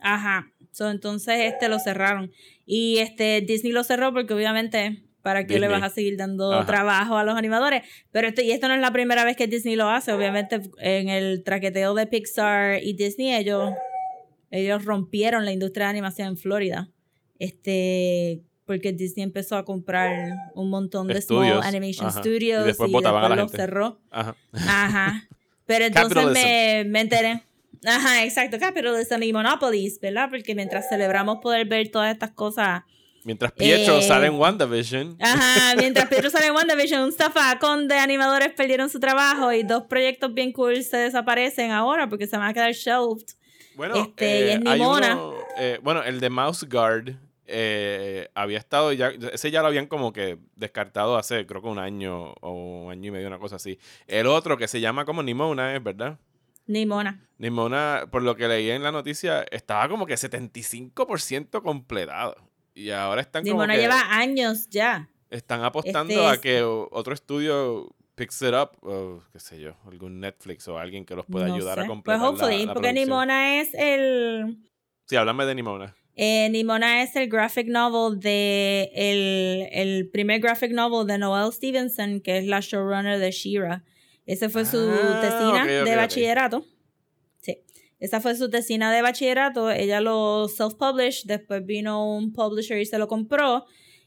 Ajá, 0.00 0.50
so, 0.78 0.90
entonces 0.90 1.52
este 1.52 1.68
lo 1.68 1.78
cerraron. 1.78 2.30
Y 2.64 2.98
este 2.98 3.40
Disney 3.40 3.72
lo 3.72 3.82
cerró 3.82 4.12
porque 4.12 4.32
obviamente, 4.34 5.02
¿para 5.22 5.46
qué 5.46 5.58
le 5.58 5.68
vas 5.68 5.82
a 5.82 5.90
seguir 5.90 6.16
dando 6.16 6.52
Ajá. 6.52 6.66
trabajo 6.66 7.16
a 7.16 7.24
los 7.24 7.36
animadores? 7.36 7.82
Pero 8.12 8.28
esto, 8.28 8.42
y 8.42 8.52
esto 8.52 8.68
no 8.68 8.74
es 8.74 8.80
la 8.80 8.92
primera 8.92 9.24
vez 9.24 9.36
que 9.36 9.46
Disney 9.46 9.74
lo 9.76 9.88
hace, 9.90 10.12
obviamente 10.12 10.60
en 10.78 11.08
el 11.08 11.42
traqueteo 11.42 11.94
de 11.94 12.06
Pixar 12.06 12.82
y 12.82 12.92
Disney 12.92 13.34
ellos, 13.34 13.72
ellos 14.50 14.84
rompieron 14.84 15.44
la 15.44 15.52
industria 15.52 15.86
de 15.86 15.90
animación 15.90 16.28
en 16.28 16.36
Florida. 16.36 16.88
Este 17.38 18.42
porque 18.64 18.92
Disney 18.92 19.24
empezó 19.24 19.56
a 19.56 19.64
comprar 19.64 20.34
un 20.54 20.68
montón 20.68 21.06
de 21.06 21.18
Estudios, 21.18 21.56
small 21.56 21.66
animation 21.66 22.08
ajá. 22.08 22.20
studios 22.20 22.64
Y 22.64 22.66
después 22.66 22.92
botaban 22.92 23.24
a 23.24 23.28
la 23.30 23.36
lo 23.36 23.42
gente. 23.44 23.56
cerró. 23.56 23.98
Ajá. 24.10 24.36
Ajá. 24.52 25.28
Pero 25.66 25.86
entonces 25.86 26.26
me, 26.32 26.84
me 26.86 27.00
enteré. 27.00 27.42
Ajá, 27.84 28.24
exacto, 28.24 28.58
capitalism 28.58 29.22
y 29.22 29.32
monopolies, 29.32 30.00
¿verdad? 30.00 30.28
Porque 30.30 30.54
mientras 30.54 30.88
celebramos 30.88 31.38
poder 31.40 31.66
ver 31.66 31.88
todas 31.90 32.12
estas 32.12 32.30
cosas. 32.30 32.82
Mientras 33.24 33.52
Pietro 33.52 33.98
Eh, 33.98 34.02
sale 34.02 34.28
en 34.28 34.34
WandaVision. 34.34 35.16
Ajá, 35.20 35.74
mientras 35.76 36.08
Pedro 36.08 36.30
sale 36.30 36.46
en 36.46 36.54
WandaVision, 36.54 37.02
un 37.02 37.12
zafacón 37.12 37.88
de 37.88 37.96
animadores 37.96 38.52
perdieron 38.52 38.88
su 38.88 39.00
trabajo 39.00 39.52
y 39.52 39.62
dos 39.62 39.84
proyectos 39.84 40.32
bien 40.34 40.52
cool 40.52 40.82
se 40.82 40.96
desaparecen 40.96 41.70
ahora 41.70 42.08
porque 42.08 42.26
se 42.26 42.36
van 42.36 42.48
a 42.48 42.54
quedar 42.54 42.72
shelved. 42.72 43.26
Bueno, 43.76 43.96
este, 43.96 44.26
y 44.26 44.50
eh, 44.50 44.60
es 44.64 44.80
uno, 44.80 45.34
eh, 45.56 45.78
bueno, 45.82 46.02
el 46.02 46.18
de 46.20 46.30
Mouse 46.30 46.64
Guard 46.68 47.14
había 48.34 48.58
estado 48.58 48.92
ya, 48.92 49.12
ese 49.32 49.50
ya 49.50 49.62
lo 49.62 49.68
habían 49.68 49.86
como 49.86 50.12
que 50.12 50.38
descartado 50.56 51.16
hace 51.16 51.46
creo 51.46 51.62
que 51.62 51.68
un 51.68 51.78
año 51.78 52.34
o 52.40 52.84
un 52.86 52.92
año 52.92 53.08
y 53.08 53.10
medio, 53.10 53.28
una 53.28 53.38
cosa 53.38 53.56
así. 53.56 53.78
El 54.06 54.26
otro 54.26 54.56
que 54.58 54.68
se 54.68 54.80
llama 54.80 55.04
como 55.04 55.22
Nimona, 55.22 55.74
¿es 55.74 55.82
verdad? 55.82 56.18
Ni 56.68 56.86
mona. 56.86 57.26
Nimona, 57.38 58.06
por 58.12 58.22
lo 58.22 58.36
que 58.36 58.46
leí 58.46 58.70
en 58.70 58.82
la 58.84 58.92
noticia, 58.92 59.44
estaba 59.50 59.88
como 59.88 60.06
que 60.06 60.14
75% 60.14 61.62
completado. 61.62 62.36
Y 62.74 62.90
ahora 62.90 63.20
están 63.22 63.42
Ni 63.44 63.50
como 63.50 63.66
que 63.66 63.76
lleva 63.76 64.00
años 64.16 64.68
ya. 64.70 65.08
están 65.30 65.64
apostando 65.64 66.12
Este 66.12 66.26
a 66.26 66.40
que 66.40 66.62
otro 66.62 67.12
estudio 67.14 67.88
picks 68.14 68.42
it 68.42 68.52
up, 68.54 68.70
o 68.82 69.22
qué 69.32 69.38
sé 69.40 69.60
yo, 69.60 69.74
algún 69.86 70.20
Netflix 70.20 70.66
o 70.68 70.78
alguien 70.78 71.04
que 71.04 71.14
los 71.14 71.26
pueda 71.26 71.46
No 71.48 71.54
ayudar 71.54 71.78
sé. 71.78 71.84
a 71.84 71.86
completar 71.86 72.18
Pues 72.20 72.40
la- 72.40 72.46
hopefully, 72.46 72.66
la 72.66 72.72
porque 72.74 72.88
producción. 72.88 73.08
Nimona 73.08 73.60
es 73.60 73.74
el 73.74 74.58
Sí, 75.06 75.16
háblame 75.16 75.46
de 75.46 75.54
Nimona. 75.54 75.94
Eh, 76.16 76.48
Nimona 76.50 77.02
es 77.02 77.14
el 77.14 77.28
graphic 77.28 77.68
novel 77.68 78.18
de 78.18 78.90
el, 78.94 79.68
el 79.72 80.08
primer 80.10 80.40
graphic 80.40 80.72
novel 80.72 81.06
de 81.06 81.16
Noelle 81.18 81.52
Stevenson, 81.52 82.20
que 82.20 82.38
es 82.38 82.44
la 82.46 82.58
showrunner 82.60 83.18
de 83.20 83.30
She-Ra. 83.30 83.84
Esa 84.28 84.50
fue 84.50 84.66
su 84.66 84.76
Ah, 84.78 85.20
tesina 85.22 85.66
de 85.84 85.96
bachillerato. 85.96 86.64
Sí. 87.40 87.62
Esa 87.98 88.20
fue 88.20 88.36
su 88.36 88.50
tesina 88.50 88.92
de 88.92 89.00
bachillerato. 89.00 89.70
Ella 89.70 90.02
lo 90.02 90.48
self-published. 90.48 91.24
Después 91.24 91.64
vino 91.64 92.14
un 92.14 92.34
publisher 92.34 92.78
y 92.78 92.84
se 92.84 92.98
lo 92.98 93.08
compró. 93.08 93.64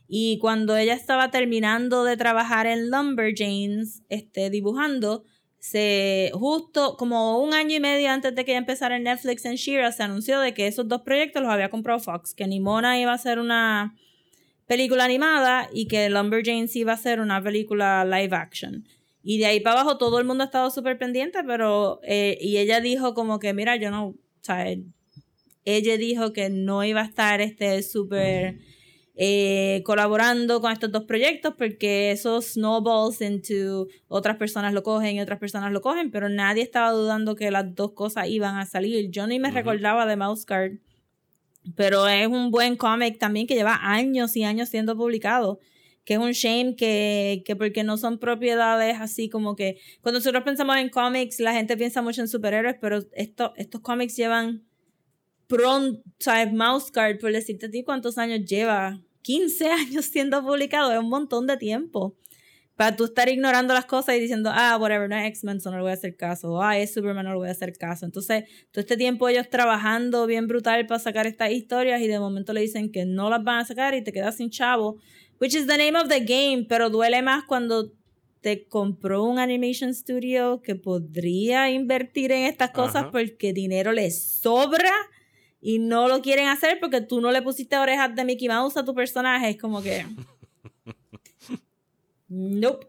Y 0.08 0.38
cuando 0.38 0.78
ella 0.78 0.94
estaba 0.94 1.32
terminando 1.32 2.04
de 2.04 2.18
trabajar 2.18 2.68
en 2.68 2.92
Lumberjanes, 2.92 4.04
este, 4.10 4.52
dibujando, 4.52 5.24
se 5.58 6.30
justo 6.34 6.98
como 6.98 7.42
un 7.42 7.56
año 7.56 7.78
y 7.78 7.80
medio 7.80 8.12
antes 8.12 8.36
de 8.36 8.46
que 8.46 8.52
ella 8.52 8.60
empezara 8.60 8.98
en 8.98 9.04
Netflix 9.04 9.44
en 9.46 9.56
Shira, 9.56 9.92
se 9.92 10.04
anunció 10.04 10.40
de 10.40 10.54
que 10.54 10.68
esos 10.68 10.88
dos 10.88 11.02
proyectos 11.02 11.42
los 11.42 11.52
había 11.52 11.70
comprado 11.70 12.00
Fox, 12.00 12.36
que 12.36 12.46
Nimona 12.46 13.00
iba 13.00 13.12
a 13.12 13.18
ser 13.18 13.40
una 13.40 13.96
película 14.68 15.04
animada 15.06 15.68
y 15.74 15.88
que 15.88 16.10
Lumberjanes 16.10 16.76
iba 16.76 16.94
a 16.94 16.98
ser 16.98 17.20
una 17.20 17.42
película 17.42 18.06
live 18.06 18.36
action. 18.36 18.86
Y 19.24 19.38
de 19.38 19.46
ahí 19.46 19.60
para 19.60 19.82
abajo 19.82 19.98
todo 19.98 20.20
el 20.20 20.26
mundo 20.26 20.44
ha 20.44 20.46
estado 20.46 20.72
súper 20.72 20.98
pendiente, 20.98 21.44
pero 21.46 22.00
eh, 22.04 22.38
y 22.42 22.58
ella 22.58 22.82
dijo 22.82 23.14
como 23.14 23.40
que, 23.40 23.54
mira, 23.54 23.76
yo 23.76 23.92
no, 23.92 24.08
o 24.08 24.16
sea, 24.42 24.66
ella 25.66 25.98
dijo 25.98 26.34
que 26.34 26.50
no 26.50 26.84
iba 26.84 27.02
a 27.02 27.06
estar 27.06 27.42
este 27.42 27.84
súper 27.84 28.60
eh, 29.16 29.84
colaborando 29.86 30.62
con 30.62 30.72
estos 30.72 30.92
dos 30.92 31.04
proyectos 31.04 31.54
porque 31.56 32.12
eso 32.12 32.42
snowballs 32.42 33.22
into 33.22 33.88
otras 34.08 34.38
personas 34.38 34.74
lo 34.74 34.82
cogen 34.84 35.18
y 35.18 35.22
otras 35.22 35.38
personas 35.38 35.72
lo 35.72 35.82
cogen, 35.82 36.10
pero 36.10 36.30
nadie 36.30 36.64
estaba 36.64 36.92
dudando 36.92 37.36
que 37.36 37.52
las 37.52 37.76
dos 37.76 37.92
cosas 37.92 38.28
iban 38.28 38.58
a 38.58 38.66
salir. 38.66 39.12
Yo 39.12 39.28
ni 39.28 39.38
me 39.38 39.52
recordaba 39.52 40.06
de 40.06 40.16
Mouse 40.16 40.46
Guard, 40.48 40.80
pero 41.76 42.08
es 42.08 42.28
un 42.28 42.50
buen 42.50 42.76
cómic 42.78 43.20
también 43.20 43.46
que 43.46 43.54
lleva 43.54 43.80
años 43.82 44.36
y 44.36 44.44
años 44.44 44.70
siendo 44.70 44.96
publicado. 44.96 45.60
Que 46.04 46.16
es 46.16 46.20
un 46.20 46.32
shame 46.32 46.76
que, 46.76 47.44
que 47.46 47.56
porque 47.56 47.84
no 47.84 47.98
son 47.98 48.18
propiedades 48.18 48.98
así 49.00 49.30
como 49.30 49.56
que 49.56 49.80
cuando 50.02 50.20
nosotros 50.20 50.44
pensamos 50.44 50.78
en 50.78 50.90
cómics, 50.90 51.40
la 51.40 51.54
gente 51.54 51.78
piensa 51.78 52.02
mucho 52.02 52.22
en 52.22 52.28
superhéroes, 52.28 52.76
pero 52.82 53.00
esto, 53.14 53.54
estos 53.56 53.82
cómics 53.82 54.16
llevan 54.16 54.66
pronto, 55.52 56.02
¿sabes? 56.18 56.54
Mouse 56.54 56.92
Guard, 56.94 57.20
por 57.20 57.32
decirte 57.32 57.66
a 57.66 57.70
ti 57.70 57.84
cuántos 57.84 58.18
años 58.18 58.46
lleva. 58.46 59.02
15 59.22 59.68
años 59.70 60.06
siendo 60.06 60.42
publicado, 60.44 60.92
es 60.92 61.00
un 61.00 61.10
montón 61.10 61.46
de 61.46 61.58
tiempo. 61.58 62.16
Para 62.76 62.96
tú 62.96 63.06
estar 63.06 63.30
ignorando 63.30 63.74
las 63.76 63.86
cosas 63.86 64.16
y 64.16 64.20
diciendo, 64.20 64.50
ah, 64.52 64.76
whatever, 64.80 65.08
no 65.08 65.16
es 65.16 65.28
X-Men, 65.28 65.60
no 65.64 65.76
le 65.76 65.82
voy 65.82 65.92
a 65.92 65.94
hacer 65.94 66.16
caso. 66.16 66.62
Ah, 66.62 66.80
es 66.80 66.94
Superman, 66.94 67.26
no 67.26 67.32
le 67.32 67.38
voy 67.38 67.50
a 67.50 67.52
hacer 67.52 67.74
caso. 67.74 68.06
Entonces, 68.06 68.46
todo 68.72 68.82
este 68.82 68.98
tiempo 68.98 69.28
ellos 69.30 69.50
trabajando 69.50 70.26
bien 70.26 70.48
brutal 70.48 70.88
para 70.88 71.00
sacar 71.00 71.28
estas 71.28 71.52
historias 71.52 72.02
y 72.02 72.08
de 72.08 72.20
momento 72.20 72.54
le 72.54 72.62
dicen 72.62 72.92
que 72.92 73.06
no 73.06 73.30
las 73.30 73.44
van 73.44 73.60
a 73.60 73.66
sacar 73.66 73.94
y 73.94 74.04
te 74.04 74.12
quedas 74.12 74.38
sin 74.38 74.50
chavo. 74.50 74.98
Which 75.41 75.56
is 75.56 75.65
the 75.65 75.75
name 75.77 75.97
of 75.97 76.08
the 76.08 76.19
game, 76.19 76.65
pero 76.69 76.91
duele 76.91 77.21
más 77.23 77.43
cuando 77.45 77.91
te 78.41 78.67
compró 78.67 79.23
un 79.23 79.39
animation 79.39 79.93
studio 79.93 80.62
que 80.62 80.75
podría 80.75 81.69
invertir 81.71 82.32
en 82.32 82.43
estas 82.45 82.69
cosas 82.71 83.04
Ajá. 83.04 83.12
porque 83.12 83.51
dinero 83.51 83.91
les 83.91 84.21
sobra 84.23 84.91
y 85.60 85.80
no 85.80 86.08
lo 86.08 86.21
quieren 86.21 86.47
hacer 86.47 86.80
porque 86.80 87.01
tú 87.01 87.21
no 87.21 87.32
le 87.32 87.41
pusiste 87.41 87.75
orejas 87.77 88.15
de 88.15 88.23
Mickey 88.23 88.47
Mouse 88.47 88.77
a 88.77 88.86
tu 88.86 88.93
personaje. 88.95 89.49
Es 89.49 89.58
como 89.58 89.82
que. 89.82 90.06
nope. 92.30 92.88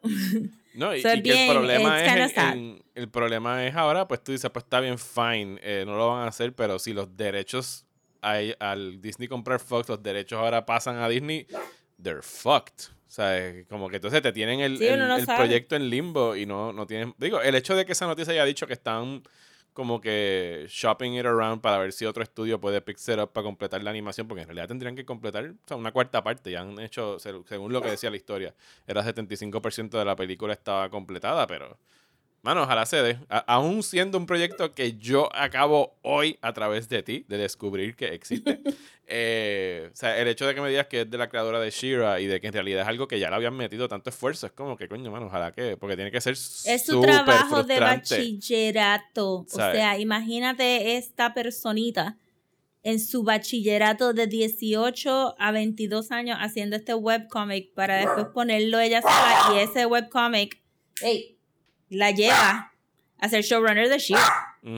No, 0.75 0.95
y, 0.95 1.03
So, 1.03 1.09
y 1.13 1.23
que 1.23 1.33
bien, 1.33 1.51
el 1.51 1.57
problema 1.57 2.03
es 2.05 2.37
en- 2.39 2.83
el 2.95 3.09
problema 3.11 3.67
es 3.67 3.75
ahora, 3.75 4.09
pues 4.09 4.23
tú 4.25 4.33
dices, 4.33 4.51
pues 4.51 4.65
está 4.65 4.81
bien, 4.81 4.99
fine, 4.99 5.59
eh, 5.63 5.85
no 5.87 5.97
lo 5.97 6.09
van 6.09 6.25
a 6.25 6.29
hacer, 6.29 6.55
pero 6.55 6.79
si 6.79 6.93
los 6.95 7.15
derechos 7.17 7.85
hay- 8.23 8.55
al 8.59 9.01
Disney 9.03 9.29
comprar 9.29 9.61
Fox, 9.61 9.89
los 9.89 10.03
derechos 10.03 10.39
ahora 10.39 10.65
pasan 10.65 10.97
a 10.97 11.09
Disney, 11.09 11.47
they're 12.03 12.23
fucked. 12.23 12.91
O 13.09 13.11
sea, 13.15 13.53
como 13.69 13.89
que 13.91 13.97
entonces 13.97 14.23
te 14.23 14.33
tienen 14.33 14.61
el, 14.61 14.79
Sí, 14.79 14.87
el- 14.87 14.99
no 15.09 15.17
el 15.17 15.27
proyecto 15.27 15.77
en 15.77 15.91
limbo 15.91 16.35
y 16.35 16.47
no, 16.47 16.73
no 16.73 16.87
tienen... 16.87 17.15
Digo, 17.19 17.41
el 17.43 17.55
hecho 17.55 17.77
de 17.77 17.85
que 17.85 17.93
esa 17.93 18.07
noticia 18.07 18.33
haya 18.33 18.45
dicho 18.47 18.67
que 18.67 18.73
están 18.73 19.23
como 19.75 20.01
que 20.01 20.67
shopping 20.69 21.13
it 21.19 21.25
around 21.27 21.61
para 21.63 21.79
ver 21.79 21.93
si 21.93 22.05
otro 22.05 22.23
estudio 22.23 22.61
puede 22.61 22.81
pick 22.83 22.99
it 23.09 23.19
up 23.19 23.33
para 23.33 23.45
completar 23.45 23.83
la 23.83 23.91
animación, 23.91 24.29
porque 24.29 24.43
en 24.43 24.49
realidad 24.49 24.69
tendrían 24.69 24.95
que 24.97 25.05
completar 25.05 25.45
o 25.47 25.55
sea, 25.67 25.77
una 25.79 25.93
cuarta 25.93 26.23
parte, 26.23 26.51
ya 26.51 26.61
han 26.61 26.79
hecho, 26.79 27.19
se- 27.19 27.43
según 27.49 27.73
lo 27.73 27.81
que 27.83 27.91
decía 27.91 28.11
la 28.11 28.17
historia, 28.17 28.55
era 28.87 29.03
75% 29.03 29.99
de 29.99 30.05
la 30.05 30.15
película 30.17 30.53
estaba 30.53 30.89
completada, 30.91 31.47
pero 31.47 31.79
Mano, 32.43 32.63
ojalá 32.65 32.85
se 32.87 32.97
dé. 33.03 33.19
Aún 33.47 33.85
siendo 33.85 34.19
un 34.19 34.27
proyecto 34.27 34.75
que 34.75 34.95
yo 34.99 35.29
acabo 35.35 35.97
hoy 36.03 36.39
a 36.43 36.53
través 36.53 36.89
de 36.89 37.05
ti, 37.05 37.25
de 37.29 37.39
descubrir 37.39 37.97
que 37.97 38.07
existe. 38.15 38.61
Eh, 39.15 39.91
o 39.93 39.97
sea, 39.97 40.17
el 40.17 40.27
hecho 40.29 40.47
de 40.47 40.55
que 40.55 40.63
me 40.63 40.71
digas 40.71 40.87
que 40.87 41.03
es 41.03 41.11
de 41.11 41.19
la 41.19 41.29
creadora 41.29 41.61
de 41.61 41.71
Shira 41.71 42.19
y 42.21 42.27
de 42.27 42.41
que 42.41 42.47
en 42.47 42.53
realidad 42.55 42.81
es 42.81 42.89
algo 42.89 43.09
que 43.09 43.19
ya 43.19 43.29
le 43.29 43.37
habían 43.37 43.55
metido 43.55 43.87
tanto 43.87 44.09
esfuerzo, 44.09 44.47
es 44.47 44.53
como 44.53 44.75
que 44.75 44.89
coño, 44.89 45.11
mano, 45.11 45.27
ojalá 45.27 45.53
que. 45.53 45.77
Porque 45.77 45.97
tiene 45.97 46.11
que 46.11 46.21
ser 46.23 46.33
Es 46.33 46.87
su 46.87 46.99
trabajo 47.03 47.63
de 47.63 47.79
bachillerato. 47.79 49.41
O 49.41 49.45
¿Sabes? 49.49 49.77
sea, 49.77 49.99
imagínate 49.99 50.97
esta 50.97 51.35
personita 51.35 52.17
en 52.83 53.01
su 53.01 53.23
bachillerato 53.23 54.15
de 54.15 54.29
18 54.29 55.35
a 55.39 55.53
22 55.53 56.11
años 56.11 56.39
haciendo 56.41 56.77
este 56.77 56.95
webcomic 56.95 57.75
para 57.75 57.97
después 57.97 58.27
ponerlo 58.35 58.81
ella 58.81 59.03
sola 59.03 59.53
y 59.55 59.59
ese 59.59 59.85
webcomic 59.85 60.63
ey, 61.03 61.32
la 61.93 62.11
lleva 62.11 62.73
a 63.19 63.29
ser 63.29 63.43
showrunner 63.43 63.89
de 63.89 63.99
She. 63.99 64.15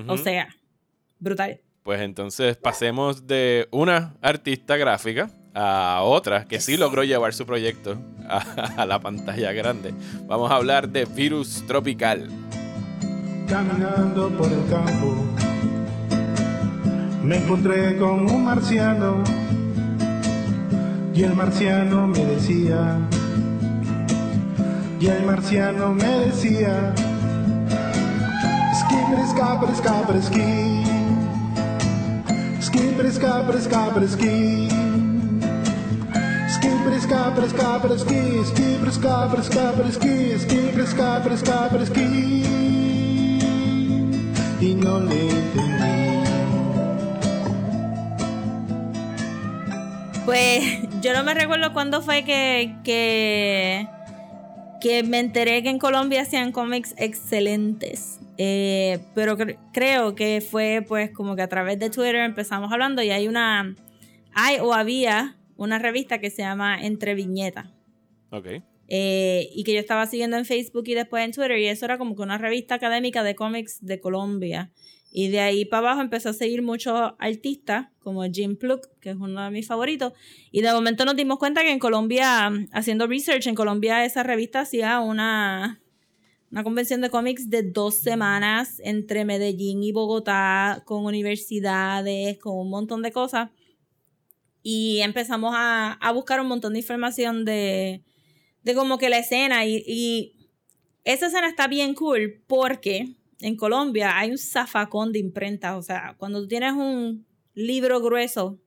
O 0.08 0.18
sea, 0.18 0.48
brutal. 1.18 1.60
Pues 1.82 2.00
entonces 2.00 2.56
pasemos 2.56 3.26
de 3.26 3.68
una 3.70 4.14
artista 4.20 4.76
gráfica 4.76 5.30
a 5.54 6.00
otra 6.02 6.46
que 6.46 6.60
sí 6.60 6.76
logró 6.76 7.04
llevar 7.04 7.32
su 7.34 7.46
proyecto 7.46 7.96
a, 8.28 8.38
a 8.82 8.86
la 8.86 9.00
pantalla 9.00 9.52
grande. 9.52 9.94
Vamos 10.26 10.50
a 10.50 10.56
hablar 10.56 10.88
de 10.88 11.04
Virus 11.04 11.64
Tropical. 11.66 12.28
Caminando 13.48 14.30
por 14.36 14.50
el 14.50 14.66
campo, 14.68 15.14
me 17.22 17.36
encontré 17.36 17.96
con 17.96 18.28
un 18.30 18.44
marciano 18.44 19.22
y 21.14 21.22
el 21.22 21.34
marciano 21.34 22.08
me 22.08 22.24
decía, 22.24 22.98
y 24.98 25.06
el 25.06 25.22
marciano 25.24 25.94
me 25.94 26.08
decía, 26.26 26.92
skapper, 29.34 29.74
skapper, 29.74 30.20
ski, 30.22 30.84
skipper, 32.60 33.10
skapper, 33.10 33.60
skapper, 33.60 34.08
ski. 34.08 34.68
Skipper, 36.48 37.00
skapper, 37.00 37.48
skapper, 37.48 37.98
ski, 37.98 38.44
skipper, 38.44 38.90
skapper, 38.90 39.42
skapper, 39.42 39.92
ski, 39.92 40.38
skipper, 40.38 40.86
skapper, 40.86 41.36
skapper, 41.36 41.86
ski. 41.86 42.08
Y 44.60 44.74
no 44.74 45.00
le 45.00 45.28
entendí. 45.30 45.94
Pues 50.24 50.64
yo 51.02 51.12
no 51.12 51.22
me 51.22 51.34
recuerdo 51.34 51.72
cuándo 51.72 52.00
fue 52.00 52.24
que, 52.24 52.76
que, 52.82 53.86
que 54.80 55.02
me 55.02 55.18
enteré 55.18 55.62
que 55.62 55.68
en 55.68 55.78
Colombia 55.78 56.22
hacían 56.22 56.52
cómics 56.52 56.94
excelentes. 56.96 58.23
Eh, 58.38 58.98
pero 59.14 59.36
cre- 59.38 59.58
creo 59.72 60.14
que 60.14 60.40
fue 60.40 60.84
pues 60.86 61.10
como 61.10 61.36
que 61.36 61.42
a 61.42 61.48
través 61.48 61.78
de 61.78 61.90
Twitter 61.90 62.16
empezamos 62.16 62.72
hablando 62.72 63.02
y 63.02 63.10
hay 63.10 63.28
una, 63.28 63.74
hay 64.32 64.56
o 64.60 64.74
había 64.74 65.36
una 65.56 65.78
revista 65.78 66.18
que 66.18 66.30
se 66.30 66.42
llama 66.42 66.84
Entre 66.84 67.14
Viñetas. 67.14 67.68
Ok. 68.30 68.46
eh, 68.88 69.48
y 69.54 69.62
que 69.64 69.72
yo 69.72 69.78
estaba 69.80 70.04
siguiendo 70.06 70.36
en 70.36 70.44
Facebook 70.44 70.84
y 70.88 70.94
después 70.94 71.24
en 71.24 71.30
Twitter 71.32 71.58
y 71.58 71.66
eso 71.66 71.84
era 71.84 71.96
como 71.96 72.16
que 72.16 72.22
una 72.22 72.36
revista 72.38 72.74
académica 72.74 73.22
de 73.22 73.34
cómics 73.34 73.78
de 73.80 74.00
Colombia. 74.00 74.72
Y 75.16 75.28
de 75.28 75.38
ahí 75.38 75.64
para 75.64 75.86
abajo 75.90 76.00
empezó 76.02 76.30
a 76.30 76.32
seguir 76.32 76.60
muchos 76.60 77.12
artistas 77.20 77.86
como 78.00 78.24
Jim 78.24 78.56
Pluck, 78.56 78.88
que 79.00 79.10
es 79.10 79.16
uno 79.16 79.44
de 79.44 79.50
mis 79.52 79.68
favoritos. 79.68 80.12
Y 80.50 80.60
de 80.60 80.72
momento 80.72 81.04
nos 81.04 81.14
dimos 81.14 81.38
cuenta 81.38 81.60
que 81.62 81.70
en 81.70 81.78
Colombia, 81.78 82.50
haciendo 82.72 83.06
research, 83.06 83.46
en 83.46 83.54
Colombia 83.54 84.04
esa 84.04 84.24
revista 84.24 84.60
hacía 84.62 84.98
una, 84.98 85.80
una 86.54 86.62
convención 86.62 87.00
de 87.00 87.10
cómics 87.10 87.50
de 87.50 87.64
dos 87.64 87.96
semanas 87.96 88.80
entre 88.84 89.24
Medellín 89.24 89.82
y 89.82 89.90
Bogotá, 89.90 90.84
con 90.84 91.04
universidades, 91.04 92.38
con 92.38 92.56
un 92.56 92.70
montón 92.70 93.02
de 93.02 93.10
cosas. 93.10 93.50
Y 94.62 95.00
empezamos 95.00 95.52
a, 95.56 95.94
a 95.94 96.12
buscar 96.12 96.40
un 96.40 96.46
montón 96.46 96.74
de 96.74 96.78
información 96.78 97.44
de, 97.44 98.04
de 98.62 98.74
como 98.76 98.98
que 98.98 99.08
la 99.08 99.18
escena 99.18 99.66
y, 99.66 99.82
y 99.84 100.48
esa 101.02 101.26
escena 101.26 101.48
está 101.48 101.66
bien 101.66 101.92
cool 101.92 102.40
porque 102.46 103.16
en 103.40 103.56
Colombia 103.56 104.16
hay 104.16 104.30
un 104.30 104.38
zafacón 104.38 105.10
de 105.10 105.18
imprentas, 105.18 105.74
o 105.74 105.82
sea, 105.82 106.14
cuando 106.18 106.40
tú 106.42 106.46
tienes 106.46 106.74
un 106.74 107.26
libro 107.54 108.00
grueso, 108.00 108.60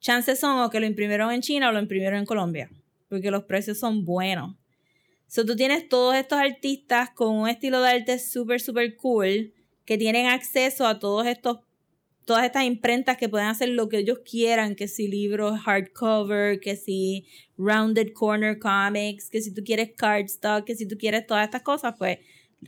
chances 0.00 0.40
son 0.40 0.62
o 0.62 0.68
que 0.68 0.80
lo 0.80 0.86
imprimieron 0.86 1.30
en 1.30 1.42
China 1.42 1.68
o 1.68 1.72
lo 1.72 1.78
imprimieron 1.78 2.18
en 2.18 2.26
Colombia, 2.26 2.68
porque 3.08 3.30
los 3.30 3.44
precios 3.44 3.78
son 3.78 4.04
buenos. 4.04 4.56
So, 5.28 5.44
tú 5.44 5.56
tienes 5.56 5.88
todos 5.88 6.14
estos 6.16 6.38
artistas 6.38 7.10
con 7.10 7.36
un 7.36 7.48
estilo 7.48 7.82
de 7.82 7.90
arte 7.90 8.18
súper, 8.18 8.60
súper 8.60 8.96
cool, 8.96 9.52
que 9.84 9.98
tienen 9.98 10.26
acceso 10.26 10.86
a 10.86 10.98
todos 10.98 11.26
estos, 11.26 11.58
todas 12.24 12.44
estas 12.44 12.64
imprentas 12.64 13.18
que 13.18 13.28
pueden 13.28 13.46
hacer 13.46 13.68
lo 13.68 13.90
que 13.90 13.98
ellos 13.98 14.20
quieran, 14.20 14.74
que 14.74 14.88
si 14.88 15.06
libros 15.06 15.60
hardcover, 15.60 16.60
que 16.60 16.76
si 16.76 17.26
rounded 17.58 18.14
corner 18.14 18.58
comics, 18.58 19.28
que 19.28 19.42
si 19.42 19.52
tú 19.52 19.62
quieres 19.62 19.92
cardstock, 19.96 20.64
que 20.64 20.74
si 20.74 20.88
tú 20.88 20.96
quieres 20.96 21.26
todas 21.26 21.44
estas 21.44 21.62
cosas, 21.62 21.94
pues 21.98 22.18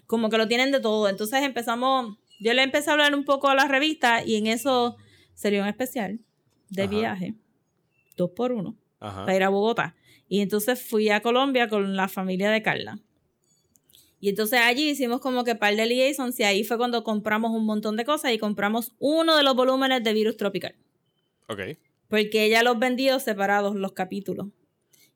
como 0.07 0.29
que 0.29 0.37
lo 0.37 0.47
tienen 0.47 0.71
de 0.71 0.81
todo. 0.81 1.09
Entonces 1.09 1.43
empezamos, 1.43 2.19
yo 2.41 2.53
le 2.53 2.63
empecé 2.63 2.91
a 2.91 2.93
hablar 2.93 3.15
un 3.15 3.25
poco 3.25 3.49
a 3.49 3.55
la 3.55 3.67
revista 3.69 4.23
y 4.23 4.37
en 4.37 4.47
eso 4.47 4.97
salió 5.35 5.63
un 5.63 5.69
especial 5.69 6.21
de 6.69 6.83
Ajá. 6.83 6.91
viaje, 6.91 7.35
dos 8.19 8.31
por 8.31 8.53
uno, 8.53 8.77
Ajá. 8.99 9.25
para 9.25 9.37
ir 9.37 9.43
a 9.45 9.49
Bogotá. 9.49 9.97
Y 10.31 10.43
entonces 10.43 10.81
fui 10.81 11.09
a 11.09 11.23
Colombia 11.23 11.69
con 11.69 11.97
la 11.97 12.07
familia 12.07 12.53
de 12.53 12.63
Carla. 12.63 13.01
Y 14.21 14.29
entonces 14.29 14.61
allí 14.63 14.91
hicimos 14.91 15.21
como 15.21 15.43
que 15.43 15.57
par 15.57 15.75
de 15.75 15.87
liaisons 15.87 16.39
y 16.39 16.45
ahí 16.45 16.63
fue 16.63 16.79
cuando 16.79 17.03
compramos 17.03 17.51
un 17.51 17.67
montón 17.67 17.97
de 17.97 18.05
cosas 18.05 18.33
y 18.33 18.39
compramos 18.39 18.93
uno 19.01 19.37
de 19.37 19.43
los 19.43 19.57
volúmenes 19.57 20.05
de 20.05 20.13
Virus 20.13 20.37
Tropical. 20.37 20.77
Ok. 21.49 21.61
Porque 22.07 22.45
ella 22.45 22.63
los 22.63 22.79
vendió 22.79 23.19
separados 23.19 23.75
los 23.75 23.91
capítulos. 23.91 24.47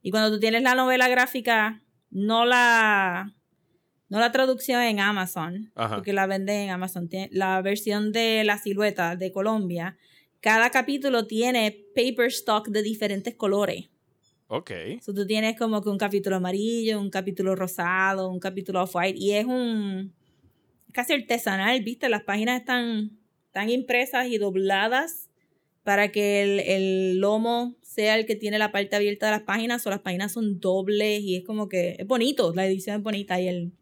Y 0.03 0.11
cuando 0.11 0.33
tú 0.33 0.41
tienes 0.41 0.63
la 0.63 0.75
novela 0.75 1.07
gráfica, 1.07 1.81
no 2.11 2.45
la, 2.45 3.33
no 4.09 4.19
la 4.19 4.33
traducción 4.33 4.83
en 4.83 4.99
Amazon, 4.99 5.71
Ajá. 5.77 5.95
porque 5.95 6.13
la 6.13 6.27
venden 6.27 6.63
en 6.63 6.71
Amazon, 6.71 7.09
la 7.31 7.63
versión 7.63 8.11
de 8.11 8.43
la 8.43 8.59
silueta 8.59 9.15
de 9.15 9.31
Colombia, 9.31 9.97
cada 10.41 10.71
capítulo 10.71 11.29
tiene 11.29 11.87
paper 11.95 12.27
stock 12.27 12.67
de 12.67 12.83
diferentes 12.83 13.37
colores. 13.37 13.91
Ok. 14.49 14.71
So, 15.01 15.15
tú 15.15 15.27
tienes 15.27 15.59
como 15.59 15.83
que 15.83 15.89
un 15.89 15.99
capítulo 15.99 16.37
amarillo, 16.37 17.01
un 17.01 17.11
capítulo 17.11 17.55
rosado, 17.57 18.29
un 18.29 18.41
capítulo 18.41 18.83
off-white, 18.83 19.19
y 19.19 19.33
es 19.33 19.47
un 19.47 20.13
casi 20.93 21.13
artesanal, 21.15 21.83
¿viste? 21.83 22.09
Las 22.09 22.23
páginas 22.23 22.61
están, 22.61 23.19
están 23.47 23.71
impresas 23.71 24.29
y 24.29 24.39
dobladas 24.39 25.31
para 25.83 26.13
que 26.13 26.43
el, 26.43 26.61
el 26.61 27.19
lomo 27.19 27.77
sea 27.83 28.17
el 28.17 28.27
que 28.27 28.37
tiene 28.37 28.59
la 28.59 28.73
parte 28.73 28.97
abierta 28.97 29.27
de 29.27 29.33
las 29.33 29.43
páginas, 29.43 29.87
o 29.87 29.91
las 29.91 30.01
páginas 30.01 30.33
son 30.33 30.61
dobles 30.61 31.21
y 31.23 31.37
es 31.37 31.45
como 31.45 31.69
que 31.69 31.97
es 31.99 32.07
bonito, 32.07 32.53
la 32.55 32.67
edición 32.67 32.97
es 32.97 33.03
bonita 33.03 33.41
y 33.41 33.49
el, 33.49 33.73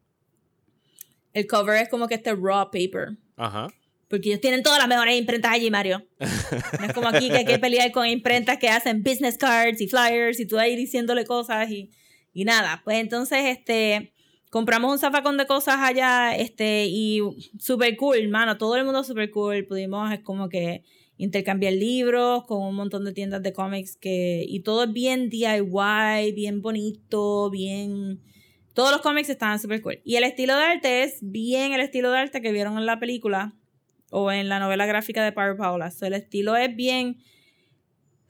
el 1.32 1.46
cover 1.46 1.82
es 1.82 1.88
como 1.88 2.08
que 2.08 2.14
este 2.14 2.34
raw 2.34 2.70
paper. 2.70 3.16
Ajá. 3.36 3.68
Porque 4.12 4.28
ellos 4.28 4.42
tienen 4.42 4.62
todas 4.62 4.78
las 4.78 4.88
mejores 4.88 5.18
imprentas 5.18 5.52
allí, 5.52 5.70
Mario. 5.70 6.06
No 6.20 6.86
es 6.86 6.92
como 6.92 7.08
aquí 7.08 7.30
que 7.30 7.38
hay 7.38 7.44
que 7.46 7.58
pelear 7.58 7.90
con 7.92 8.06
imprentas 8.06 8.58
que 8.58 8.68
hacen 8.68 9.02
business 9.02 9.38
cards 9.38 9.80
y 9.80 9.88
flyers 9.88 10.38
y 10.38 10.44
tú 10.44 10.58
ahí 10.58 10.76
diciéndole 10.76 11.24
cosas 11.24 11.70
y, 11.70 11.90
y 12.34 12.44
nada. 12.44 12.82
Pues 12.84 12.98
entonces, 12.98 13.38
este, 13.46 14.12
compramos 14.50 14.92
un 14.92 14.98
zafacón 14.98 15.38
de 15.38 15.46
cosas 15.46 15.76
allá, 15.78 16.36
este, 16.36 16.84
y 16.90 17.22
super 17.58 17.96
cool, 17.96 18.28
mano. 18.28 18.58
Todo 18.58 18.76
el 18.76 18.84
mundo 18.84 19.02
super 19.02 19.30
cool. 19.30 19.64
Pudimos, 19.64 20.12
es 20.12 20.20
como 20.20 20.50
que 20.50 20.84
intercambiar 21.16 21.72
libros 21.72 22.44
con 22.44 22.60
un 22.60 22.74
montón 22.74 23.06
de 23.06 23.14
tiendas 23.14 23.42
de 23.42 23.54
cómics 23.54 23.96
que, 23.96 24.44
y 24.46 24.60
todo 24.60 24.84
es 24.84 24.92
bien 24.92 25.30
DIY, 25.30 26.32
bien 26.34 26.60
bonito, 26.60 27.48
bien... 27.48 28.20
Todos 28.74 28.92
los 28.92 29.00
cómics 29.00 29.30
estaban 29.30 29.58
super 29.58 29.80
cool. 29.80 30.02
Y 30.04 30.16
el 30.16 30.24
estilo 30.24 30.54
de 30.54 30.64
arte 30.64 31.02
es 31.02 31.16
bien 31.22 31.72
el 31.72 31.80
estilo 31.80 32.10
de 32.10 32.18
arte 32.18 32.42
que 32.42 32.52
vieron 32.52 32.76
en 32.76 32.84
la 32.84 33.00
película 33.00 33.54
o 34.12 34.30
en 34.30 34.48
la 34.48 34.60
novela 34.60 34.86
gráfica 34.86 35.24
de 35.24 35.32
Power 35.32 35.56
Paula. 35.56 35.90
So, 35.90 36.06
el 36.06 36.12
estilo 36.12 36.54
es 36.54 36.74
bien 36.76 37.18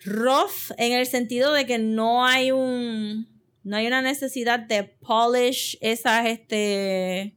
rough 0.05 0.73
en 0.79 0.93
el 0.93 1.07
sentido 1.07 1.53
de 1.53 1.67
que 1.67 1.79
no 1.79 2.25
hay 2.25 2.51
un 2.51 3.29
no 3.65 3.77
hay 3.77 3.87
una 3.87 4.03
necesidad 4.03 4.59
de 4.59 4.85
polish 4.85 5.79
esas 5.81 6.27
este 6.27 7.37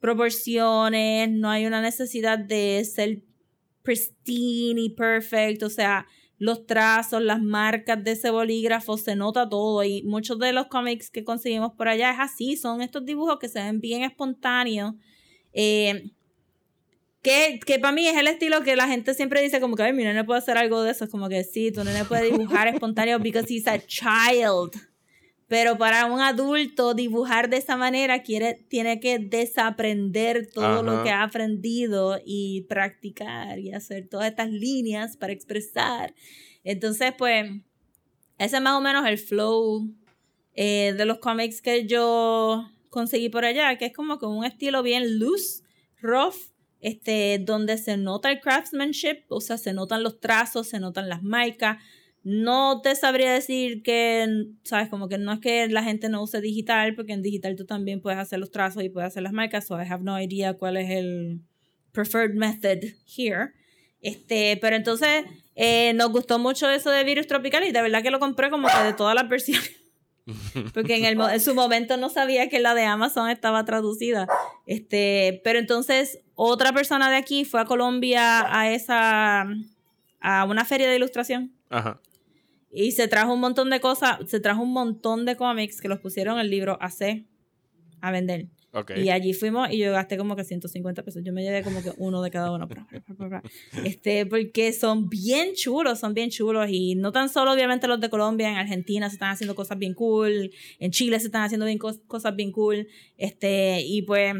proporciones, 0.00 1.30
no 1.30 1.48
hay 1.50 1.66
una 1.66 1.80
necesidad 1.80 2.38
de 2.38 2.84
ser 2.84 3.22
pristine 3.82 4.80
y 4.80 4.90
perfect, 4.90 5.62
o 5.62 5.70
sea, 5.70 6.06
los 6.38 6.66
trazos, 6.66 7.22
las 7.22 7.40
marcas 7.40 8.02
de 8.04 8.12
ese 8.12 8.30
bolígrafo, 8.30 8.98
se 8.98 9.16
nota 9.16 9.48
todo 9.48 9.82
y 9.82 10.02
muchos 10.02 10.38
de 10.38 10.52
los 10.52 10.66
cómics 10.66 11.10
que 11.10 11.24
conseguimos 11.24 11.72
por 11.72 11.88
allá 11.88 12.10
es 12.10 12.18
así, 12.20 12.56
son 12.56 12.82
estos 12.82 13.04
dibujos 13.04 13.38
que 13.38 13.48
se 13.48 13.62
ven 13.62 13.80
bien 13.80 14.02
espontáneos. 14.02 14.94
Eh, 15.52 16.10
que, 17.24 17.58
que 17.64 17.78
para 17.78 17.92
mí 17.92 18.06
es 18.06 18.16
el 18.16 18.26
estilo 18.26 18.60
que 18.60 18.76
la 18.76 18.86
gente 18.86 19.14
siempre 19.14 19.40
dice 19.40 19.58
como 19.58 19.76
que, 19.76 19.82
ay, 19.82 19.94
mi 19.94 20.04
nene 20.04 20.24
puede 20.24 20.38
hacer 20.38 20.58
algo 20.58 20.82
de 20.82 20.90
eso. 20.90 21.04
Es 21.04 21.10
como 21.10 21.30
que 21.30 21.42
sí, 21.42 21.72
tu 21.72 21.82
nene 21.82 22.04
puede 22.04 22.30
dibujar 22.30 22.68
espontáneo 22.68 23.18
because 23.18 23.52
he's 23.52 23.66
a 23.66 23.78
child. 23.78 24.76
Pero 25.48 25.78
para 25.78 26.04
un 26.04 26.20
adulto 26.20 26.92
dibujar 26.92 27.48
de 27.48 27.56
esa 27.56 27.76
manera 27.76 28.22
quiere, 28.22 28.66
tiene 28.68 29.00
que 29.00 29.18
desaprender 29.18 30.50
todo 30.52 30.82
lo 30.82 31.02
que 31.02 31.10
ha 31.10 31.22
aprendido 31.22 32.20
y 32.24 32.66
practicar 32.68 33.58
y 33.58 33.72
hacer 33.72 34.06
todas 34.08 34.28
estas 34.28 34.50
líneas 34.50 35.16
para 35.16 35.32
expresar. 35.32 36.14
Entonces, 36.62 37.14
pues, 37.16 37.50
ese 38.36 38.56
es 38.56 38.62
más 38.62 38.74
o 38.74 38.82
menos 38.82 39.06
el 39.06 39.16
flow 39.16 39.90
eh, 40.54 40.92
de 40.94 41.06
los 41.06 41.20
cómics 41.20 41.62
que 41.62 41.86
yo 41.86 42.70
conseguí 42.90 43.30
por 43.30 43.46
allá, 43.46 43.78
que 43.78 43.86
es 43.86 43.94
como 43.94 44.18
con 44.18 44.36
un 44.36 44.44
estilo 44.44 44.82
bien 44.82 45.18
loose, 45.18 45.62
rough, 46.00 46.53
este, 46.84 47.38
donde 47.38 47.78
se 47.78 47.96
nota 47.96 48.30
el 48.30 48.40
craftsmanship, 48.40 49.24
o 49.28 49.40
sea, 49.40 49.56
se 49.56 49.72
notan 49.72 50.02
los 50.02 50.20
trazos, 50.20 50.68
se 50.68 50.80
notan 50.80 51.08
las 51.08 51.22
marcas. 51.22 51.78
No 52.22 52.82
te 52.82 52.94
sabría 52.94 53.32
decir 53.32 53.82
que, 53.82 54.48
sabes, 54.64 54.90
como 54.90 55.08
que 55.08 55.16
no 55.16 55.32
es 55.32 55.40
que 55.40 55.66
la 55.68 55.82
gente 55.82 56.10
no 56.10 56.22
use 56.22 56.42
digital, 56.42 56.94
porque 56.94 57.14
en 57.14 57.22
digital 57.22 57.56
tú 57.56 57.64
también 57.64 58.02
puedes 58.02 58.20
hacer 58.20 58.38
los 58.38 58.50
trazos 58.50 58.84
y 58.84 58.90
puedes 58.90 59.08
hacer 59.08 59.22
las 59.22 59.32
marcas, 59.32 59.66
so 59.66 59.80
I 59.80 59.86
have 59.88 60.04
no 60.04 60.20
idea 60.20 60.58
cuál 60.58 60.76
es 60.76 60.90
el 60.90 61.40
preferred 61.92 62.34
method 62.34 62.84
here. 63.16 63.52
Este, 64.02 64.58
pero 64.60 64.76
entonces 64.76 65.24
eh, 65.54 65.94
nos 65.94 66.12
gustó 66.12 66.38
mucho 66.38 66.68
eso 66.68 66.90
de 66.90 67.02
Virus 67.04 67.26
Tropical 67.26 67.64
y 67.64 67.72
de 67.72 67.80
verdad 67.80 68.02
que 68.02 68.10
lo 68.10 68.20
compré 68.20 68.50
como 68.50 68.68
que 68.68 68.84
de 68.84 68.92
todas 68.92 69.14
las 69.14 69.26
versiones. 69.26 69.72
Porque 70.74 70.96
en, 70.96 71.06
el, 71.06 71.18
en 71.18 71.40
su 71.40 71.54
momento 71.54 71.96
no 71.96 72.10
sabía 72.10 72.50
que 72.50 72.58
la 72.58 72.74
de 72.74 72.82
Amazon 72.82 73.30
estaba 73.30 73.64
traducida. 73.64 74.26
Este, 74.66 75.40
pero 75.44 75.58
entonces 75.58 76.20
otra 76.34 76.72
persona 76.72 77.10
de 77.10 77.16
aquí 77.16 77.44
fue 77.44 77.60
a 77.60 77.64
Colombia 77.64 78.44
a 78.58 78.70
esa 78.72 79.46
a 80.20 80.44
una 80.44 80.64
feria 80.64 80.88
de 80.88 80.96
ilustración 80.96 81.52
Ajá. 81.70 82.00
y 82.72 82.92
se 82.92 83.08
trajo 83.08 83.34
un 83.34 83.40
montón 83.40 83.68
de 83.70 83.80
cosas, 83.80 84.18
se 84.26 84.40
trajo 84.40 84.62
un 84.62 84.72
montón 84.72 85.26
de 85.26 85.36
cómics 85.36 85.80
que 85.80 85.88
los 85.88 86.00
pusieron 86.00 86.38
el 86.38 86.48
libro 86.50 86.78
AC 86.80 87.24
a 88.00 88.10
vender. 88.10 88.46
Ok. 88.76 88.90
Y 88.96 89.10
allí 89.10 89.34
fuimos 89.34 89.70
y 89.70 89.78
yo 89.78 89.92
gasté 89.92 90.16
como 90.16 90.34
que 90.34 90.42
150 90.42 91.04
pesos. 91.04 91.22
Yo 91.24 91.32
me 91.32 91.44
llevé 91.44 91.62
como 91.62 91.80
que 91.80 91.92
uno 91.96 92.22
de 92.22 92.30
cada 92.32 92.50
uno. 92.50 92.68
Este, 93.84 94.26
porque 94.26 94.72
son 94.72 95.08
bien 95.08 95.54
chulos, 95.54 96.00
son 96.00 96.12
bien 96.12 96.30
chulos. 96.30 96.66
Y 96.68 96.96
no 96.96 97.12
tan 97.12 97.28
solo 97.28 97.52
obviamente 97.52 97.86
los 97.86 98.00
de 98.00 98.10
Colombia, 98.10 98.48
en 98.50 98.56
Argentina 98.56 99.08
se 99.08 99.14
están 99.14 99.30
haciendo 99.30 99.54
cosas 99.54 99.78
bien 99.78 99.94
cool. 99.94 100.50
En 100.80 100.90
Chile 100.90 101.20
se 101.20 101.26
están 101.26 101.42
haciendo 101.42 101.66
bien 101.66 101.78
cos- 101.78 102.00
cosas 102.08 102.34
bien 102.34 102.50
cool. 102.50 102.88
Este, 103.16 103.80
y 103.82 104.02
pues 104.02 104.34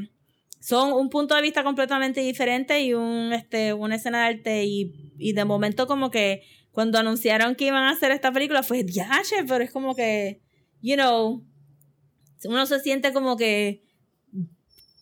son 0.64 0.94
un 0.94 1.10
punto 1.10 1.34
de 1.34 1.42
vista 1.42 1.62
completamente 1.62 2.22
diferente 2.22 2.80
y 2.80 2.94
un, 2.94 3.34
este, 3.34 3.74
una 3.74 3.96
escena 3.96 4.20
de 4.22 4.34
arte. 4.36 4.64
Y, 4.64 5.12
y 5.18 5.34
de 5.34 5.44
momento 5.44 5.86
como 5.86 6.10
que 6.10 6.42
cuando 6.70 6.98
anunciaron 6.98 7.54
que 7.54 7.66
iban 7.66 7.82
a 7.82 7.90
hacer 7.90 8.12
esta 8.12 8.32
película 8.32 8.62
fue, 8.62 8.82
ya, 8.86 9.10
pero 9.46 9.62
es 9.62 9.70
como 9.70 9.94
que, 9.94 10.40
you 10.80 10.94
know, 10.94 11.44
uno 12.44 12.64
se 12.64 12.80
siente 12.80 13.12
como 13.12 13.36
que 13.36 13.84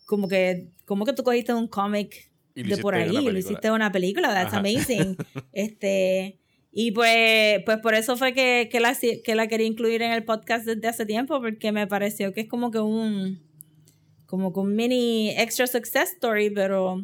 como 0.05 0.27
que 0.27 0.69
como 0.83 1.05
que 1.05 1.13
tú 1.13 1.23
cogiste 1.23 1.53
un 1.53 1.69
cómic 1.69 2.29
de 2.55 2.77
por 2.77 2.95
ahí 2.95 3.15
y 3.15 3.31
lo 3.31 3.37
hiciste 3.37 3.71
una 3.71 3.89
película 3.91 4.33
that's 4.33 4.47
Ajá. 4.47 4.57
amazing 4.57 5.15
este 5.53 6.39
y 6.71 6.91
pues 6.91 7.61
pues 7.65 7.77
por 7.77 7.95
eso 7.95 8.17
fue 8.17 8.33
que, 8.33 8.67
que 8.69 8.79
la 8.81 8.95
que 8.95 9.35
la 9.35 9.47
quería 9.47 9.65
incluir 9.65 10.01
en 10.01 10.11
el 10.11 10.25
podcast 10.25 10.65
desde 10.65 10.87
hace 10.87 11.05
tiempo 11.05 11.39
porque 11.41 11.71
me 11.71 11.87
pareció 11.87 12.33
que 12.33 12.41
es 12.41 12.47
como 12.49 12.69
que 12.69 12.79
un 12.79 13.52
como 14.41 14.61
un 14.61 14.75
mini 14.75 15.29
extra 15.37 15.67
success 15.67 16.13
story 16.13 16.49
pero 16.49 17.01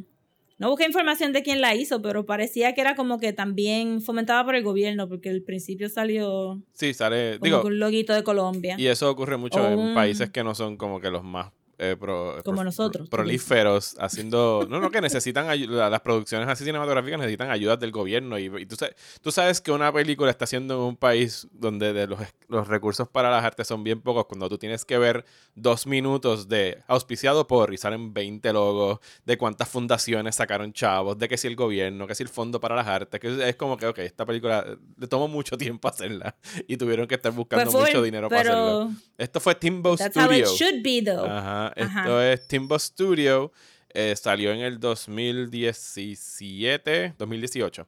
no 0.57 0.69
busqué 0.69 0.85
información 0.85 1.31
de 1.31 1.41
quién 1.43 1.61
la 1.61 1.73
hizo 1.75 2.01
pero 2.01 2.25
parecía 2.25 2.73
que 2.73 2.81
era 2.81 2.95
como 2.95 3.17
que 3.19 3.31
también 3.33 4.01
fomentada 4.01 4.43
por 4.43 4.55
el 4.55 4.63
gobierno 4.63 5.07
porque 5.07 5.29
al 5.29 5.41
principio 5.41 5.87
salió 5.89 6.61
Sí, 6.73 6.93
sale. 6.93 7.39
como 7.39 7.45
Digo, 7.45 7.61
un 7.67 7.79
loguito 7.79 8.13
de 8.13 8.23
Colombia 8.23 8.75
y 8.77 8.87
eso 8.87 9.09
ocurre 9.09 9.37
mucho 9.37 9.61
O 9.61 9.67
en 9.67 9.79
un- 9.79 9.93
países 9.95 10.29
que 10.29 10.43
no 10.43 10.55
son 10.55 10.75
como 10.77 10.99
que 10.99 11.09
los 11.11 11.23
más. 11.23 11.51
Eh, 11.81 11.95
pro- 11.99 12.41
Como 12.43 12.57
pro- 12.57 12.63
nosotros, 12.65 13.07
prolíferos 13.09 13.95
haciendo 13.99 14.67
no 14.69 14.79
no 14.79 14.91
que 14.91 14.99
necesitan 15.01 15.49
ayuda 15.49 15.89
las 15.89 16.01
producciones 16.01 16.47
así 16.49 16.63
cinematográficas 16.65 17.19
necesitan 17.19 17.49
ayuda 17.49 17.77
del 17.77 17.91
gobierno 17.91 18.37
y, 18.37 18.45
y 18.45 18.65
tú, 18.65 18.75
sabes, 18.75 18.95
tú 19.21 19.31
sabes 19.31 19.61
que 19.61 19.71
una 19.71 19.91
película 19.93 20.29
está 20.29 20.43
haciendo 20.45 20.73
en 20.75 20.79
un 20.81 20.95
país 20.97 21.47
donde 21.53 21.93
de 21.93 22.07
los, 22.07 22.19
los 22.49 22.67
recursos 22.67 23.07
para 23.07 23.31
las 23.31 23.43
artes 23.43 23.67
son 23.67 23.83
bien 23.83 24.01
pocos 24.01 24.25
cuando 24.25 24.49
tú 24.49 24.57
tienes 24.57 24.83
que 24.83 24.97
ver 24.97 25.23
dos 25.55 25.87
minutos 25.87 26.47
de 26.49 26.79
auspiciado 26.87 27.47
por 27.47 27.73
y 27.73 27.77
salen 27.77 28.13
20 28.13 28.51
logos 28.53 28.99
de 29.25 29.37
cuántas 29.37 29.69
fundaciones 29.69 30.35
sacaron 30.35 30.73
chavos 30.73 31.17
de 31.17 31.27
que 31.29 31.37
si 31.37 31.47
el 31.47 31.55
gobierno 31.55 32.07
que 32.07 32.15
si 32.15 32.23
el 32.23 32.29
fondo 32.29 32.59
para 32.59 32.75
las 32.75 32.87
artes 32.87 33.19
que 33.19 33.47
es 33.49 33.55
como 33.55 33.77
que 33.77 33.87
ok 33.87 33.99
esta 33.99 34.25
película 34.25 34.65
eh, 34.67 34.75
le 34.97 35.07
tomó 35.07 35.27
mucho 35.27 35.57
tiempo 35.57 35.87
hacerla 35.87 36.35
y 36.67 36.75
tuvieron 36.77 37.07
que 37.07 37.15
estar 37.15 37.31
buscando 37.31 37.71
Pues 37.71 37.85
mucho 37.87 38.01
dinero 38.01 38.27
para 38.27 38.41
hacerlo. 38.41 38.91
Esto 39.17 39.39
fue 39.39 39.55
Timbo 39.55 39.95
that's 39.95 40.15
how 40.17 40.31
it 40.31 40.45
Studio 40.45 40.55
should 40.57 40.83
be 40.83 41.01
though. 41.01 41.25
Ajá, 41.25 41.68
Ajá. 41.75 41.99
esto 42.01 42.21
es 42.21 42.47
Timbo 42.47 42.77
Studio. 42.79 43.51
eh, 43.93 44.15
salió 44.15 44.51
en 44.51 44.59
el 44.59 44.79
2017, 44.79 47.13
2018. 47.17 47.87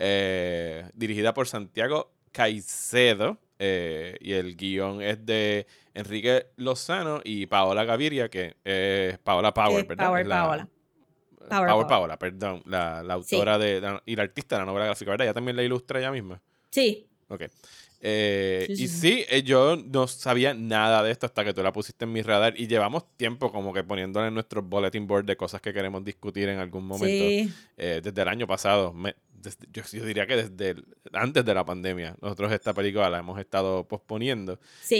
eh, 0.00 0.88
dirigida 0.94 1.34
por 1.34 1.48
Santiago 1.48 2.12
Caicedo. 2.32 3.38
eh, 3.60 4.16
y 4.20 4.34
el 4.34 4.54
guion 4.56 5.02
es 5.02 5.26
de 5.26 5.66
Enrique 5.94 6.46
Lozano 6.56 7.20
y 7.24 7.46
Paola 7.46 7.82
Gaviria, 7.84 8.28
que 8.28 8.54
es 8.62 9.18
Paola 9.18 9.52
Power, 9.52 9.84
¿verdad? 9.84 10.06
Power 10.06 10.26
la- 10.28 10.36
Paola. 10.42 10.68
Power, 11.48 11.68
Power 11.70 11.86
Paola. 11.88 12.18
Perdón. 12.20 12.62
La, 12.66 13.02
la 13.02 13.14
autora 13.14 13.58
de, 13.58 13.80
la- 13.80 14.00
y 14.06 14.14
la 14.14 14.22
artista 14.22 14.54
de 14.54 14.60
la 14.62 14.66
novela 14.66 14.84
gráfica, 14.86 15.10
¿verdad? 15.10 15.26
Ella 15.26 15.34
también 15.34 15.56
la 15.56 15.64
ilustra 15.64 15.98
ella 15.98 16.12
misma. 16.12 16.40
Sí, 16.70 17.08
Ok. 17.30 17.42
Eh, 18.00 18.64
Sí, 18.68 18.76
sí, 18.76 18.82
y 18.84 18.88
sí. 18.88 18.98
sí, 18.98 19.24
eh, 19.28 19.42
yo 19.42 19.76
no 19.76 20.06
sabía 20.06 20.54
nada 20.54 21.02
de 21.02 21.10
esto 21.10 21.26
hasta 21.26 21.44
que 21.44 21.52
tú 21.52 21.62
la 21.62 21.72
pusiste 21.72 22.04
en 22.04 22.12
mi 22.12 22.22
radar 22.22 22.54
y 22.56 22.66
llevamos 22.68 23.04
tiempo 23.16 23.50
como 23.50 23.72
que 23.72 23.82
poniéndole 23.82 24.28
en 24.28 24.34
nuestro 24.34 24.62
bulletin 24.62 25.06
board 25.06 25.24
de 25.24 25.36
cosas 25.36 25.60
que 25.60 25.72
queremos 25.72 26.04
discutir 26.04 26.48
en 26.48 26.58
algún 26.58 26.84
momento. 26.86 27.24
sí. 27.28 27.52
Eh, 27.76 28.00
desde 28.02 28.22
el 28.22 28.28
año 28.28 28.46
pasado, 28.46 28.92
me- 28.92 29.14
desde- 29.32 29.66
yo, 29.72 29.82
yo 29.92 30.04
diría 30.04 30.26
que 30.26 30.36
desde 30.36 30.70
el- 30.70 30.84
antes 31.12 31.44
de 31.44 31.54
la 31.54 31.64
pandemia, 31.64 32.16
nosotros 32.20 32.52
esta 32.52 32.72
película 32.74 33.08
la 33.10 33.18
hemos 33.18 33.38
estado 33.38 33.86
posponiendo 33.86 34.58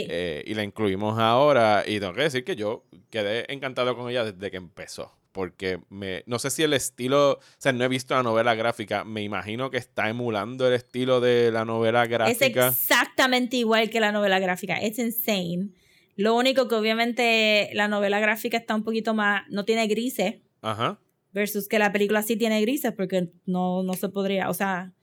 eh, 0.09 0.43
y 0.45 0.53
la 0.53 0.63
incluimos 0.63 1.17
ahora 1.19 1.83
y 1.85 1.99
tengo 1.99 2.13
que 2.13 2.21
decir 2.23 2.43
que 2.43 2.55
yo 2.55 2.83
quedé 3.09 3.51
encantado 3.53 3.95
con 3.97 4.09
ella 4.09 4.23
desde 4.25 4.49
que 4.51 4.57
empezó. 4.57 5.11
Porque 5.31 5.79
me, 5.89 6.23
no 6.25 6.39
sé 6.39 6.49
si 6.49 6.63
el 6.63 6.73
estilo, 6.73 7.33
o 7.33 7.39
sea, 7.57 7.71
no 7.71 7.83
he 7.83 7.87
visto 7.87 8.15
la 8.15 8.23
novela 8.23 8.55
gráfica, 8.55 9.03
me 9.03 9.21
imagino 9.21 9.69
que 9.69 9.77
está 9.77 10.09
emulando 10.09 10.67
el 10.67 10.73
estilo 10.73 11.21
de 11.21 11.51
la 11.51 11.65
novela 11.65 12.03
es 12.03 12.09
gráfica. 12.09 12.67
exactamente 12.69 13.57
igual 13.57 13.89
que 13.89 13.99
la 13.99 14.11
novela 14.11 14.39
gráfica. 14.39 14.77
Es 14.77 14.97
insane. 14.97 15.69
Lo 16.15 16.35
único 16.35 16.67
que 16.67 16.75
obviamente 16.75 17.69
la 17.73 17.87
novela 17.87 18.19
gráfica 18.19 18.57
está 18.57 18.75
un 18.75 18.83
poquito 18.83 19.13
más, 19.13 19.43
no 19.49 19.65
tiene 19.65 19.87
grises, 19.87 20.37
Ajá. 20.61 20.99
versus 21.31 21.67
que 21.67 21.79
la 21.79 21.91
película 21.91 22.23
sí 22.23 22.35
tiene 22.35 22.59
grises, 22.61 22.91
porque 22.91 23.31
no, 23.45 23.83
no 23.83 23.93
se 23.93 24.09
podría, 24.09 24.49
o 24.49 24.53
sea, 24.53 24.93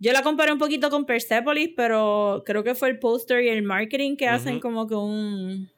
yo 0.00 0.12
la 0.12 0.22
comparé 0.22 0.52
un 0.52 0.58
poquito 0.58 0.90
con 0.90 1.06
Persepolis, 1.06 1.70
pero 1.76 2.42
creo 2.46 2.62
que 2.62 2.74
fue 2.74 2.88
el 2.88 2.98
póster 2.98 3.42
y 3.44 3.48
el 3.48 3.62
marketing 3.62 4.16
que 4.16 4.28
hacen 4.28 4.60
como 4.60 4.86
que 4.86 4.94
un, 4.94 5.70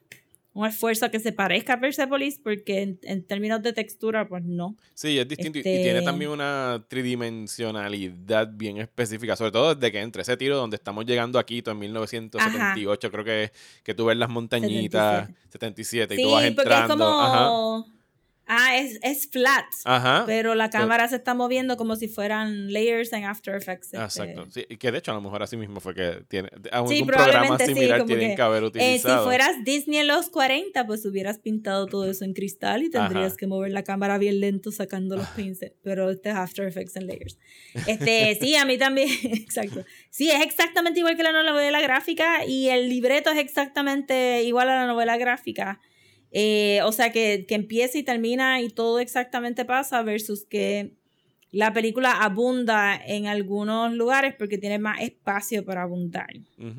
un 0.52 0.66
esfuerzo 0.66 1.10
que 1.10 1.20
se 1.20 1.32
parezca 1.32 1.74
a 1.74 1.80
Persepolis, 1.80 2.40
porque 2.42 2.82
en, 2.82 2.98
en 3.02 3.24
términos 3.24 3.62
de 3.62 3.72
textura, 3.72 4.26
pues 4.28 4.42
no. 4.44 4.76
Sí, 4.94 5.18
es 5.18 5.28
distinto. 5.28 5.58
y- 5.58 5.62
Y 5.62 5.68
Este- 5.68 5.82
tiene 5.84 6.02
también 6.02 6.30
una 6.32 6.84
tridimensionalidad 6.88 8.48
bien 8.52 8.78
específica, 8.78 9.36
sobre 9.36 9.52
todo 9.52 9.74
desde 9.74 9.92
que 9.92 10.00
entre 10.00 10.22
ese 10.22 10.36
tiro 10.36 10.56
donde 10.56 10.76
estamos 10.76 11.04
llegando 11.06 11.38
a 11.38 11.46
Quito 11.46 11.70
en 11.70 11.78
1978, 11.78 13.10
creo 13.10 13.24
que, 13.24 13.52
que 13.82 13.94
tú 13.94 14.06
ves 14.06 14.16
las 14.16 14.28
montañitas, 14.28 15.28
77, 15.50 16.14
y 16.14 16.16
Sí, 16.16 16.22
tú 16.22 16.30
vas 16.30 16.42
porque 16.52 16.72
es 16.72 16.80
entrando. 16.80 17.04
como... 17.04 17.99
Ah, 18.52 18.76
es, 18.78 18.98
es 19.02 19.28
flat. 19.30 19.64
Ajá. 19.84 20.24
Pero 20.26 20.56
la 20.56 20.70
cámara 20.70 21.06
se 21.06 21.14
está 21.16 21.34
moviendo 21.34 21.76
como 21.76 21.94
si 21.94 22.08
fueran 22.08 22.72
layers 22.72 23.12
en 23.12 23.24
After 23.24 23.54
Effects. 23.54 23.94
este. 23.94 23.98
Exacto. 24.04 24.46
Sí, 24.50 24.64
que 24.76 24.90
de 24.90 24.98
hecho 24.98 25.12
a 25.12 25.14
lo 25.14 25.20
mejor 25.20 25.42
así 25.44 25.56
mismo 25.56 25.78
fue 25.78 25.94
que 25.94 26.24
tiene 26.28 26.48
algún 26.72 26.88
Sí, 26.92 27.04
programa 27.04 27.56
sí, 27.58 27.66
similar 27.66 27.98
como 28.00 28.06
tienen 28.08 28.30
que, 28.30 28.36
que, 28.36 28.42
haber 28.42 28.62
Eh, 28.64 28.66
utilizado. 28.66 29.18
si 29.22 29.24
fueras 29.24 29.52
Disney 29.64 30.00
en 30.00 30.08
los 30.08 30.30
40, 30.30 30.84
pues 30.86 31.06
hubieras 31.06 31.38
pintado 31.38 31.86
todo 31.86 32.10
eso 32.10 32.24
en 32.24 32.32
cristal 32.32 32.82
y 32.82 32.90
tendrías 32.90 33.28
Ajá. 33.28 33.36
que 33.36 33.46
mover 33.46 33.70
la 33.70 33.84
cámara 33.84 34.18
bien 34.18 34.40
lento 34.40 34.72
sacando 34.72 35.16
los 35.16 35.28
pinceles. 35.28 35.74
Pero 35.84 36.10
este 36.10 36.30
es 36.30 36.34
After 36.34 36.66
Effects 36.66 36.96
en 36.96 37.06
layers. 37.06 37.38
Este, 37.86 38.36
sí, 38.40 38.56
a 38.56 38.64
mí 38.64 38.78
también. 38.78 39.08
Exacto. 39.22 39.84
Sí, 40.10 40.28
es 40.30 40.40
exactamente 40.42 40.98
igual 40.98 41.16
que 41.16 41.22
la 41.22 41.30
novela 41.32 41.80
gráfica 41.80 42.44
y 42.44 42.68
el 42.68 42.88
libreto 42.88 43.30
es 43.30 43.38
exactamente 43.38 44.42
igual 44.42 44.68
a 44.68 44.74
la 44.76 44.86
novela 44.86 45.16
gráfica. 45.16 45.80
Eh, 46.32 46.80
o 46.84 46.92
sea, 46.92 47.10
que, 47.10 47.44
que 47.46 47.54
empieza 47.54 47.98
y 47.98 48.02
termina 48.02 48.60
y 48.60 48.68
todo 48.68 49.00
exactamente 49.00 49.64
pasa 49.64 50.02
versus 50.02 50.44
que 50.44 50.92
la 51.52 51.72
película 51.72 52.12
abunda 52.22 52.96
en 52.96 53.26
algunos 53.26 53.92
lugares 53.92 54.34
porque 54.38 54.58
tiene 54.58 54.78
más 54.78 55.00
espacio 55.00 55.64
para 55.64 55.82
abundar. 55.82 56.28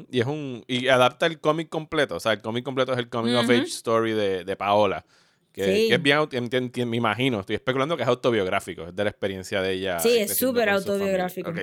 Y 0.10 0.20
es 0.20 0.26
un 0.26 0.64
y 0.68 0.88
adapta 0.88 1.26
el 1.26 1.40
cómic 1.40 1.70
completo, 1.70 2.16
o 2.16 2.20
sea, 2.20 2.34
el 2.34 2.42
cómic 2.42 2.64
completo 2.64 2.94
es 2.94 3.00
el 3.00 3.10
coming 3.10 3.34
of 3.34 3.50
age 3.50 3.64
story 3.64 4.14
de, 4.14 4.46
de 4.46 4.56
Paola, 4.56 5.06
Que, 5.52 5.66
Sí. 5.66 5.88
que 5.90 5.96
es 5.96 6.02
bien, 6.02 6.90
me 6.90 6.96
imagino, 6.98 7.42
estoy 7.42 7.56
especulando 7.56 7.98
que 7.98 8.04
es 8.04 8.08
autobiográfico, 8.10 8.88
es 8.88 8.96
de 8.96 9.04
la 9.04 9.10
experiencia 9.10 9.62
de 9.62 9.74
ella. 9.74 10.00
Sí, 10.00 10.18
es 10.18 10.38
súper 10.38 10.70
autobiográfico. 10.70 11.50
Ok. 11.50 11.58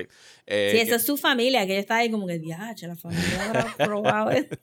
Eh, 0.45 0.69
Sí, 0.71 0.77
que- 0.77 0.81
esa 0.83 0.95
es 0.97 1.05
su 1.05 1.17
familia, 1.17 1.65
que 1.65 1.71
ella 1.71 1.79
está 1.81 1.95
ahí 1.97 2.11
como 2.11 2.27
que, 2.27 2.37
diache, 2.37 2.87
la 2.87 2.95
familia 2.95 3.45
habrá 3.49 3.75
probado 3.77 4.29
esto". 4.29 4.57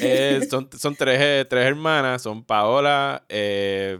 Eh, 0.00 0.46
son, 0.48 0.68
son 0.78 0.94
tres, 0.94 1.18
eh, 1.20 1.44
tres 1.50 1.66
hermanas, 1.66 2.22
son 2.22 2.44
Paola, 2.44 3.24
eh, 3.28 3.98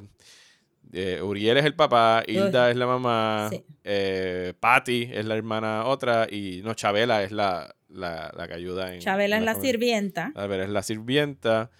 eh, 0.92 1.20
Uriel 1.22 1.56
es 1.58 1.64
el 1.64 1.74
papá, 1.74 2.22
Hilda 2.26 2.70
es 2.70 2.76
la 2.76 2.86
mamá, 2.86 3.48
Sí. 3.50 3.64
eh, 3.84 4.54
Patty 4.60 5.10
es 5.12 5.24
la 5.26 5.34
hermana 5.36 5.86
otra 5.86 6.28
y 6.30 6.60
no, 6.62 6.74
Chabela 6.74 7.22
es 7.24 7.32
la, 7.32 7.74
la, 7.88 8.32
la 8.36 8.46
que 8.48 8.54
ayuda 8.54 8.94
en... 8.94 9.00
Chabela 9.00 9.38
es 9.38 9.42
la 9.42 9.52
familia. 9.54 9.72
sirvienta. 9.72 10.32
A 10.36 10.46
ver, 10.46 10.60
es 10.60 10.68
la 10.70 10.82
sirvienta. 10.82 11.70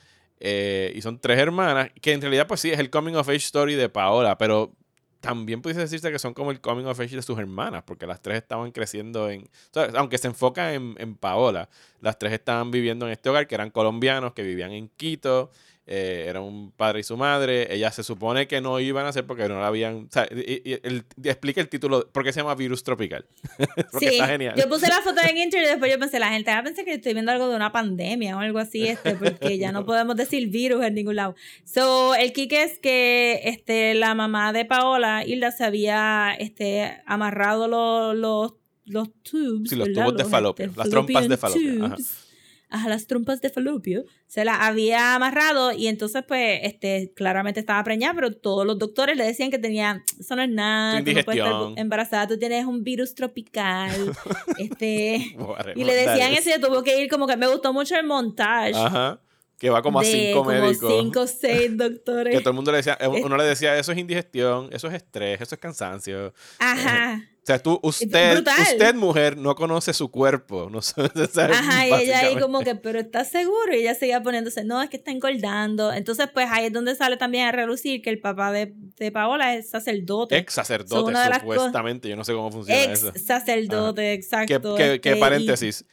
Eh, 0.41 0.93
y 0.95 1.03
son 1.03 1.18
tres 1.18 1.39
hermanas, 1.39 1.91
que 2.01 2.12
en 2.12 2.20
realidad 2.20 2.47
pues 2.47 2.61
sí, 2.61 2.70
es 2.70 2.78
el 2.78 2.91
coming 2.91 3.14
of 3.14 3.28
age 3.28 3.36
story 3.36 3.74
de 3.74 3.89
Paola, 3.89 4.39
pero 4.39 4.72
también 5.20 5.62
pudiese 5.62 5.80
decirse 5.80 6.12
que 6.12 6.18
son 6.18 6.32
como 6.32 6.51
el 6.51 6.61
coming 6.61 6.84
of 6.84 7.01
age 7.01 7.16
de 7.16 7.22
sus 7.22 7.39
hermanas, 7.39 7.82
porque 7.84 8.07
las 8.07 8.22
tres 8.22 8.39
estaban 8.39 8.70
creciendo 8.70 9.30
en... 9.30 9.49
aunque 9.97 10.18
se 10.18 10.28
enfoca 10.28 10.74
en, 10.74 10.95
en 10.99 11.16
Paola, 11.16 11.68
las 12.01 12.18
tres 12.18 12.32
estaban 12.32 12.70
viviendo 12.70 13.07
en 13.07 13.12
este 13.12 13.28
hogar, 13.28 13.47
que 13.47 13.55
eran 13.55 13.70
colombianos, 13.70 14.32
que 14.32 14.43
vivían 14.43 14.70
en 14.72 14.89
Quito, 14.89 15.51
eh, 15.89 16.26
era 16.28 16.41
un 16.41 16.70
padre 16.70 17.01
y 17.01 17.03
su 17.03 17.16
madre, 17.16 17.74
ella 17.74 17.91
se 17.91 18.03
supone 18.05 18.47
que 18.47 18.61
no 18.61 18.78
iban 18.78 19.07
a 19.07 19.09
hacer 19.09 19.26
porque 19.26 19.49
no 19.49 19.61
la 19.61 19.66
habían... 19.68 20.05
O 20.05 20.09
sea, 20.11 20.28
y- 20.30 20.62
y 20.64 20.72
el- 20.82 21.05
explica 21.24 21.61
el 21.61 21.68
título, 21.68 22.07
¿por 22.12 22.22
qué 22.24 22.32
se 22.32 22.41
llama 22.41 22.55
virus 22.55 22.82
tropical? 22.84 23.24
porque 23.91 23.99
Sí, 23.99 24.07
está 24.07 24.26
genial. 24.28 24.55
yo 24.57 24.68
puse 24.68 24.86
la 24.89 25.01
foto 25.01 25.20
en 25.28 25.36
Instagram 25.39 25.64
y 25.66 25.70
después 25.70 25.91
yo 25.93 25.99
pensé, 25.99 26.18
la 26.18 26.28
gente 26.30 26.51
va 26.51 26.59
a 26.59 26.62
pensar 26.62 26.84
que 26.84 26.95
estoy 26.95 27.14
viendo 27.14 27.32
algo 27.32 27.49
de 27.49 27.57
una 27.57 27.72
pandemia 27.72 28.36
o 28.36 28.41
algo 28.41 28.59
así, 28.59 28.86
este, 28.86 29.14
porque 29.14 29.57
ya 29.59 29.72
no 29.72 29.84
podemos 29.86 30.14
decir 30.16 30.49
virus 30.49 30.84
en 30.84 30.95
ningún 30.95 31.16
lado. 31.16 31.34
So, 31.64 32.14
el 32.14 32.32
kick 32.32 32.53
es 32.53 32.78
que 32.78 33.41
este, 33.45 33.95
la 33.95 34.14
mamá 34.14 34.53
de 34.53 34.64
Paola, 34.66 35.24
Hilda, 35.26 35.51
se 35.53 35.64
había 35.64 36.34
este, 36.39 37.01
amarrado 37.07 37.66
los, 37.68 38.14
los, 38.14 38.55
los 38.84 39.09
tubes. 39.22 39.70
Sí, 39.70 39.76
los 39.76 39.89
¿verdad? 39.89 40.05
tubos 40.07 40.16
de 40.18 40.24
falopio, 40.24 40.70
las 40.76 40.91
trompas 40.91 41.28
de 41.28 41.36
falopio, 41.36 41.84
ajá. 41.86 41.97
Ajá, 42.71 42.89
las 42.89 43.07
trompas 43.07 43.41
de 43.41 43.49
falopio. 43.49 44.05
Se 44.27 44.45
las 44.45 44.59
había 44.61 45.14
amarrado 45.14 45.73
y 45.73 45.87
entonces, 45.87 46.23
pues, 46.27 46.61
este, 46.62 47.12
claramente 47.14 47.61
estaba 47.61 47.83
preñada, 47.83 48.14
pero 48.14 48.33
todos 48.33 48.66
los 48.66 48.79
doctores 48.79 49.16
le 49.16 49.25
decían 49.25 49.51
que 49.51 49.59
tenía, 49.59 50.03
eso 50.19 50.37
no 50.37 50.43
es 50.43 50.51
nada, 50.51 51.03
tú 51.03 51.12
no 51.12 51.25
puedes 51.25 51.41
estar 51.41 51.73
embarazada, 51.77 52.27
tú 52.27 52.39
tienes 52.39 52.66
un 52.66 52.85
virus 52.85 53.14
tropical. 53.14 53.91
este, 54.59 55.35
y 55.75 55.85
le 55.85 55.95
decían 55.95 56.33
eso 56.33 56.51
y 56.55 56.61
tuvo 56.61 56.83
que 56.83 57.01
ir 57.01 57.09
como 57.09 57.27
que 57.27 57.37
me 57.37 57.49
gustó 57.49 57.73
mucho 57.73 57.97
el 57.97 58.07
montage. 58.07 58.75
Ajá. 58.75 59.21
Que 59.59 59.71
va 59.71 59.83
como 59.83 59.99
a 59.99 60.05
cinco 60.05 60.39
como 60.45 60.51
médicos. 60.51 60.93
cinco 61.01 61.27
seis 61.27 61.71
doctores. 61.77 62.33
Que 62.35 62.41
todo 62.41 62.51
el 62.51 62.55
mundo 62.57 62.71
le 62.71 62.77
decía, 62.79 62.97
eh, 63.01 63.09
uno 63.09 63.37
le 63.37 63.45
decía, 63.45 63.77
eso 63.77 63.91
es 63.93 63.99
indigestión, 63.99 64.69
eso 64.73 64.87
es 64.89 64.95
estrés, 64.95 65.41
eso 65.41 65.55
es 65.55 65.61
cansancio. 65.61 66.33
Ajá. 66.61 67.23
O 67.43 67.47
sea, 67.49 67.59
tú, 67.59 67.81
usted, 67.83 68.45
usted 68.47 68.95
mujer, 68.95 69.39
no 69.39 69.55
conoce 69.55 69.95
su 69.95 70.11
cuerpo. 70.11 70.69
No 70.71 70.83
sabe, 70.83 71.09
Ajá, 71.55 71.89
y 71.89 72.05
ella 72.05 72.21
ahí 72.21 72.37
como 72.39 72.61
que, 72.61 72.75
pero 72.75 73.01
¿estás 73.01 73.31
seguro? 73.31 73.75
Y 73.75 73.79
ella 73.81 73.95
seguía 73.95 74.23
poniéndose, 74.23 74.65
no, 74.65 74.83
es 74.83 74.91
que 74.91 74.99
está 74.99 75.11
engordando. 75.13 75.91
Entonces, 75.93 76.29
pues 76.33 76.47
ahí 76.51 76.67
es 76.67 76.73
donde 76.75 76.95
sale 76.95 77.17
también 77.17 77.47
a 77.49 77.53
relucir 77.53 78.03
que 78.03 78.11
el 78.11 78.21
papá 78.21 78.53
de, 78.53 78.75
de 78.99 79.11
Paola 79.11 79.55
es 79.57 79.71
sacerdote. 79.71 80.37
Ex 80.37 80.53
sacerdote, 80.53 81.15
So, 81.15 81.35
supuestamente. 81.41 82.09
Yo 82.11 82.17
no 82.17 82.25
sé 82.25 82.35
cómo 82.35 82.53
funciona 82.53 82.83
Ex 82.85 83.03
eso. 83.03 83.13
sacerdote, 83.17 84.03
Que, 84.03 84.13
exacto. 84.13 84.75
que- 84.77 85.01
que 85.01 85.09
este, 85.09 85.17
y- 85.17 85.21
paréntesis. 85.21 85.85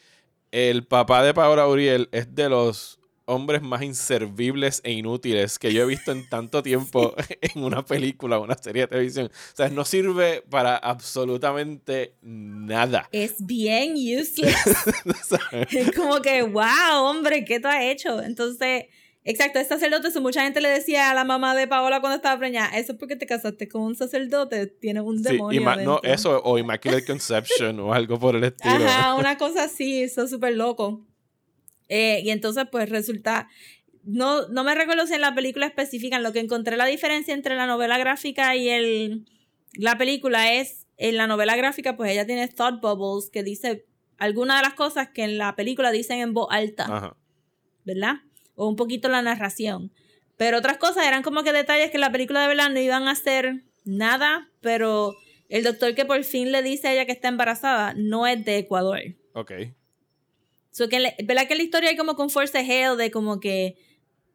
El 0.51 0.85
papá 0.85 1.23
de 1.23 1.33
Paola 1.33 1.67
Uriel 1.67 2.09
es 2.11 2.35
de 2.35 2.49
los 2.49 2.99
hombres 3.27 3.61
más 3.63 3.81
inservibles 3.81 4.81
e 4.83 4.91
inútiles 4.91 5.57
que 5.57 5.73
yo 5.73 5.83
he 5.83 5.85
visto 5.85 6.11
en 6.11 6.29
tanto 6.29 6.61
tiempo 6.63 7.13
en 7.41 7.63
una 7.63 7.83
película 7.83 8.37
o 8.37 8.43
una 8.43 8.55
serie 8.57 8.83
de 8.83 8.87
televisión. 8.87 9.27
O 9.27 9.55
sea, 9.55 9.69
no 9.69 9.83
sirve 9.85 10.43
para 10.49 10.77
absolutamente 10.77 12.13
nada. 12.21 13.07
Es 13.11 13.35
bien 13.45 13.93
useless. 13.95 14.55
Es 15.71 15.91
como 15.95 16.21
que, 16.21 16.41
wow, 16.43 16.65
hombre, 17.01 17.45
¿qué 17.45 17.59
tú 17.59 17.67
has 17.67 17.81
hecho? 17.83 18.21
Entonces, 18.21 18.85
exacto, 19.23 19.59
es 19.59 19.67
sacerdote. 19.67 20.09
eso 20.09 20.21
mucha 20.21 20.43
gente 20.43 20.61
le 20.61 20.69
decía 20.69 21.09
a 21.09 21.13
la 21.13 21.23
mamá 21.23 21.55
de 21.55 21.67
Paola 21.67 21.99
cuando 22.01 22.17
estaba 22.17 22.37
preñada, 22.39 22.77
eso 22.77 22.93
es 22.93 22.97
porque 22.99 23.15
te 23.15 23.25
casaste 23.25 23.67
con 23.67 23.81
un 23.81 23.95
sacerdote, 23.95 24.67
tienes 24.67 25.03
un 25.03 25.17
Sí, 25.17 25.23
demonio. 25.31 25.61
ima- 25.61 25.75
no, 25.83 25.93
adentro". 25.95 26.03
eso 26.03 26.41
o 26.43 26.57
Immaculate 26.57 27.05
Conception 27.05 27.79
o 27.79 27.93
algo 27.93 28.19
por 28.19 28.35
el 28.35 28.43
estilo. 28.45 28.75
Ajá, 28.85 29.15
una 29.15 29.37
cosa 29.37 29.63
así, 29.63 30.03
eso 30.03 30.23
es 30.23 30.29
súper 30.29 30.55
loco. 30.55 31.05
Eh, 31.89 32.21
y 32.23 32.29
entonces, 32.31 32.65
pues 32.71 32.89
resulta. 32.89 33.49
No, 34.03 34.47
no 34.49 34.63
me 34.63 34.75
recuerdo 34.75 35.07
si 35.07 35.15
en 35.15 35.21
la 35.21 35.33
película 35.33 35.65
específica, 35.65 36.17
en 36.17 36.23
lo 36.23 36.31
que 36.31 36.39
encontré 36.39 36.77
la 36.77 36.85
diferencia 36.85 37.33
entre 37.33 37.55
la 37.55 37.65
novela 37.65 37.97
gráfica 37.97 38.55
y 38.55 38.69
el, 38.69 39.25
la 39.73 39.97
película 39.97 40.53
es, 40.53 40.85
en 40.97 41.17
la 41.17 41.27
novela 41.27 41.55
gráfica, 41.55 41.97
pues 41.97 42.11
ella 42.11 42.25
tiene 42.25 42.47
thought 42.47 42.81
bubbles 42.81 43.29
que 43.31 43.43
dice 43.43 43.85
algunas 44.17 44.57
de 44.57 44.67
las 44.67 44.75
cosas 44.75 45.09
que 45.09 45.23
en 45.23 45.37
la 45.37 45.55
película 45.55 45.91
dicen 45.91 46.19
en 46.19 46.33
voz 46.33 46.47
alta. 46.51 46.85
Ajá. 46.85 47.17
¿verdad? 47.85 48.15
O 48.55 48.67
un 48.67 48.75
poquito 48.75 49.07
la 49.07 49.21
narración. 49.21 49.91
Pero 50.37 50.57
otras 50.57 50.77
cosas 50.77 51.07
eran 51.07 51.23
como 51.23 51.43
que 51.43 51.53
detalles 51.53 51.91
que 51.91 51.97
en 51.97 52.01
la 52.01 52.11
película 52.11 52.41
de 52.41 52.47
verdad 52.49 52.69
no 52.69 52.79
iban 52.79 53.07
a 53.07 53.11
hacer 53.11 53.63
nada, 53.85 54.49
pero 54.59 55.15
el 55.47 55.63
doctor 55.63 55.95
que 55.95 56.03
por 56.03 56.21
fin 56.23 56.51
le 56.51 56.61
dice 56.61 56.89
a 56.89 56.93
ella 56.93 57.05
que 57.05 57.13
está 57.13 57.29
embarazada 57.29 57.93
no 57.95 58.27
es 58.27 58.43
de 58.43 58.57
Ecuador. 58.57 58.99
Ok. 59.33 59.51
So 60.75 60.89
que, 60.89 60.99
le- 60.99 61.15
¿verdad 61.23 61.47
que 61.47 61.55
la 61.55 61.63
historia 61.63 61.89
hay 61.89 61.95
como 61.95 62.15
con 62.17 62.29
forcejeo 62.29 62.97
de 62.97 63.09
como 63.09 63.39
que 63.39 63.77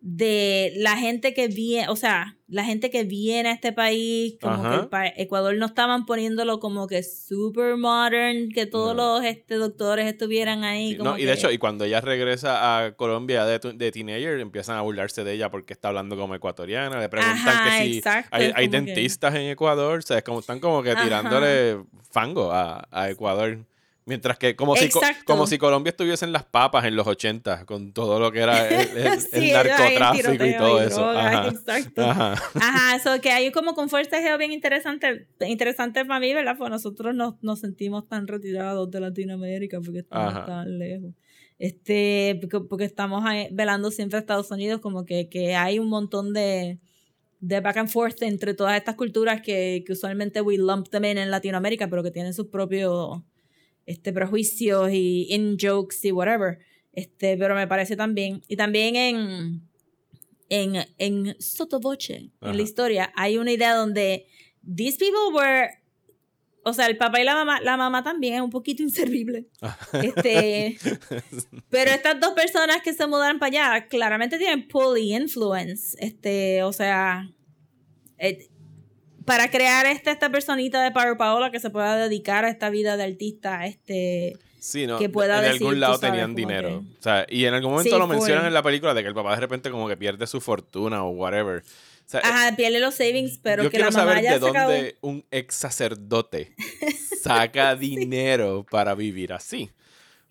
de 0.01 0.73
la 0.77 0.97
gente 0.97 1.35
que 1.35 1.49
viene, 1.49 1.91
o 1.91 1.97
sea, 1.97 2.39
la 2.49 2.65
gente 2.65 2.89
que 2.89 3.05
viene 3.05 3.51
a 3.51 3.53
este 3.53 3.75
país, 3.75 4.37
como 4.41 4.55
Ajá. 4.55 4.89
que 4.91 4.97
el 4.97 5.13
Ecuador 5.19 5.55
no 5.59 5.67
estaban 5.67 6.07
poniéndolo 6.07 6.59
como 6.59 6.87
que 6.87 7.03
super 7.03 7.77
modern, 7.77 8.49
que 8.53 8.65
todos 8.65 8.97
No. 8.97 9.17
los 9.19 9.25
este, 9.27 9.57
doctores 9.57 10.07
estuvieran 10.07 10.65
ahí. 10.65 10.93
Sí, 10.93 10.97
como 10.97 11.11
no, 11.11 11.19
y 11.19 11.25
de 11.27 11.35
hecho, 11.35 11.51
y 11.51 11.59
cuando 11.59 11.85
ella 11.85 12.01
regresa 12.01 12.87
a 12.87 12.93
Colombia 12.97 13.45
de, 13.45 13.59
de 13.75 13.93
teenager, 13.93 14.41
empiezan 14.41 14.79
a 14.79 14.81
burlarse 14.81 15.23
de 15.23 15.35
ella 15.35 15.51
porque 15.51 15.75
está 15.75 15.89
hablando 15.89 16.17
como 16.17 16.35
ecuatoriana. 16.35 16.99
Le 16.99 17.11
preguntan 17.11 17.37
Ajá, 17.49 17.81
que 17.81 17.85
si 17.85 17.99
exacto, 17.99 18.31
hay, 18.35 18.45
hay 18.45 18.53
como 18.53 18.71
que- 18.71 18.93
dentistas 18.95 19.35
en 19.35 19.43
Ecuador. 19.51 19.99
O 19.99 20.03
sea, 20.03 20.17
es 20.17 20.25
como, 20.25 20.41
están 20.41 20.61
como 20.61 20.83
que 20.83 20.93
Ajá. 20.93 21.03
tirándole 21.05 21.77
fango 22.11 22.51
a, 22.51 22.89
a 22.91 23.11
Ecuador. 23.11 23.67
Mientras 24.11 24.37
que, 24.39 24.57
como 24.57 24.75
si, 24.75 24.91
como 25.25 25.47
si 25.47 25.57
Colombia 25.57 25.91
estuviese 25.91 26.25
en 26.25 26.33
las 26.33 26.45
papas 26.45 26.85
en 26.85 26.97
los 26.97 27.07
80, 27.07 27.65
con 27.65 27.93
todo 27.93 28.19
lo 28.19 28.33
que 28.33 28.41
era 28.41 28.69
el, 28.69 28.89
el- 28.99 29.07
el 29.07 29.21
Sí, 29.21 29.51
en 29.51 29.53
narcotráfico 29.55 30.33
y 30.35 30.39
tiroteo 30.39 30.59
todo 30.59 30.83
y 30.83 30.87
eso. 30.87 31.01
drogas, 31.01 31.25
Ajá. 31.35 31.49
exacto. 31.49 32.03
Ajá. 32.03 32.33
Ajá, 32.55 32.97
eso 32.97 33.21
que 33.21 33.31
hay 33.31 33.53
como 33.53 33.75
con 33.75 33.89
forcejeo 33.89 34.37
bien 34.37 34.51
interesante, 34.53 35.29
interesante 35.47 36.05
para 36.05 36.19
mí, 36.19 36.35
¿verdad? 36.35 36.57
Pues 36.59 36.71
nosotros 36.71 37.15
nos, 37.15 37.35
nos 37.43 37.61
sentimos 37.61 38.09
tan 38.09 38.27
retirados 38.27 38.91
de 38.91 38.99
Latinoamérica 39.01 39.81
porque 39.81 40.01
estamos 40.01 40.35
Ajá. 40.35 40.45
tan 40.47 40.79
lejos. 40.79 41.13
Este, 41.59 42.37
porque, 42.41 42.61
porque 42.69 42.85
estamos 42.85 43.23
velando 43.53 43.91
siempre 43.91 44.17
a 44.17 44.21
Estados 44.21 44.51
Unidos, 44.51 44.81
como 44.81 45.05
que, 45.05 45.29
que 45.29 45.55
hay 45.55 45.79
un 45.79 45.89
montón 45.89 46.33
de, 46.33 46.79
de 47.41 47.61
back 47.61 47.77
and 47.77 47.89
forth 47.91 48.23
entre 48.23 48.55
todas 48.55 48.77
estas 48.77 48.95
culturas 48.97 49.43
que, 49.43 49.83
que 49.87 49.93
usualmente 49.93 50.41
we 50.41 50.57
lump 50.57 50.89
them 50.89 51.05
in 51.05 51.19
en 51.19 51.31
Latinoamérica, 51.31 51.87
pero 51.89 52.03
que 52.03 52.11
tienen 52.11 52.33
sus 52.35 52.47
propios 52.49 53.21
este, 53.91 54.13
prejuicios 54.13 54.91
y 54.93 55.27
in 55.31 55.57
jokes 55.61 55.97
y 56.05 56.13
whatever. 56.13 56.59
Este, 56.93 57.37
pero 57.37 57.57
me 57.57 57.67
parece 57.67 57.97
también. 57.97 58.43
Y 58.47 58.57
también 58.57 58.95
en, 58.95 59.69
en, 60.49 60.87
en 60.99 61.37
Sotoboche, 61.41 62.31
Ajá. 62.41 62.53
en 62.53 62.57
la 62.57 62.63
historia, 62.63 63.13
hay 63.17 63.37
una 63.37 63.51
idea 63.51 63.75
donde 63.75 64.27
these 64.65 64.97
people 64.97 65.35
were. 65.35 65.69
O 66.63 66.73
sea, 66.73 66.87
el 66.87 66.99
papá 66.99 67.21
y 67.21 67.25
la 67.25 67.35
mamá, 67.35 67.61
la 67.63 67.77
mamá 67.77 68.05
también 68.05 68.35
es 68.35 68.43
un 68.43 68.51
poquito 68.51 68.83
inservible. 68.83 69.49
Este, 70.03 70.79
pero 71.69 71.91
estas 71.91 72.21
dos 72.21 72.35
personas 72.35 72.83
que 72.83 72.93
se 72.93 73.07
mudaron 73.09 73.41
para 73.41 73.73
allá 73.73 73.89
claramente 73.89 74.39
tienen 74.39 74.69
pull 74.69 74.99
y 74.99 75.17
influence. 75.17 75.97
Este, 75.99 76.63
o 76.63 76.73
sea, 76.73 77.29
eh, 78.19 78.50
para 79.31 79.51
crear 79.51 79.87
este, 79.87 80.11
esta 80.11 80.31
personita 80.31 80.83
de 80.83 80.91
Power 80.91 81.17
Paola 81.17 81.51
que 81.51 81.61
se 81.61 81.71
pueda 81.71 81.97
dedicar 81.97 82.45
a 82.45 82.49
esta 82.51 82.69
vida 82.71 82.97
de 82.97 83.05
artista, 83.05 83.65
este, 83.67 84.37
Sí, 84.59 84.87
no. 84.87 84.99
que 84.99 85.09
pueda 85.09 85.39
en 85.39 85.45
decir, 85.45 85.63
algún 85.63 85.81
lado 85.81 85.95
sabes, 85.99 86.11
tenían 86.11 86.35
dinero. 86.35 86.69
que- 86.69 86.99
O 86.99 87.03
sea, 87.03 87.27
y 87.29 87.45
en 87.45 87.55
algún 87.55 87.71
momento 87.73 87.91
Sí, 87.95 87.99
lo 87.99 88.07
mencionan 88.07 88.47
en 88.47 88.53
la 88.55 88.63
película 88.63 88.93
de 88.93 89.03
que 89.03 89.09
el 89.09 89.15
papá 89.15 89.35
de 89.35 89.41
repente 89.41 89.71
como 89.71 89.89
que 89.89 89.97
pierde 89.97 90.27
su 90.27 90.41
fortuna 90.41 91.05
o 91.05 91.11
whatever. 91.11 91.61
O 91.61 92.11
sea, 92.11 92.21
ajá, 92.25 92.57
pierde 92.57 92.81
los 92.81 92.95
savings, 92.97 93.39
pero 93.43 93.63
yo 93.63 93.71
que 93.71 93.77
quiero 93.79 93.91
la 93.93 93.97
mamá 93.99 94.11
saber 94.11 94.25
ya 94.25 94.33
de 94.33 94.39
dónde 94.41 94.97
un 95.01 95.25
ex 95.31 95.55
sacerdote 95.55 96.53
saca 97.23 97.77
dinero 97.77 98.67
para 98.69 98.95
vivir 98.95 99.33
así. 99.33 99.71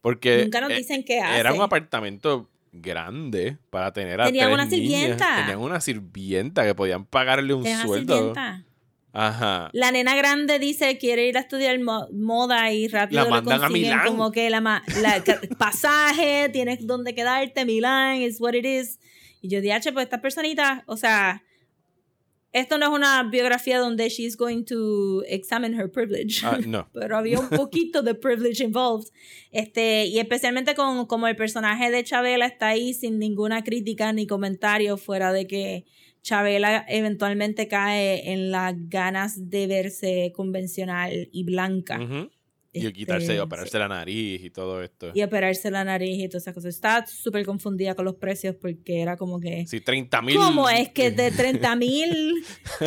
Porque 0.02 0.44
Nunca 0.44 0.62
nos 0.62 0.72
eh, 0.72 0.76
dicen 0.76 1.04
qué 1.04 1.20
era 1.20 1.52
un 1.52 1.58
hace. 1.58 1.64
apartamento 1.64 2.50
grande 2.72 3.58
para 3.70 3.92
tener 3.94 4.22
a 4.22 4.26
Tenían 4.26 4.48
tres 4.48 4.54
una 4.54 4.66
niñas. 4.66 4.90
sirvienta. 4.92 5.36
Tenían 5.38 5.60
una 5.60 5.82
sirvienta 5.82 6.66
que 6.66 6.76
podían 6.76 7.06
pagarle 7.06 7.54
un 7.54 7.64
Deja 7.64 7.84
sueldo. 7.84 8.16
sirvienta. 8.16 8.64
Ajá. 9.12 9.70
La 9.74 9.92
nena 9.92 10.16
grande 10.16 10.60
dice 10.60 10.98
quiere 10.98 11.28
ir 11.28 11.38
a 11.38 11.42
estudiar 11.42 11.80
mo- 11.80 12.08
moda 12.14 12.72
y 12.72 12.88
rápido 12.88 13.24
La 13.24 13.30
mandan 13.30 13.64
a 13.64 13.70
Milán. 13.70 14.06
como 14.08 14.32
que 14.32 14.50
la, 14.50 14.62
la 15.02 15.24
pasaje, 15.58 16.50
tienes 16.54 16.86
donde 16.86 17.16
quedarte, 17.16 17.66
Milán, 17.66 18.22
is 18.22 18.40
what 18.40 18.54
it 18.54 18.66
is. 18.66 19.00
Y 19.42 19.50
yo 19.50 19.62
dije, 19.62 19.74
"Ache, 19.74 19.92
pues 19.94 20.04
estas 20.06 20.20
personitas, 20.20 20.84
o 20.86 20.96
sea, 20.98 21.44
esto 22.52 22.78
no 22.80 22.88
es 22.88 22.92
una 22.92 23.24
biografía 23.24 23.78
donde 23.78 24.10
she's 24.10 24.36
going 24.36 24.64
to 24.66 25.24
examine 25.28 25.76
her 25.80 25.90
privilege. 25.92 26.42
Ah, 26.44 26.58
no. 26.66 26.90
Pero 26.94 27.16
había 27.18 27.40
un 27.40 27.50
poquito 27.50 28.02
de 28.02 28.16
privilege 28.16 28.64
involved. 28.64 29.10
Este, 29.52 30.06
y 30.08 30.20
especialmente 30.20 30.74
con 30.76 31.06
como 31.06 31.28
el 31.28 31.36
personaje 31.36 31.92
de 31.92 32.04
Chabela 32.04 32.46
está 32.48 32.70
ahí 32.70 32.94
sin 32.94 33.20
ninguna 33.20 33.64
crítica 33.64 34.12
ni 34.14 34.26
comentario 34.28 34.98
fuera 34.98 35.32
de 35.32 35.46
que 35.48 35.86
Chabela 36.22 36.86
eventualmente 36.88 37.68
cae 37.68 38.32
en 38.32 38.52
las 38.52 38.74
ganas 38.90 39.50
de 39.50 39.68
verse 39.68 40.32
convencional 40.36 41.30
y 41.32 41.44
blanca. 41.44 42.00
Y 42.72 42.80
Este, 42.82 42.94
quitarse 42.94 43.34
sí. 43.34 43.38
operarse 43.40 43.80
la 43.80 43.88
nariz 43.88 44.44
y 44.44 44.52
todo 44.52 44.84
esto. 44.84 45.12
Y 45.16 45.24
operarse 45.24 45.72
la 45.72 45.84
nariz 45.84 46.20
y 46.20 46.28
todas 46.30 46.44
esas 46.44 46.54
cosas. 46.54 46.76
Estaba 46.76 47.06
súper 47.08 47.44
confundida 47.46 47.96
con 47.96 48.06
los 48.06 48.16
precios 48.16 48.56
porque 48.62 49.02
era 49.02 49.18
como 49.18 49.40
que... 49.40 49.66
Sí, 49.66 49.82
30 49.82 50.22
mil. 50.22 50.36
¿Cómo 50.36 50.70
es 50.70 50.90
que 50.90 51.10
de 51.10 51.32
30 51.64 51.76
mil? 51.76 52.36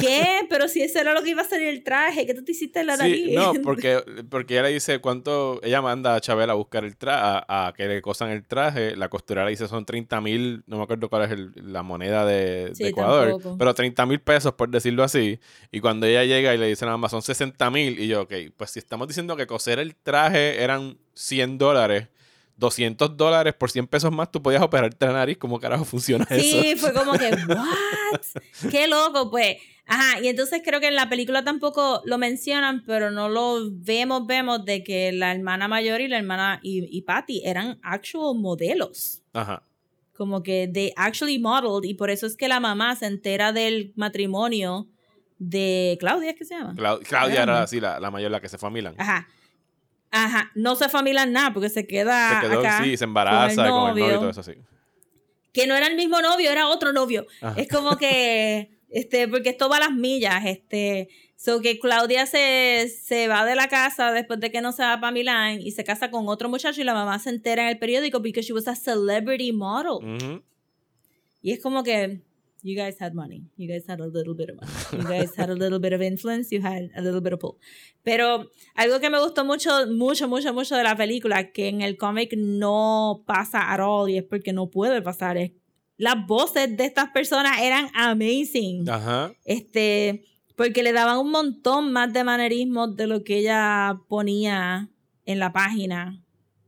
¿Qué? 0.00 0.46
Pero 0.48 0.68
si 0.68 0.82
eso 0.82 1.00
era 1.00 1.14
lo 1.14 1.22
que 1.22 1.30
iba 1.30 1.42
a 1.42 1.44
ser 1.44 1.62
el 1.62 1.82
traje, 1.82 2.26
¿qué 2.26 2.34
tú 2.34 2.44
te 2.44 2.52
hiciste 2.52 2.80
en 2.80 2.86
la 2.86 2.96
nariz? 2.96 3.34
No, 3.34 3.52
porque, 3.64 3.98
porque 4.30 4.54
ella 4.54 4.62
le 4.64 4.72
dice 4.74 5.00
cuánto. 5.00 5.60
Ella 5.64 5.82
manda 5.82 6.14
a 6.14 6.20
Chabela 6.20 6.52
a 6.52 6.56
buscar 6.56 6.84
el 6.84 6.96
traje, 6.96 7.44
a, 7.48 7.66
a 7.68 7.72
que 7.72 7.86
le 7.88 8.00
cosan 8.02 8.30
el 8.30 8.46
traje. 8.46 8.94
La 8.96 9.08
costurera 9.08 9.48
dice 9.48 9.66
son 9.68 9.84
30 9.84 10.20
mil, 10.20 10.62
no 10.66 10.76
me 10.78 10.84
acuerdo 10.84 11.08
cuál 11.08 11.24
es 11.24 11.30
el- 11.32 11.52
la 11.56 11.82
moneda 11.82 12.24
de, 12.24 12.72
Ecuador, 12.78 13.30
tampoco. 13.30 13.58
pero 13.58 13.74
30 13.74 14.06
mil 14.06 14.20
pesos, 14.20 14.54
por 14.54 14.70
decirlo 14.70 15.02
así. 15.02 15.40
Y 15.70 15.80
cuando 15.80 16.06
ella 16.06 16.24
llega 16.24 16.54
y 16.54 16.58
le 16.58 16.68
dice 16.68 16.84
nada 16.84 16.96
más 16.98 17.10
son 17.10 17.22
60 17.22 17.70
mil, 17.70 17.98
y 17.98 18.06
yo, 18.06 18.22
ok, 18.22 18.32
pues 18.56 18.70
si 18.70 18.78
estamos 18.78 19.08
diciendo 19.08 19.36
que 19.36 19.46
coser 19.74 19.78
el 19.80 19.94
traje 19.96 20.62
eran 20.62 20.98
100 21.14 21.58
dólares. 21.58 22.08
200 22.56 23.16
dólares 23.16 23.54
por 23.54 23.70
100 23.70 23.88
pesos 23.88 24.12
más, 24.12 24.30
tú 24.30 24.40
podías 24.40 24.62
operarte 24.62 25.06
la 25.06 25.12
nariz. 25.14 25.36
¿Cómo 25.38 25.58
carajo 25.58 25.84
funciona 25.84 26.24
eso? 26.30 26.40
Sí, 26.62 26.76
fue 26.76 26.92
como 26.92 27.12
que, 27.14 27.30
¿what? 27.48 28.70
Qué 28.70 28.86
loco, 28.86 29.30
pues. 29.30 29.56
Ajá, 29.86 30.20
y 30.20 30.28
entonces 30.28 30.62
creo 30.64 30.78
que 30.78 30.86
en 30.86 30.94
la 30.94 31.08
película 31.08 31.42
tampoco 31.42 32.02
lo 32.04 32.18
mencionan, 32.18 32.84
pero 32.86 33.10
no 33.10 33.28
lo 33.28 33.68
vemos, 33.72 34.26
vemos 34.28 34.64
de 34.64 34.84
que 34.84 35.10
la 35.10 35.32
hermana 35.32 35.66
mayor 35.66 36.00
y 36.00 36.06
la 36.08 36.18
hermana 36.18 36.60
y, 36.62 36.86
y 36.96 37.02
Patty 37.02 37.42
eran 37.44 37.80
actual 37.82 38.36
modelos. 38.38 39.22
Ajá. 39.32 39.64
Como 40.12 40.42
que 40.44 40.70
they 40.72 40.92
actually 40.94 41.40
modeled, 41.40 41.88
y 41.88 41.94
por 41.94 42.10
eso 42.10 42.26
es 42.26 42.36
que 42.36 42.46
la 42.46 42.60
mamá 42.60 42.94
se 42.94 43.06
entera 43.06 43.52
del 43.52 43.92
matrimonio 43.96 44.88
de 45.38 45.96
Claudia, 45.98 46.30
¿es 46.30 46.36
que 46.36 46.44
se 46.44 46.54
llama? 46.54 46.74
Clau- 46.74 47.00
Claudia 47.02 47.42
Era 47.42 47.62
así, 47.62 47.80
la, 47.80 47.98
la 47.98 48.10
mayor, 48.12 48.30
la 48.30 48.40
que 48.40 48.48
se 48.48 48.58
fue 48.58 48.68
a 48.68 48.72
Milán. 48.72 48.94
Ajá. 48.98 49.26
Ajá, 50.14 50.52
no 50.54 50.76
se 50.76 50.90
familian 50.90 51.32
nada 51.32 51.54
porque 51.54 51.70
se 51.70 51.86
queda 51.86 52.40
se 52.42 52.46
quedó, 52.46 52.60
acá 52.60 52.84
sí, 52.84 52.96
se 52.98 53.04
embaraza 53.04 53.66
con 53.66 53.80
con 53.80 53.98
el 53.98 54.04
novio 54.04 54.06
y 54.06 54.18
todo 54.18 54.30
eso, 54.30 54.42
sí. 54.42 54.52
que 55.54 55.66
no 55.66 55.74
era 55.74 55.86
el 55.86 55.96
mismo 55.96 56.20
novio, 56.20 56.50
era 56.50 56.68
otro 56.68 56.92
novio. 56.92 57.26
Ajá. 57.40 57.58
Es 57.58 57.66
como 57.66 57.96
que, 57.96 58.78
este, 58.90 59.26
porque 59.26 59.48
esto 59.48 59.70
va 59.70 59.78
a 59.78 59.80
las 59.80 59.92
millas, 59.92 60.44
este, 60.44 61.08
so 61.34 61.62
que 61.62 61.78
Claudia 61.80 62.26
se, 62.26 62.88
se 62.88 63.26
va 63.26 63.46
de 63.46 63.54
la 63.54 63.68
casa 63.68 64.12
después 64.12 64.38
de 64.38 64.52
que 64.52 64.60
no 64.60 64.72
se 64.72 64.82
va 64.82 65.00
para 65.00 65.12
Milán 65.12 65.60
y 65.62 65.72
se 65.72 65.82
casa 65.82 66.10
con 66.10 66.28
otro 66.28 66.50
muchacho 66.50 66.82
y 66.82 66.84
la 66.84 66.94
mamá 66.94 67.18
se 67.18 67.30
entera 67.30 67.62
en 67.62 67.68
el 67.70 67.78
periódico 67.78 68.20
because 68.20 68.46
she 68.46 68.52
was 68.52 68.68
a 68.68 68.76
celebrity 68.76 69.50
model. 69.50 70.42
Y 71.40 71.52
es 71.52 71.60
como 71.62 71.82
que, 71.82 72.20
you 72.62 72.76
guys 72.76 72.96
had 72.98 73.14
money, 73.14 73.44
you 73.56 73.68
guys 73.68 73.84
had 73.86 74.00
a 74.00 74.06
little 74.06 74.34
bit 74.34 74.50
of 74.50 74.56
money, 74.56 74.72
you 74.92 75.08
guys 75.08 75.36
had 75.36 75.50
a 75.50 75.54
little 75.54 75.78
bit 75.78 75.92
of 75.92 76.00
influence, 76.00 76.52
you 76.52 76.62
had 76.62 76.90
a 76.96 77.02
little 77.02 77.20
bit 77.20 77.32
of 77.32 77.40
pull. 77.40 77.58
Pero 78.02 78.50
algo 78.76 79.00
que 79.00 79.10
me 79.10 79.18
gustó 79.18 79.44
mucho, 79.44 79.86
mucho, 79.88 80.28
mucho, 80.28 80.52
mucho 80.52 80.76
de 80.76 80.84
la 80.84 80.96
película, 80.96 81.52
que 81.52 81.68
en 81.68 81.82
el 81.82 81.96
cómic 81.96 82.34
no 82.36 83.24
pasa 83.26 83.72
at 83.72 83.80
all, 83.80 84.08
y 84.08 84.18
es 84.18 84.24
porque 84.24 84.52
no 84.52 84.70
puede 84.70 85.02
pasar, 85.02 85.36
es 85.36 85.52
las 85.96 86.26
voces 86.26 86.76
de 86.76 86.84
estas 86.84 87.10
personas 87.10 87.60
eran 87.60 87.88
amazing. 87.94 88.88
Ajá. 88.88 89.32
Este, 89.44 90.24
porque 90.56 90.82
le 90.82 90.92
daban 90.92 91.18
un 91.18 91.30
montón 91.30 91.92
más 91.92 92.12
de 92.12 92.24
manerismos 92.24 92.96
de 92.96 93.06
lo 93.06 93.22
que 93.22 93.38
ella 93.38 94.00
ponía 94.08 94.90
en 95.26 95.38
la 95.38 95.52
página. 95.52 96.20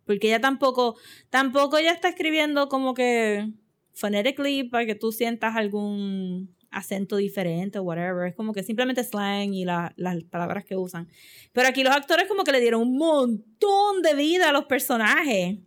Porque 0.07 0.29
ella 0.29 0.41
tampoco, 0.41 0.97
tampoco 1.31 1.79
ella 1.79 1.93
está 1.93 2.11
escribiendo 2.11 2.69
como 2.69 2.95
que 2.95 3.51
phonetically 3.95 4.65
para 4.65 4.87
que 4.87 4.95
tú 4.95 5.13
sientas 5.13 5.57
algún 5.57 6.55
acento 6.71 7.17
diferente 7.17 7.79
o 7.79 7.83
whatever. 7.83 8.29
Es 8.29 8.35
como 8.35 8.53
que 8.53 8.63
simplemente 8.65 9.05
slang 9.05 9.55
y 9.55 9.65
la- 9.65 9.93
las 9.97 10.23
palabras 10.25 10.65
que 10.65 10.77
usan. 10.77 11.09
Pero 11.53 11.69
aquí 11.69 11.83
los 11.85 11.95
actores 11.95 12.27
como 12.27 12.43
que 12.45 12.53
le 12.53 12.61
dieron 12.61 12.83
un 12.83 12.97
montón 12.99 14.03
de 14.03 14.15
vida 14.15 14.49
a 14.49 14.53
los 14.53 14.65
personajes. 14.65 15.59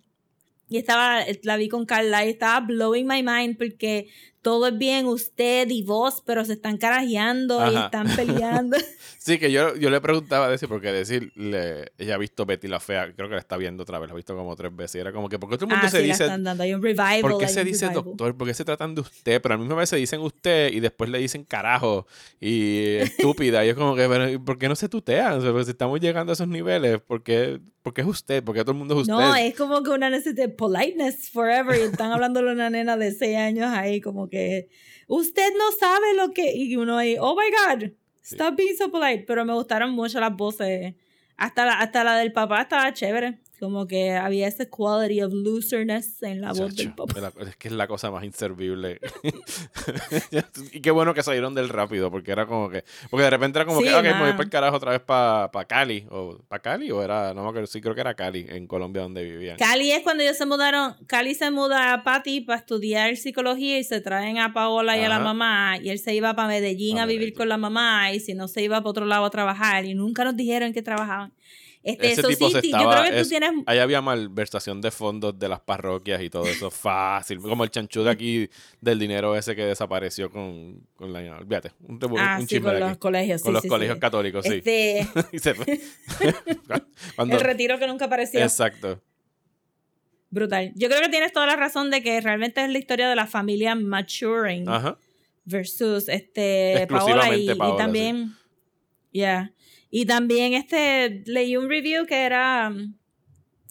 Y 0.70 0.78
estaba, 0.78 1.22
la 1.44 1.56
vi 1.56 1.70
con 1.70 1.86
Carla 1.86 2.26
y 2.26 2.30
estaba 2.30 2.60
blowing 2.66 3.08
my 3.08 3.24
mind 3.24 3.58
porque 3.58 4.08
todo 4.48 4.68
es 4.68 4.78
bien 4.78 5.08
usted 5.08 5.70
y 5.70 5.84
vos, 5.84 6.24
pero 6.26 6.46
se 6.46 6.54
están 6.54 6.78
carajeando 6.78 7.60
y 7.70 7.76
Ajá. 7.76 7.86
están 7.88 8.08
peleando. 8.16 8.78
Sí, 9.28 9.40
que 9.40 9.52
yo, 9.52 9.76
yo 9.76 9.90
le 9.90 10.00
preguntaba 10.00 10.46
a 10.46 10.50
Desi, 10.50 10.68
porque 10.68 10.90
decir, 10.90 11.34
le, 11.36 11.92
ella 11.98 12.16
ha 12.16 12.18
visto 12.18 12.46
Betty 12.46 12.70
la 12.70 12.80
Fea, 12.80 13.12
creo 13.14 13.28
que 13.28 13.36
la 13.36 13.42
está 13.42 13.58
viendo 13.58 13.84
otra 13.84 14.00
vez, 14.00 14.08
la 14.08 14.14
ha 14.14 14.16
visto 14.16 14.34
como 14.38 14.56
tres 14.56 14.74
veces. 14.74 14.96
Y 14.96 15.00
era 15.00 15.12
como 15.12 15.28
que, 15.28 15.38
¿por 15.38 15.50
qué 15.50 15.58
todo 15.58 15.66
el 15.66 15.72
mundo 15.72 15.86
ah, 15.86 15.90
se 15.90 15.98
sí, 15.98 16.08
la 16.08 16.14
dice, 16.14 16.26
dando. 16.28 16.64
Hay 16.64 16.74
un 16.74 16.82
revival. 16.82 17.20
¿por 17.20 17.38
qué 17.38 17.46
hay 17.46 17.52
se 17.54 17.60
un 17.60 17.66
dice 17.66 17.88
revival. 17.88 18.06
doctor? 18.06 18.38
¿Por 18.38 18.48
qué 18.48 18.54
se 18.54 18.64
tratan 18.64 18.96
de 18.96 19.02
usted? 19.02 19.42
Pero 19.42 19.56
al 19.56 19.60
mismo 19.60 19.76
vez 19.76 19.90
se 19.90 19.98
dicen 19.98 20.22
usted 20.22 20.72
y 20.72 20.80
después 20.80 21.10
le 21.10 21.20
dicen 21.20 21.44
carajo 21.44 22.08
y 22.40 22.96
estúpida. 23.02 23.66
y 23.66 23.70
es 23.70 23.76
como 23.76 23.98
que, 23.98 24.08
pero, 24.08 24.46
¿por 24.46 24.58
qué 24.58 24.70
no 24.70 24.78
se 24.78 24.88
tutean? 24.88 25.40
O 25.40 25.42
sea, 25.42 25.52
pues, 25.52 25.66
si 25.66 25.72
estamos 25.72 26.00
llegando 26.00 26.32
a 26.32 26.34
esos 26.34 26.48
niveles, 26.48 27.02
¿por 27.02 27.22
qué, 27.22 27.60
por 27.84 27.94
qué 27.94 28.02
es 28.02 28.08
usted? 28.08 28.42
¿Por 28.46 28.56
qué 28.56 28.62
todo 28.62 28.72
el 28.72 28.78
mundo 28.78 28.94
es 28.94 29.02
usted? 29.02 29.14
No, 29.14 29.36
es 29.36 29.58
como 29.58 29.84
que 29.84 29.90
una 29.90 30.10
necesidad 30.10 30.48
de 30.48 30.50
politeness 30.54 31.30
forever. 31.32 31.78
Y 31.78 31.84
están 31.84 32.14
hablando 32.14 32.42
de 32.42 32.54
una 32.54 32.70
nena 32.70 32.96
de 32.96 33.12
6 33.12 33.36
años 33.36 33.74
ahí, 33.74 34.00
como 34.00 34.30
que 34.30 34.37
usted 35.08 35.54
no 35.58 35.72
sabe 35.72 36.14
lo 36.16 36.32
que. 36.32 36.54
Y 36.54 36.76
uno 36.76 36.98
ahí, 36.98 37.18
oh 37.20 37.36
my 37.36 37.50
God, 37.50 37.92
stop 38.24 38.56
being 38.56 38.76
so 38.76 38.92
polite. 38.92 39.26
Pero 39.28 39.46
me 39.46 39.54
gustaron 39.54 39.92
mucho 39.92 40.20
las 40.20 40.36
voces. 40.36 40.96
Hasta 41.38 41.66
la, 41.66 41.80
hasta 41.80 42.04
la 42.04 42.18
del 42.18 42.32
papá 42.32 42.62
estaba 42.62 42.94
chévere. 42.94 43.40
Como 43.60 43.88
que 43.88 44.12
había 44.12 44.48
ese 44.48 44.70
quality 44.70 45.22
of 45.22 45.34
looserness 45.34 46.22
en 46.24 46.42
la 46.42 46.54
voz 46.54 46.76
del 46.76 46.94
papá. 46.94 47.32
es 47.42 47.56
que 47.56 47.68
es 47.70 47.74
la 47.74 47.88
cosa 47.88 48.12
más 48.12 48.24
inservible. 48.24 49.00
y 50.72 50.82
qué 50.82 50.92
bueno 50.92 51.14
que 51.14 51.24
salieron 51.24 51.56
del 51.56 51.70
rápido, 51.70 52.12
porque 52.12 52.32
era 52.32 52.46
como 52.46 52.70
que. 52.70 52.84
Porque 53.10 53.24
de 53.24 53.30
repente 53.30 53.60
era 53.60 53.66
como 53.66 53.80
Sí, 53.80 53.88
que, 53.88 53.96
ok, 53.96 54.04
me 54.04 54.20
voy 54.20 54.32
para 54.32 54.44
el 54.44 54.50
carajo 54.50 54.78
otra 54.78 54.92
vez 54.92 55.02
para 55.02 55.50
Cali. 55.68 56.06
O 56.10 56.38
para 56.48 56.62
Cali, 56.62 56.92
o 56.92 57.04
era, 57.04 57.34
no 57.34 57.44
me 57.44 57.50
acuerdo, 57.50 57.68
sí 57.68 57.82
creo 57.82 57.96
que 57.96 58.02
era 58.02 58.14
Cali, 58.14 58.46
en 58.50 58.68
Colombia 58.68 59.02
donde 59.02 59.24
vivían. 59.24 59.58
Cali 59.58 59.92
es 59.92 60.04
cuando 60.04 60.24
ellos 60.24 60.38
se 60.38 60.46
mudaron. 60.46 60.96
Cali 61.08 61.34
se 61.36 61.52
muda 61.52 61.94
a 61.94 62.04
Patty 62.04 62.42
para 62.42 62.60
estudiar 62.60 63.16
psicología 63.18 63.80
y 63.80 63.84
se 63.84 64.02
traen 64.02 64.38
a 64.38 64.54
Paola 64.54 64.98
y 64.98 65.04
a 65.04 65.10
la 65.10 65.20
mamá. 65.20 65.78
Y 65.82 65.90
él 65.90 66.00
se 66.00 66.14
iba 66.14 66.36
para 66.36 66.48
Medellín 66.48 66.98
Pa' 66.98 67.04
a 67.04 67.06
vivir 67.06 67.34
con 67.34 67.50
la 67.50 67.58
mamá. 67.58 68.12
Y 68.12 68.20
si 68.20 68.34
no, 68.34 68.48
se 68.48 68.62
iba 68.62 68.78
para 68.80 68.90
otro 68.90 69.06
lado 69.06 69.26
a 69.26 69.30
trabajar. 69.30 69.86
Y 69.86 69.94
nunca 69.94 70.24
nos 70.24 70.36
dijeron 70.36 70.74
que 70.74 70.82
trabajaban. 70.82 71.34
Este, 71.84 72.12
Ese 72.12 72.20
eso 72.22 72.28
tipo 72.30 72.48
sí, 72.48 72.54
se 72.54 72.60
estaba. 72.60 72.84
yo 72.84 72.90
creo 72.90 73.04
que 73.12 73.18
es- 73.20 73.24
tú 73.24 73.30
tienes. 73.30 73.52
Ahí 73.66 73.80
había 73.80 74.02
malversación 74.02 74.82
de 74.82 74.92
fondos 74.92 75.38
de 75.40 75.48
las 75.48 75.62
parroquias 75.62 76.22
y 76.22 76.30
todo 76.30 76.46
eso 76.48 76.70
fácil. 76.70 77.40
Como 77.40 77.64
el 77.64 77.70
chanchú 77.70 78.04
de 78.04 78.10
aquí 78.12 78.50
del 78.82 79.00
dinero 79.00 79.36
ese 79.38 79.56
que 79.56 79.64
desapareció 79.66 80.30
con, 80.30 80.86
con 80.96 81.14
la. 81.14 81.20
Olvídate, 81.38 81.72
un, 81.88 82.00
Ah, 82.18 82.38
un 82.42 82.48
sí, 82.48 82.60
con 82.60 82.80
los 82.80 82.90
aquí. 82.92 83.00
colegios. 83.00 83.42
Con 83.42 83.52
sí, 83.52 83.54
los 83.54 83.62
sí, 83.64 83.68
colegios 83.70 83.98
católicos, 84.00 84.46
sí. 84.46 84.62
Este. 84.66 85.08
Cuando- 87.16 87.36
el 87.36 87.42
retiro 87.42 87.78
que 87.80 87.88
nunca 87.88 88.06
apareció. 88.06 88.42
Exacto. 88.42 89.02
Brutal. 90.30 90.74
Yo 90.76 90.90
creo 90.90 91.02
que 91.02 91.10
tienes 91.10 91.32
toda 91.32 91.46
la 91.48 91.56
razón 91.56 91.90
de 91.90 92.04
que 92.04 92.20
realmente 92.20 92.62
es 92.64 92.70
la 92.70 92.78
historia 92.78 93.08
de 93.10 93.16
la 93.16 93.28
familia 93.28 93.76
maturing. 93.76 94.68
Ajá. 94.68 94.98
versus 95.46 96.10
este 96.10 96.86
Paola 96.90 97.34
y, 97.38 97.48
también 97.78 98.36
ya 99.14 99.54
y 99.90 100.06
también 100.06 100.54
este 100.54 101.24
leí 101.26 101.56
un 101.58 101.70
review 101.70 102.06
que 102.06 102.24
era 102.26 102.72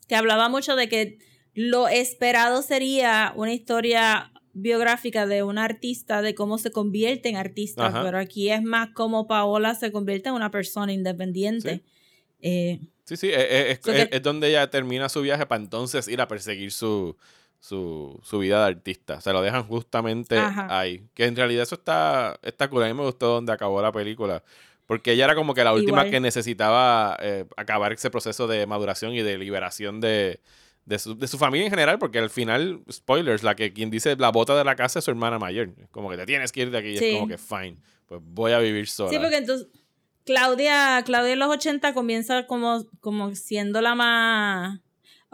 que 0.08 0.14
hablaba 0.16 0.48
mucho 0.48 0.76
de 0.76 0.88
que 0.88 1.18
lo 1.54 1.88
esperado 1.88 2.62
sería 2.62 3.32
una 3.36 3.52
historia 3.52 4.32
biográfica 4.52 5.26
de 5.26 5.42
un 5.42 5.58
artista 5.58 6.22
de 6.22 6.34
cómo 6.34 6.56
se 6.58 6.70
convierte 6.70 7.28
en 7.28 7.36
artista 7.36 7.86
Ajá. 7.88 8.02
pero 8.02 8.18
aquí 8.18 8.50
es 8.50 8.62
más 8.62 8.88
como 8.94 9.26
Paola 9.26 9.74
se 9.74 9.92
convierte 9.92 10.28
en 10.30 10.34
una 10.34 10.50
persona 10.50 10.92
independiente 10.92 11.82
Eh, 12.40 12.80
Sí, 13.04 13.16
sí, 13.16 13.28
es, 13.28 13.36
es- 13.38 13.80
So 13.82 13.92
es- 13.92 14.08
que- 14.08 14.16
es 14.16 14.22
donde 14.22 14.48
ella 14.48 14.68
termina 14.68 15.08
su 15.08 15.22
viaje 15.22 15.46
para 15.46 15.62
entonces 15.62 16.08
ir 16.08 16.20
a 16.20 16.26
perseguir 16.28 16.72
su, 16.72 17.16
su, 17.60 18.18
su 18.24 18.38
vida 18.40 18.60
de 18.60 18.66
artista. 18.66 19.20
Se 19.20 19.32
lo 19.32 19.42
dejan 19.42 19.62
justamente 19.64 20.36
Ajá. 20.36 20.66
ahí. 20.78 21.02
Que 21.14 21.24
en 21.26 21.36
realidad 21.36 21.62
eso 21.62 21.76
está, 21.76 22.38
está 22.42 22.68
cool. 22.68 22.82
A 22.82 22.88
mí 22.88 22.94
me 22.94 23.02
gustó 23.04 23.28
donde 23.28 23.52
acabó 23.52 23.80
la 23.80 23.92
película. 23.92 24.42
Porque 24.86 25.12
ella 25.12 25.24
era 25.24 25.34
como 25.34 25.54
que 25.54 25.64
la 25.64 25.72
última 25.72 25.98
Igual. 25.98 26.10
que 26.10 26.20
necesitaba 26.20 27.16
eh, 27.20 27.44
acabar 27.56 27.92
ese 27.92 28.10
proceso 28.10 28.46
de 28.46 28.66
maduración 28.66 29.14
y 29.14 29.22
de 29.22 29.36
liberación 29.36 30.00
de, 30.00 30.40
de, 30.84 30.98
su, 30.98 31.18
de 31.18 31.26
su 31.26 31.38
familia 31.38 31.66
en 31.66 31.70
general. 31.70 31.98
Porque 31.98 32.18
al 32.18 32.30
final, 32.30 32.82
spoilers, 32.90 33.42
la 33.42 33.56
que 33.56 33.72
quien 33.72 33.90
dice 33.90 34.16
la 34.16 34.30
bota 34.30 34.56
de 34.56 34.64
la 34.64 34.76
casa 34.76 35.00
es 35.00 35.04
su 35.04 35.10
hermana 35.10 35.38
mayor. 35.38 35.70
Como 35.90 36.08
que 36.10 36.16
te 36.16 36.26
tienes 36.26 36.52
que 36.52 36.62
ir 36.62 36.70
de 36.70 36.78
aquí. 36.78 36.90
Y 36.90 36.96
es 36.96 37.14
como 37.14 37.28
que 37.28 37.38
fine. 37.38 37.78
Pues 38.06 38.20
voy 38.24 38.52
a 38.52 38.58
vivir 38.60 38.86
sola. 38.86 39.10
Sí, 39.10 39.18
porque 39.18 39.38
entonces 39.38 39.66
Claudia, 40.24 41.02
Claudia 41.04 41.32
en 41.32 41.38
los 41.38 41.48
80 41.50 41.94
comienza 41.94 42.46
como, 42.46 42.84
como 43.00 43.34
siendo 43.34 43.80
la 43.80 43.94
más... 43.94 44.80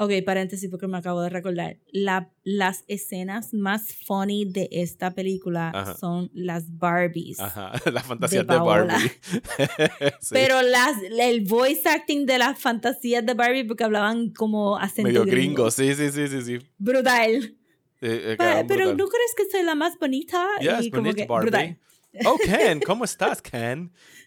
Ok, 0.02 0.10
paréntesis 0.26 0.68
porque 0.68 0.88
me 0.88 0.98
acabo 0.98 1.22
de 1.22 1.28
recordar. 1.28 1.76
La, 1.92 2.32
las 2.42 2.82
escenas 2.88 3.54
más 3.54 3.94
funny 4.04 4.44
de 4.44 4.68
esta 4.72 5.12
película 5.12 5.70
Ajá. 5.72 5.94
son 5.94 6.28
las 6.34 6.76
Barbies. 6.76 7.38
Ajá, 7.38 7.70
las 7.92 8.04
fantasías 8.04 8.44
de. 8.44 8.58
Barbie. 8.58 8.94
Sí, 10.20 10.30
Pero 10.32 10.60
las, 10.62 10.96
el 11.02 11.42
voice 11.42 11.88
acting 11.88 12.26
de 12.26 12.38
las 12.38 12.58
fantasías 12.58 13.24
de 13.24 13.34
Barbie 13.34 13.64
porque 13.64 13.84
hablaban 13.84 14.30
como 14.30 14.76
acento 14.76 15.02
medio 15.02 15.24
gringo. 15.24 15.64
gringo, 15.66 15.70
sí, 15.70 15.94
sí, 15.94 16.10
sí, 16.10 16.26
sí, 16.26 16.42
sí. 16.42 16.58
Brutal. 16.78 17.56
Eh, 18.00 18.36
eh, 18.40 18.64
pero. 18.66 18.94
¿no 18.94 19.06
crees 19.06 19.34
que 19.36 19.48
soy 19.50 19.62
la 19.62 19.76
más 19.76 19.96
bonita? 20.00 20.44
Yes, 20.60 20.86
y 20.86 20.90
como 20.90 21.12
que, 21.12 21.26
Barbie. 21.26 21.50
brutal. 21.50 21.78
Oh, 22.26 22.36
Ken, 22.44 22.80
¿cómo 22.80 23.04
estás, 23.04 23.40
Ken? 23.40 23.92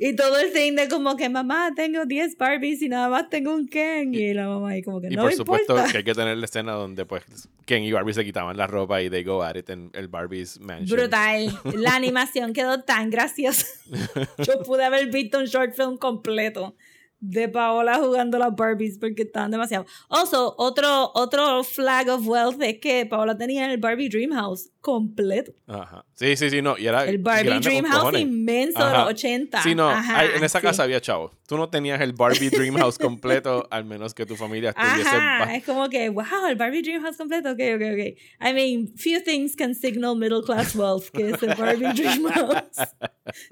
Y 0.00 0.14
todo 0.16 0.38
el 0.38 0.52
thing 0.52 0.74
de 0.74 0.88
como 0.88 1.16
que 1.16 1.28
mamá, 1.28 1.70
tengo 1.74 2.04
10 2.04 2.36
Barbies 2.36 2.82
y 2.82 2.88
nada 2.88 3.08
más 3.08 3.30
tengo 3.30 3.54
un 3.54 3.66
Ken. 3.68 4.14
Y 4.14 4.34
la 4.34 4.46
mamá 4.48 4.70
ahí 4.70 4.82
como 4.82 5.00
que 5.00 5.08
Y 5.08 5.16
no 5.16 5.22
por 5.22 5.30
me 5.30 5.36
supuesto 5.36 5.72
importa. 5.74 5.92
que 5.92 5.98
hay 5.98 6.04
que 6.04 6.14
tener 6.14 6.36
la 6.36 6.44
escena 6.44 6.72
donde 6.72 7.06
pues 7.06 7.22
Ken 7.64 7.82
y 7.82 7.92
Barbie 7.92 8.12
se 8.14 8.24
quitaban 8.24 8.56
la 8.56 8.66
ropa 8.66 9.00
y 9.02 9.08
they 9.10 9.24
go 9.24 9.42
at 9.42 9.56
it 9.56 9.70
en 9.70 9.90
el 9.94 10.08
Barbie's 10.08 10.60
mansion. 10.60 10.98
Brutal. 10.98 11.58
La 11.76 11.94
animación 11.96 12.52
quedó 12.52 12.82
tan 12.82 13.10
graciosa. 13.10 13.66
Yo 14.46 14.62
pude 14.64 14.84
haber 14.84 15.10
visto 15.10 15.38
un 15.38 15.46
short 15.46 15.74
film 15.74 15.96
completo 15.96 16.74
de 17.20 17.48
Paola 17.48 17.98
jugando 17.98 18.38
las 18.38 18.54
Barbies 18.56 18.98
porque 18.98 19.22
estaban 19.22 19.50
demasiado. 19.50 19.84
Also, 20.08 20.54
otro, 20.58 21.10
otro 21.14 21.62
flag 21.64 22.08
of 22.08 22.26
wealth 22.26 22.60
es 22.62 22.78
que 22.78 23.06
Paola 23.06 23.36
tenía 23.36 23.70
el 23.70 23.78
Barbie 23.78 24.08
Dream 24.08 24.32
House 24.32 24.70
completo. 24.80 25.52
Ajá. 25.66 26.04
Sí, 26.14 26.34
sí, 26.36 26.48
sí, 26.48 26.62
no. 26.62 26.78
Y 26.78 26.86
era 26.86 27.04
El 27.04 27.18
Barbie 27.18 27.60
Dream 27.60 27.84
House 27.84 27.98
cojones. 27.98 28.22
inmenso 28.22 28.78
de 28.78 28.84
Ajá. 28.84 28.98
los 29.02 29.08
80. 29.10 29.62
Sí, 29.62 29.74
no, 29.74 29.90
Ajá, 29.90 30.20
hay- 30.20 30.28
en 30.36 30.44
esa 30.44 30.60
sí. 30.60 30.66
casa 30.66 30.82
había 30.84 31.00
chavo. 31.00 31.30
Tú 31.46 31.56
no 31.58 31.68
tenías 31.68 32.00
el 32.00 32.14
Barbie 32.14 32.48
Dream 32.48 32.76
House 32.76 32.96
completo, 32.98 33.66
al 33.70 33.84
menos 33.84 34.14
que 34.14 34.24
tu 34.24 34.36
familia 34.36 34.70
estuviese. 34.70 35.08
Ajá, 35.10 35.54
es 35.54 35.64
como 35.64 35.88
que, 35.90 36.08
wow, 36.08 36.24
el 36.48 36.56
Barbie 36.56 36.80
Dream 36.82 37.02
House 37.02 37.16
completo, 37.18 37.50
ok, 37.50 37.60
ok, 37.74 37.82
ok. 37.92 38.48
I 38.48 38.52
mean, 38.54 38.88
few 38.96 39.22
things 39.22 39.54
can 39.54 39.74
signal 39.74 40.16
middle 40.16 40.42
class 40.42 40.74
wealth, 40.74 41.10
que 41.12 41.28
es 41.30 41.42
el 41.42 41.54
Barbie 41.54 41.92
Dream 41.92 42.24
House. 42.32 42.88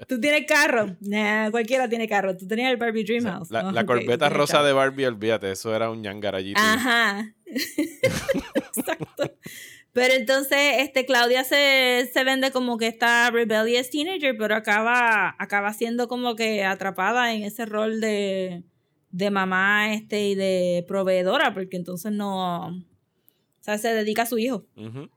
¿Tú 0.07 0.19
tienes 0.19 0.45
carro? 0.47 0.95
Nah, 1.01 1.51
cualquiera 1.51 1.87
tiene 1.87 2.07
carro. 2.07 2.35
Tú 2.35 2.47
tenías 2.47 2.71
el 2.71 2.77
Barbie 2.77 3.03
Dream 3.03 3.25
House. 3.25 3.51
La, 3.51 3.58
La 3.71 3.85
corbeta 3.85 4.29
rosa 4.29 4.63
de 4.63 4.73
Barbie, 4.73 5.05
olvídate, 5.05 5.51
eso 5.51 5.75
era 5.75 5.89
un 5.89 6.01
ñangarallito. 6.01 6.59
Ajá. 6.61 7.33
Exacto. 7.45 9.35
Pero 9.91 10.13
entonces, 10.13 10.75
este, 10.77 11.05
Claudia 11.05 11.43
se, 11.43 12.09
se 12.13 12.23
vende 12.23 12.51
como 12.51 12.77
que 12.77 12.87
está 12.87 13.31
rebellious 13.31 13.89
teenager, 13.89 14.35
pero 14.37 14.55
acaba, 14.55 15.35
acaba 15.39 15.73
siendo 15.73 16.07
como 16.07 16.35
que 16.35 16.63
atrapada 16.63 17.33
en 17.33 17.43
ese 17.43 17.65
rol 17.65 17.99
de, 17.99 18.63
de 19.11 19.31
mamá 19.31 19.93
este, 19.93 20.29
y 20.29 20.35
de 20.35 20.85
proveedora, 20.87 21.53
porque 21.53 21.75
entonces 21.77 22.11
no, 22.11 22.67
o 22.67 22.83
sea, 23.61 23.77
se 23.77 23.93
dedica 23.93 24.23
a 24.23 24.27
su 24.27 24.37
hijo. 24.37 24.65
Ujú. 24.75 25.09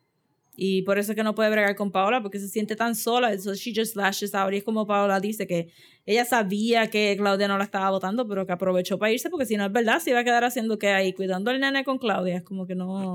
Y 0.55 0.83
por 0.83 0.99
eso 0.99 1.13
es 1.13 1.17
que 1.17 1.23
no 1.23 1.35
puede 1.35 1.51
bregar 1.51 1.75
con 1.77 1.91
Paola, 1.91 2.23
porque 2.23 2.39
se 2.39 2.49
siente 2.49 2.77
tan 2.77 2.95
sola. 2.95 3.37
So 3.39 3.55
she 3.55 3.73
just 3.75 3.97
lashes 3.97 4.35
out. 4.35 4.53
Y 4.53 4.59
es 4.59 4.65
como 4.65 4.87
Paola 4.87 5.19
dice 5.19 5.47
que 5.47 5.69
ella 6.05 6.25
sabía 6.25 6.91
que 6.91 7.15
Claudia 7.17 7.49
no 7.49 7.57
la 7.57 7.65
estaba 7.65 7.91
votando, 7.91 8.29
pero 8.29 8.47
que 8.47 8.53
aprovechó 8.53 8.99
para 8.99 9.13
irse, 9.13 9.31
porque 9.31 9.47
si 9.47 9.57
no 9.57 9.65
es 9.65 9.73
verdad, 9.73 10.01
se 10.01 10.11
iba 10.11 10.21
a 10.21 10.25
quedar 10.25 10.45
haciendo 10.45 10.79
que 10.79 10.89
ahí, 10.89 11.15
cuidando 11.15 11.51
al 11.51 11.61
nene 11.61 11.85
con 11.85 11.99
Claudia. 11.99 12.37
Es 12.37 12.43
como 12.43 12.67
que 12.67 12.75
no, 12.75 13.15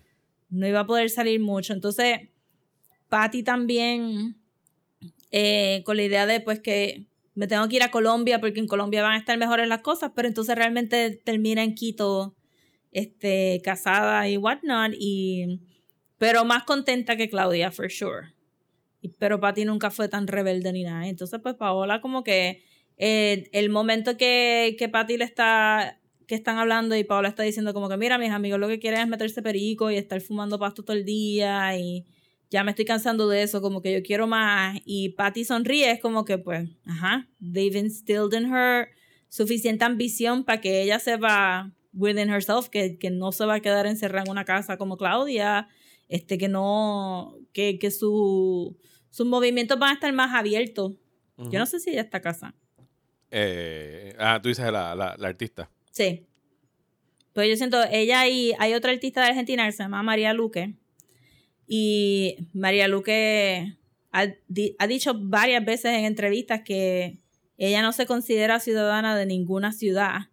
no 0.50 0.66
iba 0.66 0.80
a 0.80 0.86
poder 0.86 1.10
salir 1.10 1.40
mucho. 1.40 1.74
Entonces, 1.74 2.20
Patty 3.08 3.42
también, 3.42 4.36
eh, 5.30 5.82
con 5.84 5.96
la 5.96 6.04
idea 6.04 6.26
de 6.26 6.40
pues 6.40 6.60
que 6.60 7.06
me 7.34 7.46
tengo 7.46 7.68
que 7.68 7.76
ir 7.76 7.82
a 7.82 7.90
Colombia, 7.90 8.40
porque 8.40 8.60
en 8.60 8.66
Colombia 8.66 9.02
van 9.02 9.12
a 9.12 9.18
estar 9.18 9.36
mejores 9.38 9.68
las 9.68 9.82
cosas, 9.82 10.12
pero 10.16 10.26
entonces 10.26 10.56
realmente 10.56 11.20
termina 11.22 11.62
en 11.62 11.74
Quito, 11.74 12.34
este, 12.90 13.60
casada 13.62 14.28
y 14.28 14.36
whatnot, 14.36 14.92
y 14.98 15.60
pero 16.18 16.44
más 16.44 16.64
contenta 16.64 17.16
que 17.16 17.30
Claudia, 17.30 17.70
for 17.70 17.90
sure. 17.90 18.34
Pero 19.18 19.40
Patty 19.40 19.64
nunca 19.64 19.90
fue 19.90 20.08
tan 20.08 20.26
rebelde 20.26 20.72
ni 20.72 20.82
nada. 20.82 21.06
Entonces, 21.06 21.40
pues 21.40 21.54
Paola 21.54 22.00
como 22.00 22.24
que 22.24 22.64
eh, 22.96 23.48
el 23.52 23.70
momento 23.70 24.16
que, 24.16 24.74
que 24.78 24.88
Patty 24.88 25.16
le 25.16 25.24
está, 25.24 26.00
que 26.26 26.34
están 26.34 26.58
hablando 26.58 26.96
y 26.96 27.04
Paola 27.04 27.28
está 27.28 27.44
diciendo 27.44 27.72
como 27.72 27.88
que, 27.88 27.96
mira, 27.96 28.18
mis 28.18 28.30
amigos 28.30 28.58
lo 28.58 28.68
que 28.68 28.80
quieren 28.80 29.00
es 29.00 29.08
meterse 29.08 29.40
perico 29.40 29.90
y 29.90 29.96
estar 29.96 30.20
fumando 30.20 30.58
pasto 30.58 30.82
todo 30.82 30.96
el 30.96 31.04
día 31.04 31.78
y 31.78 32.04
ya 32.50 32.64
me 32.64 32.70
estoy 32.70 32.84
cansando 32.84 33.28
de 33.28 33.42
eso, 33.42 33.60
como 33.60 33.82
que 33.82 33.92
yo 33.92 34.02
quiero 34.02 34.26
más. 34.26 34.78
Y 34.84 35.10
Patty 35.10 35.44
sonríe, 35.44 35.90
es 35.92 36.00
como 36.00 36.24
que, 36.24 36.38
pues, 36.38 36.68
ajá, 36.84 37.28
they've 37.40 37.78
instilled 37.78 38.32
in 38.32 38.52
her 38.52 38.88
suficiente 39.28 39.84
ambición 39.84 40.44
para 40.44 40.60
que 40.60 40.82
ella 40.82 40.98
sepa 40.98 41.72
within 41.92 42.30
herself 42.30 42.68
que, 42.68 42.98
que 42.98 43.10
no 43.10 43.32
se 43.32 43.44
va 43.44 43.54
a 43.54 43.60
quedar 43.60 43.86
encerrada 43.86 44.24
en 44.24 44.30
una 44.30 44.44
casa 44.44 44.76
como 44.76 44.96
Claudia, 44.96 45.68
este, 46.08 46.38
que 46.38 46.48
no, 46.48 47.36
que, 47.52 47.78
que 47.78 47.90
su, 47.90 48.76
sus 49.10 49.26
movimientos 49.26 49.78
van 49.78 49.90
a 49.90 49.94
estar 49.94 50.12
más 50.12 50.34
abiertos. 50.34 50.92
Yo 51.50 51.58
no 51.60 51.66
sé 51.66 51.78
si 51.78 51.90
ella 51.90 52.00
está 52.00 52.20
casada. 52.20 52.54
Eh, 53.30 54.14
ah, 54.18 54.40
tú 54.42 54.48
dices 54.48 54.64
la, 54.72 54.94
la, 54.94 55.14
la 55.18 55.28
artista. 55.28 55.70
Sí. 55.92 56.26
Pues 57.32 57.48
yo 57.48 57.56
siento, 57.56 57.78
ella 57.92 58.26
y 58.26 58.52
hay 58.58 58.74
otra 58.74 58.90
artista 58.90 59.20
de 59.22 59.28
Argentina 59.28 59.64
que 59.66 59.72
se 59.72 59.82
llama 59.84 60.02
María 60.02 60.32
Luque. 60.32 60.74
Y 61.68 62.36
María 62.54 62.88
Luque 62.88 63.76
ha, 64.10 64.26
di- 64.48 64.74
ha 64.78 64.86
dicho 64.86 65.12
varias 65.16 65.64
veces 65.64 65.92
en 65.92 66.04
entrevistas 66.06 66.62
que 66.64 67.18
ella 67.58 67.82
no 67.82 67.92
se 67.92 68.06
considera 68.06 68.58
ciudadana 68.58 69.16
de 69.16 69.26
ninguna 69.26 69.72
ciudad. 69.72 70.30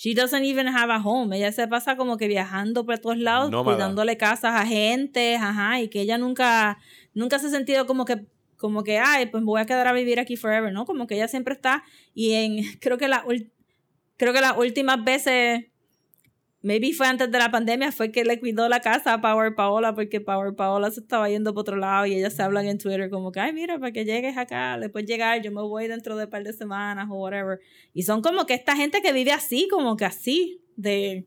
She 0.00 0.14
doesn't 0.14 0.44
even 0.44 0.68
have 0.68 0.92
a 0.92 1.00
home. 1.00 1.36
Ella 1.36 1.50
se 1.50 1.66
pasa 1.66 1.96
como 1.96 2.16
que 2.18 2.28
viajando 2.28 2.86
por 2.86 3.00
todos 3.00 3.18
lados, 3.18 3.50
Nómada. 3.50 3.76
cuidándole 3.76 4.16
casas 4.16 4.54
a 4.54 4.64
gente, 4.64 5.34
ajá, 5.34 5.80
y 5.80 5.88
que 5.88 6.00
ella 6.00 6.18
nunca, 6.18 6.78
nunca 7.14 7.40
se 7.40 7.48
ha 7.48 7.50
sentido 7.50 7.84
como 7.84 8.04
que, 8.04 8.24
como 8.56 8.84
que, 8.84 8.98
ay, 9.00 9.26
pues 9.26 9.42
me 9.42 9.46
voy 9.46 9.60
a 9.60 9.66
quedar 9.66 9.88
a 9.88 9.92
vivir 9.92 10.20
aquí 10.20 10.36
forever, 10.36 10.72
¿no? 10.72 10.84
Como 10.84 11.08
que 11.08 11.16
ella 11.16 11.26
siempre 11.26 11.52
está, 11.54 11.82
y 12.14 12.34
en, 12.34 12.58
creo 12.80 12.96
que 12.96 13.08
la, 13.08 13.24
creo 14.16 14.32
que 14.32 14.40
las 14.40 14.56
últimas 14.56 15.02
veces, 15.02 15.64
maybe 16.62 16.92
fue 16.92 17.06
antes 17.06 17.30
de 17.30 17.38
la 17.38 17.50
pandemia, 17.50 17.92
fue 17.92 18.10
que 18.10 18.24
le 18.24 18.40
cuidó 18.40 18.68
la 18.68 18.80
casa 18.80 19.14
a 19.14 19.20
Power 19.20 19.54
Paola 19.54 19.94
porque 19.94 20.20
Power 20.20 20.54
Paola 20.54 20.90
se 20.90 21.00
estaba 21.00 21.28
yendo 21.28 21.54
por 21.54 21.60
otro 21.62 21.76
lado 21.76 22.06
y 22.06 22.14
ellas 22.14 22.34
se 22.34 22.42
hablan 22.42 22.66
en 22.66 22.78
Twitter 22.78 23.10
como 23.10 23.30
que, 23.32 23.40
ay, 23.40 23.52
mira, 23.52 23.78
para 23.78 23.92
que 23.92 24.04
llegues 24.04 24.36
acá, 24.36 24.78
puedes 24.92 25.08
llegar, 25.08 25.40
yo 25.42 25.52
me 25.52 25.62
voy 25.62 25.86
dentro 25.86 26.16
de 26.16 26.24
un 26.24 26.30
par 26.30 26.42
de 26.42 26.52
semanas 26.52 27.08
o 27.10 27.14
whatever. 27.14 27.60
Y 27.94 28.02
son 28.02 28.22
como 28.22 28.46
que 28.46 28.54
esta 28.54 28.76
gente 28.76 29.00
que 29.02 29.12
vive 29.12 29.32
así, 29.32 29.68
como 29.70 29.96
que 29.96 30.04
así, 30.04 30.62
de, 30.76 31.26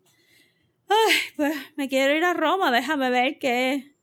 ay, 0.87 1.15
pues 1.35 1.55
me 1.75 1.87
quiero 1.87 2.15
ir 2.15 2.23
a 2.23 2.33
Roma, 2.33 2.71
déjame 2.71 3.09
ver 3.09 3.39
qué, 3.39 3.95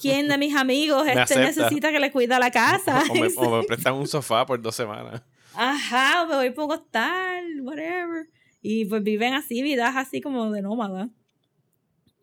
quién 0.00 0.28
de 0.28 0.38
mis 0.38 0.54
amigos 0.54 1.06
este 1.08 1.38
necesita 1.38 1.90
que 1.90 1.98
le 1.98 2.12
cuida 2.12 2.38
la 2.38 2.50
casa. 2.50 3.02
O 3.10 3.14
me, 3.14 3.28
o 3.36 3.58
me 3.58 3.64
prestan 3.66 3.94
un 3.94 4.06
sofá 4.06 4.46
por 4.46 4.60
dos 4.60 4.76
semanas. 4.76 5.22
Ajá, 5.54 6.26
me 6.26 6.36
voy 6.36 6.50
por 6.50 6.68
costal, 6.68 7.44
whatever. 7.62 8.28
Y 8.62 8.84
pues 8.84 9.02
viven 9.02 9.34
así, 9.34 9.62
vidas 9.62 9.96
así 9.96 10.20
como 10.20 10.50
de 10.50 10.62
nómada. 10.62 11.08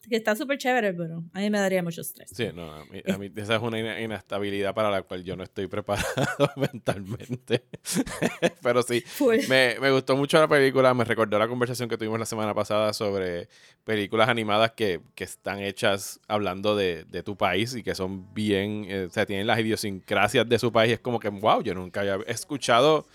Que 0.10 0.16
está 0.16 0.38
súper 0.38 0.58
chévere, 0.58 0.94
pero 0.94 1.22
a 1.34 1.40
mí 1.40 1.50
me 1.50 1.60
daría 1.60 1.84
mucho 1.84 2.00
estrés. 2.00 2.30
Sí, 2.34 2.48
no, 2.56 2.72
a 2.72 2.86
mí, 2.86 3.02
a 3.06 3.18
mí 3.18 3.30
esa 3.36 3.58
es 3.58 3.62
una 3.62 4.00
inestabilidad 4.00 4.74
para 4.74 4.90
la 4.90 5.02
cual 5.02 5.22
yo 5.26 5.36
no 5.36 5.44
estoy 5.44 5.68
preparado 5.68 6.06
mentalmente. 6.56 7.66
Pero 8.64 8.84
sí, 8.84 9.04
me, 9.50 9.76
me 9.82 9.92
gustó 9.92 10.16
mucho 10.16 10.40
la 10.40 10.48
película, 10.48 10.94
me 10.94 11.04
recordó 11.04 11.38
la 11.38 11.48
conversación 11.50 11.90
que 11.90 11.98
tuvimos 11.98 12.20
la 12.20 12.26
semana 12.26 12.54
pasada 12.54 12.94
sobre 12.94 13.50
películas 13.84 14.30
animadas 14.30 14.72
que, 14.72 15.02
que 15.14 15.26
están 15.26 15.60
hechas 15.60 16.22
hablando 16.30 16.78
de, 16.78 17.04
de 17.04 17.22
tu 17.22 17.36
país 17.36 17.76
y 17.76 17.84
que 17.84 17.94
son 17.94 18.34
bien, 18.34 18.86
eh, 18.88 19.08
o 19.10 19.10
sea, 19.10 19.26
tienen 19.26 19.46
las 19.46 19.60
idiosincrasias 19.60 20.48
de 20.48 20.58
su 20.58 20.72
país. 20.72 20.94
Es 20.94 21.00
como 21.00 21.20
que, 21.20 21.28
wow, 21.28 21.62
yo 21.62 21.74
nunca 21.74 22.00
había 22.00 22.16
escuchado 22.28 23.06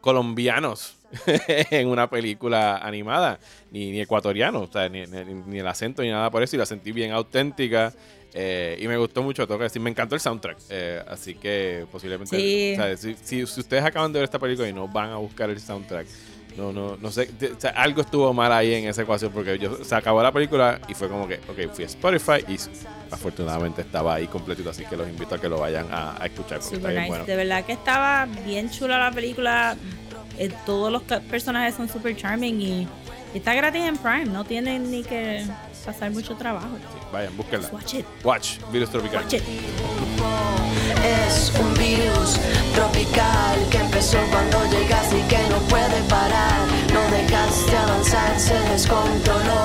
colombianos 0.00 0.96
en 1.70 1.88
una 1.88 2.08
película 2.08 2.78
animada, 2.78 3.38
ni, 3.70 3.90
ni 3.92 4.00
ecuatorianos, 4.00 4.68
o 4.68 4.72
sea, 4.72 4.88
ni, 4.88 5.06
ni- 5.06 5.24
ni 5.46 5.58
el 5.58 5.66
acento 5.66 6.02
ni 6.02 6.10
nada 6.10 6.30
por 6.30 6.42
eso, 6.42 6.56
y 6.56 6.58
la 6.58 6.66
sentí 6.66 6.92
bien 6.92 7.12
auténtica. 7.12 7.92
eh, 8.36 8.76
y 8.80 8.88
me 8.88 8.96
gustó 8.96 9.22
mucho, 9.22 9.46
tengo 9.46 9.58
que 9.58 9.64
decir, 9.64 9.80
me 9.80 9.90
encantó 9.90 10.14
el 10.16 10.20
soundtrack. 10.20 10.58
eh, 10.70 11.00
así 11.08 11.34
que 11.36 11.86
posiblemente, 11.92 12.36
Sí. 12.36 12.72
o 12.72 12.76
sea, 12.76 12.96
si, 12.96 13.14
si- 13.22 13.46
si 13.46 13.60
ustedes 13.60 13.84
acaban 13.84 14.12
de 14.12 14.18
ver 14.18 14.24
esta 14.24 14.38
película 14.40 14.68
y 14.68 14.72
no 14.72 14.88
van 14.88 15.10
a 15.10 15.16
buscar 15.18 15.50
el 15.50 15.60
soundtrack, 15.60 16.06
no, 16.56 16.72
no, 16.72 16.96
no 16.96 17.10
sé, 17.10 17.28
o 17.56 17.60
sea, 17.60 17.70
algo 17.70 18.00
estuvo 18.00 18.32
mal 18.32 18.52
ahí 18.52 18.74
en 18.74 18.86
esa 18.88 19.02
ecuación 19.02 19.32
porque 19.32 19.58
yo, 19.58 19.84
se 19.84 19.92
acabó 19.94 20.22
la 20.22 20.30
película 20.32 20.80
y 20.88 20.94
fue 20.94 21.08
como 21.08 21.26
que, 21.28 21.34
ok, 21.48 21.72
fui 21.72 21.82
a 21.84 21.86
Spotify 21.88 22.44
y 22.48 22.56
afortunadamente 23.10 23.82
estaba 23.82 24.14
ahí 24.14 24.26
completito, 24.26 24.70
así 24.70 24.84
que 24.84 24.96
los 24.96 25.08
invito 25.08 25.34
a 25.34 25.40
que 25.40 25.48
lo 25.48 25.58
vayan 25.58 25.86
a, 25.90 26.20
a 26.22 26.26
escuchar 26.26 26.60
porque 26.60 26.76
está 26.76 26.88
bien 26.88 27.00
nice. 27.02 27.08
bueno. 27.10 27.24
De 27.24 27.36
verdad 27.36 27.64
que 27.64 27.72
estaba 27.72 28.26
bien 28.44 28.70
chula 28.70 28.98
la 28.98 29.10
película. 29.12 29.76
Eh, 30.38 30.52
todos 30.66 30.90
los 30.90 31.02
personajes 31.02 31.74
son 31.74 31.88
super 31.88 32.16
charming 32.16 32.60
y, 32.60 32.88
y 33.34 33.38
está 33.38 33.54
gratis 33.54 33.82
en 33.82 33.96
Prime. 33.96 34.26
No 34.26 34.44
tienen 34.44 34.90
ni 34.90 35.02
que 35.02 35.44
pasar 35.84 36.10
mucho 36.10 36.34
trabajo. 36.36 36.68
Sí, 36.78 36.98
vayan, 37.12 37.36
búsquenla. 37.36 37.68
Watch 37.72 37.94
it. 37.94 38.06
Watch, 38.22 38.58
Virus 38.72 38.90
Tropical. 38.90 39.22
Watch 39.22 39.34
it. 39.34 39.42
Es 41.04 41.52
un 41.60 41.74
virus 41.74 42.38
tropical 42.74 43.58
que 43.70 43.78
empezó 43.78 44.18
cuando 44.30 44.64
llegas 44.70 45.12
y 45.12 45.20
que 45.28 45.38
no 45.50 45.58
puede 45.68 46.00
parar. 46.08 46.66
No 46.92 47.00
dejaste 47.10 47.76
avanzar, 47.76 48.40
se 48.40 48.58
descontroló. 48.70 49.64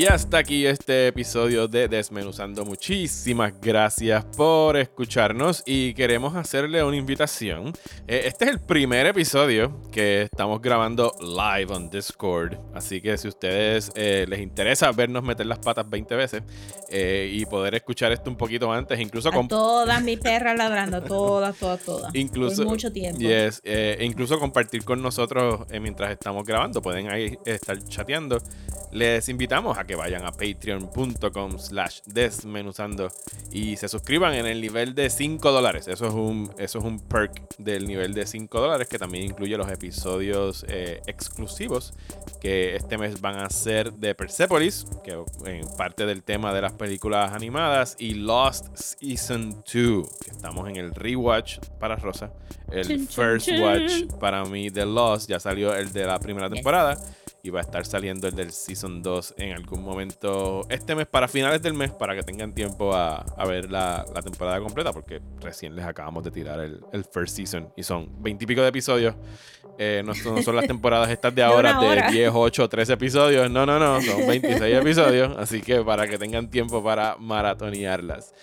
Y 0.00 0.06
hasta 0.06 0.38
aquí 0.38 0.64
este 0.64 1.08
episodio 1.08 1.68
de 1.68 1.86
Desmenuzando. 1.86 2.64
Muchísimas 2.64 3.52
gracias 3.60 4.24
por 4.34 4.78
escucharnos 4.78 5.62
y 5.66 5.92
queremos 5.92 6.34
hacerle 6.36 6.82
una 6.82 6.96
invitación. 6.96 7.74
Eh, 8.08 8.22
este 8.24 8.46
es 8.46 8.52
el 8.52 8.60
primer 8.60 9.04
episodio 9.04 9.78
que 9.92 10.22
estamos 10.22 10.62
grabando 10.62 11.12
live 11.20 11.74
on 11.74 11.90
Discord. 11.90 12.56
Así 12.74 13.02
que 13.02 13.18
si 13.18 13.26
a 13.26 13.28
ustedes 13.28 13.92
eh, 13.94 14.24
les 14.26 14.40
interesa 14.40 14.90
vernos 14.90 15.22
meter 15.22 15.44
las 15.44 15.58
patas 15.58 15.86
20 15.90 16.16
veces 16.16 16.44
eh, 16.92 17.30
y 17.32 17.46
poder 17.46 17.76
escuchar 17.76 18.10
esto 18.10 18.28
un 18.28 18.36
poquito 18.36 18.72
antes, 18.72 18.98
incluso 18.98 19.28
A 19.28 19.32
con 19.32 19.46
todas 19.46 20.02
mis 20.02 20.18
perras 20.18 20.56
ladrando, 20.58 21.00
todas, 21.02 21.56
todas, 21.56 21.80
todas. 21.84 22.14
Incluso, 22.16 22.62
Por 22.64 22.72
mucho 22.72 22.90
tiempo. 22.90 23.20
Yes, 23.20 23.60
eh, 23.62 23.98
incluso 24.00 24.40
compartir 24.40 24.82
con 24.82 25.00
nosotros 25.00 25.66
eh, 25.70 25.78
mientras 25.78 26.10
estamos 26.10 26.44
grabando. 26.44 26.82
Pueden 26.82 27.08
ahí 27.08 27.38
estar 27.44 27.78
chateando. 27.84 28.38
Les 28.90 29.28
invitamos 29.28 29.78
a 29.78 29.84
que 29.90 29.96
vayan 29.96 30.24
a 30.24 30.30
patreon.com 30.30 31.58
slash 31.58 32.02
desmenuzando 32.06 33.08
y 33.50 33.76
se 33.76 33.88
suscriban 33.88 34.34
en 34.34 34.46
el 34.46 34.60
nivel 34.60 34.94
de 34.94 35.10
5 35.10 35.50
dólares. 35.50 35.88
Eso 35.88 36.06
es 36.06 36.14
un, 36.14 36.48
eso 36.58 36.78
es 36.78 36.84
un 36.84 37.00
perk 37.00 37.56
del 37.58 37.88
nivel 37.88 38.14
de 38.14 38.24
5 38.24 38.60
dólares 38.60 38.86
que 38.86 39.00
también 39.00 39.24
incluye 39.24 39.56
los 39.56 39.68
episodios 39.68 40.64
eh, 40.68 41.00
exclusivos 41.08 41.92
que 42.40 42.76
este 42.76 42.98
mes 42.98 43.20
van 43.20 43.40
a 43.40 43.50
ser 43.50 43.92
de 43.92 44.14
Persepolis, 44.14 44.86
que 45.02 45.20
en 45.44 45.66
parte 45.76 46.06
del 46.06 46.22
tema 46.22 46.54
de 46.54 46.62
las 46.62 46.74
películas 46.74 47.32
animadas, 47.32 47.96
y 47.98 48.14
Lost 48.14 48.68
Season 48.76 49.50
2, 49.50 49.64
que 50.24 50.30
estamos 50.30 50.68
en 50.68 50.76
el 50.76 50.94
rewatch 50.94 51.58
para 51.80 51.96
Rosa. 51.96 52.32
El 52.70 53.08
first 53.08 53.48
watch 53.60 54.04
para 54.20 54.44
mí 54.44 54.70
de 54.70 54.86
Lost, 54.86 55.28
ya 55.28 55.40
salió 55.40 55.74
el 55.74 55.92
de 55.92 56.06
la 56.06 56.20
primera 56.20 56.48
temporada. 56.48 56.96
Y 57.42 57.50
va 57.50 57.60
a 57.60 57.62
estar 57.62 57.84
saliendo 57.86 58.28
el 58.28 58.34
del 58.34 58.52
Season 58.52 59.02
2 59.02 59.34
en 59.38 59.52
algún 59.52 59.82
momento 59.82 60.66
este 60.68 60.94
mes, 60.94 61.06
para 61.06 61.26
finales 61.26 61.62
del 61.62 61.74
mes, 61.74 61.90
para 61.90 62.14
que 62.14 62.22
tengan 62.22 62.54
tiempo 62.54 62.94
a, 62.94 63.16
a 63.16 63.46
ver 63.46 63.70
la, 63.70 64.04
la 64.14 64.22
temporada 64.22 64.60
completa, 64.60 64.92
porque 64.92 65.20
recién 65.40 65.74
les 65.74 65.84
acabamos 65.84 66.22
de 66.22 66.30
tirar 66.30 66.60
el, 66.60 66.80
el 66.92 67.04
first 67.04 67.36
season 67.36 67.72
y 67.76 67.82
son 67.82 68.08
20 68.22 68.44
y 68.44 68.46
pico 68.46 68.62
de 68.62 68.68
episodios. 68.68 69.14
Eh, 69.78 70.02
no, 70.04 70.14
son, 70.14 70.34
no 70.34 70.42
son 70.42 70.56
las 70.56 70.66
temporadas 70.66 71.08
estas 71.10 71.34
de 71.34 71.40
De 71.40 71.44
ahora 71.44 71.80
de 71.80 71.86
hora. 71.86 72.10
10, 72.10 72.32
8, 72.34 72.68
13 72.68 72.92
episodios. 72.92 73.50
No, 73.50 73.64
no, 73.64 73.78
no, 73.78 74.02
son 74.02 74.26
26 74.26 74.76
episodios. 74.76 75.34
Así 75.38 75.62
que 75.62 75.80
para 75.80 76.06
que 76.06 76.18
tengan 76.18 76.50
tiempo 76.50 76.84
para 76.84 77.16
maratonearlas. 77.18 78.34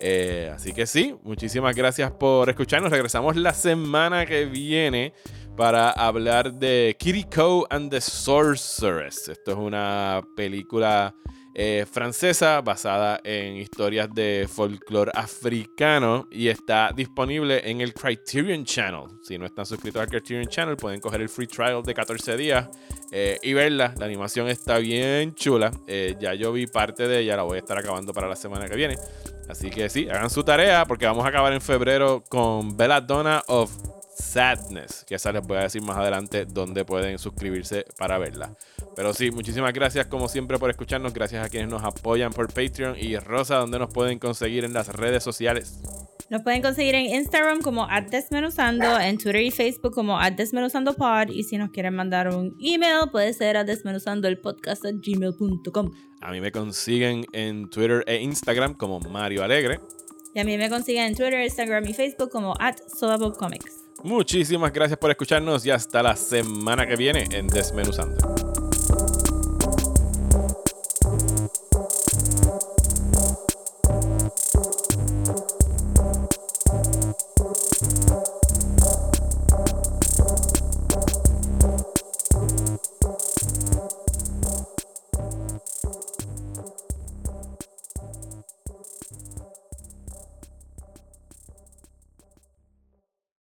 Eh, 0.00 0.50
así 0.54 0.72
que 0.72 0.86
sí, 0.86 1.14
muchísimas 1.22 1.76
gracias 1.76 2.10
por 2.12 2.48
escucharnos. 2.48 2.90
Regresamos 2.90 3.36
la 3.36 3.52
semana 3.52 4.24
que 4.24 4.46
viene 4.46 5.12
para 5.56 5.90
hablar 5.90 6.52
de 6.52 6.94
Kiriko 6.98 7.66
and 7.70 7.90
the 7.90 8.00
Sorceress. 8.00 9.28
Esto 9.28 9.52
es 9.52 9.56
una 9.56 10.20
película 10.36 11.14
eh, 11.54 11.86
francesa 11.90 12.60
basada 12.60 13.18
en 13.24 13.56
historias 13.56 14.08
de 14.14 14.46
folclore 14.52 15.10
africano 15.14 16.28
y 16.30 16.48
está 16.48 16.90
disponible 16.94 17.62
en 17.64 17.80
el 17.80 17.94
Criterion 17.94 18.64
Channel. 18.66 19.04
Si 19.22 19.38
no 19.38 19.46
están 19.46 19.64
suscritos 19.64 20.02
al 20.02 20.08
Criterion 20.08 20.46
Channel, 20.46 20.76
pueden 20.76 21.00
coger 21.00 21.22
el 21.22 21.30
free 21.30 21.46
trial 21.46 21.82
de 21.82 21.94
14 21.94 22.36
días 22.36 22.68
eh, 23.10 23.38
y 23.42 23.54
verla. 23.54 23.94
La 23.98 24.04
animación 24.04 24.48
está 24.48 24.76
bien 24.76 25.34
chula. 25.34 25.70
Eh, 25.86 26.16
ya 26.20 26.34
yo 26.34 26.52
vi 26.52 26.66
parte 26.66 27.08
de 27.08 27.20
ella, 27.20 27.36
la 27.36 27.44
voy 27.44 27.56
a 27.56 27.60
estar 27.60 27.78
acabando 27.78 28.12
para 28.12 28.28
la 28.28 28.36
semana 28.36 28.68
que 28.68 28.76
viene. 28.76 28.96
Así 29.48 29.70
que 29.70 29.88
sí, 29.88 30.08
hagan 30.10 30.28
su 30.28 30.44
tarea 30.44 30.84
porque 30.84 31.06
vamos 31.06 31.24
a 31.24 31.28
acabar 31.28 31.54
en 31.54 31.62
febrero 31.62 32.22
con 32.28 32.76
Belladonna 32.76 33.42
of 33.46 33.95
Sadness, 34.26 35.04
que 35.06 35.14
esa 35.14 35.32
les 35.32 35.46
voy 35.46 35.58
a 35.58 35.62
decir 35.62 35.82
más 35.82 35.96
adelante 35.96 36.44
dónde 36.44 36.84
pueden 36.84 37.18
suscribirse 37.18 37.84
para 37.96 38.18
verla. 38.18 38.54
Pero 38.94 39.14
sí, 39.14 39.30
muchísimas 39.30 39.72
gracias 39.72 40.06
como 40.06 40.28
siempre 40.28 40.58
por 40.58 40.70
escucharnos, 40.70 41.14
gracias 41.14 41.44
a 41.44 41.48
quienes 41.48 41.70
nos 41.70 41.84
apoyan 41.84 42.32
por 42.32 42.52
Patreon 42.52 42.96
y 42.98 43.16
Rosa, 43.16 43.56
donde 43.56 43.78
nos 43.78 43.92
pueden 43.92 44.18
conseguir 44.18 44.64
en 44.64 44.72
las 44.72 44.88
redes 44.88 45.22
sociales. 45.22 45.80
Nos 46.28 46.42
pueden 46.42 46.60
conseguir 46.60 46.96
en 46.96 47.06
Instagram 47.06 47.62
como 47.62 47.86
desmenuzando, 48.10 48.98
en 48.98 49.16
Twitter 49.16 49.42
y 49.42 49.52
Facebook 49.52 49.94
como 49.94 50.18
desmenuzandopod 50.36 51.28
y 51.28 51.44
si 51.44 51.56
nos 51.56 51.70
quieren 51.70 51.94
mandar 51.94 52.34
un 52.34 52.56
email 52.60 53.08
puede 53.12 53.32
ser 53.32 53.56
a 53.56 53.62
desmenuzando 53.62 54.26
el 54.26 54.40
podcast 54.40 54.84
gmail.com. 54.84 55.90
A 56.20 56.32
mí 56.32 56.40
me 56.40 56.50
consiguen 56.50 57.26
en 57.32 57.70
Twitter 57.70 58.02
e 58.08 58.20
Instagram 58.22 58.74
como 58.74 58.98
Mario 58.98 59.44
Alegre. 59.44 59.78
Y 60.34 60.40
a 60.40 60.44
mí 60.44 60.58
me 60.58 60.68
consiguen 60.68 61.04
en 61.04 61.14
Twitter, 61.14 61.40
Instagram 61.44 61.86
y 61.86 61.94
Facebook 61.94 62.30
como 62.30 62.54
at 62.58 62.76
Comics. 63.38 63.85
Muchísimas 64.06 64.72
gracias 64.72 65.00
por 65.00 65.10
escucharnos 65.10 65.66
y 65.66 65.72
hasta 65.72 66.00
la 66.00 66.14
semana 66.14 66.86
que 66.86 66.94
viene 66.94 67.26
en 67.32 67.48
Desmenuzando. 67.48 68.45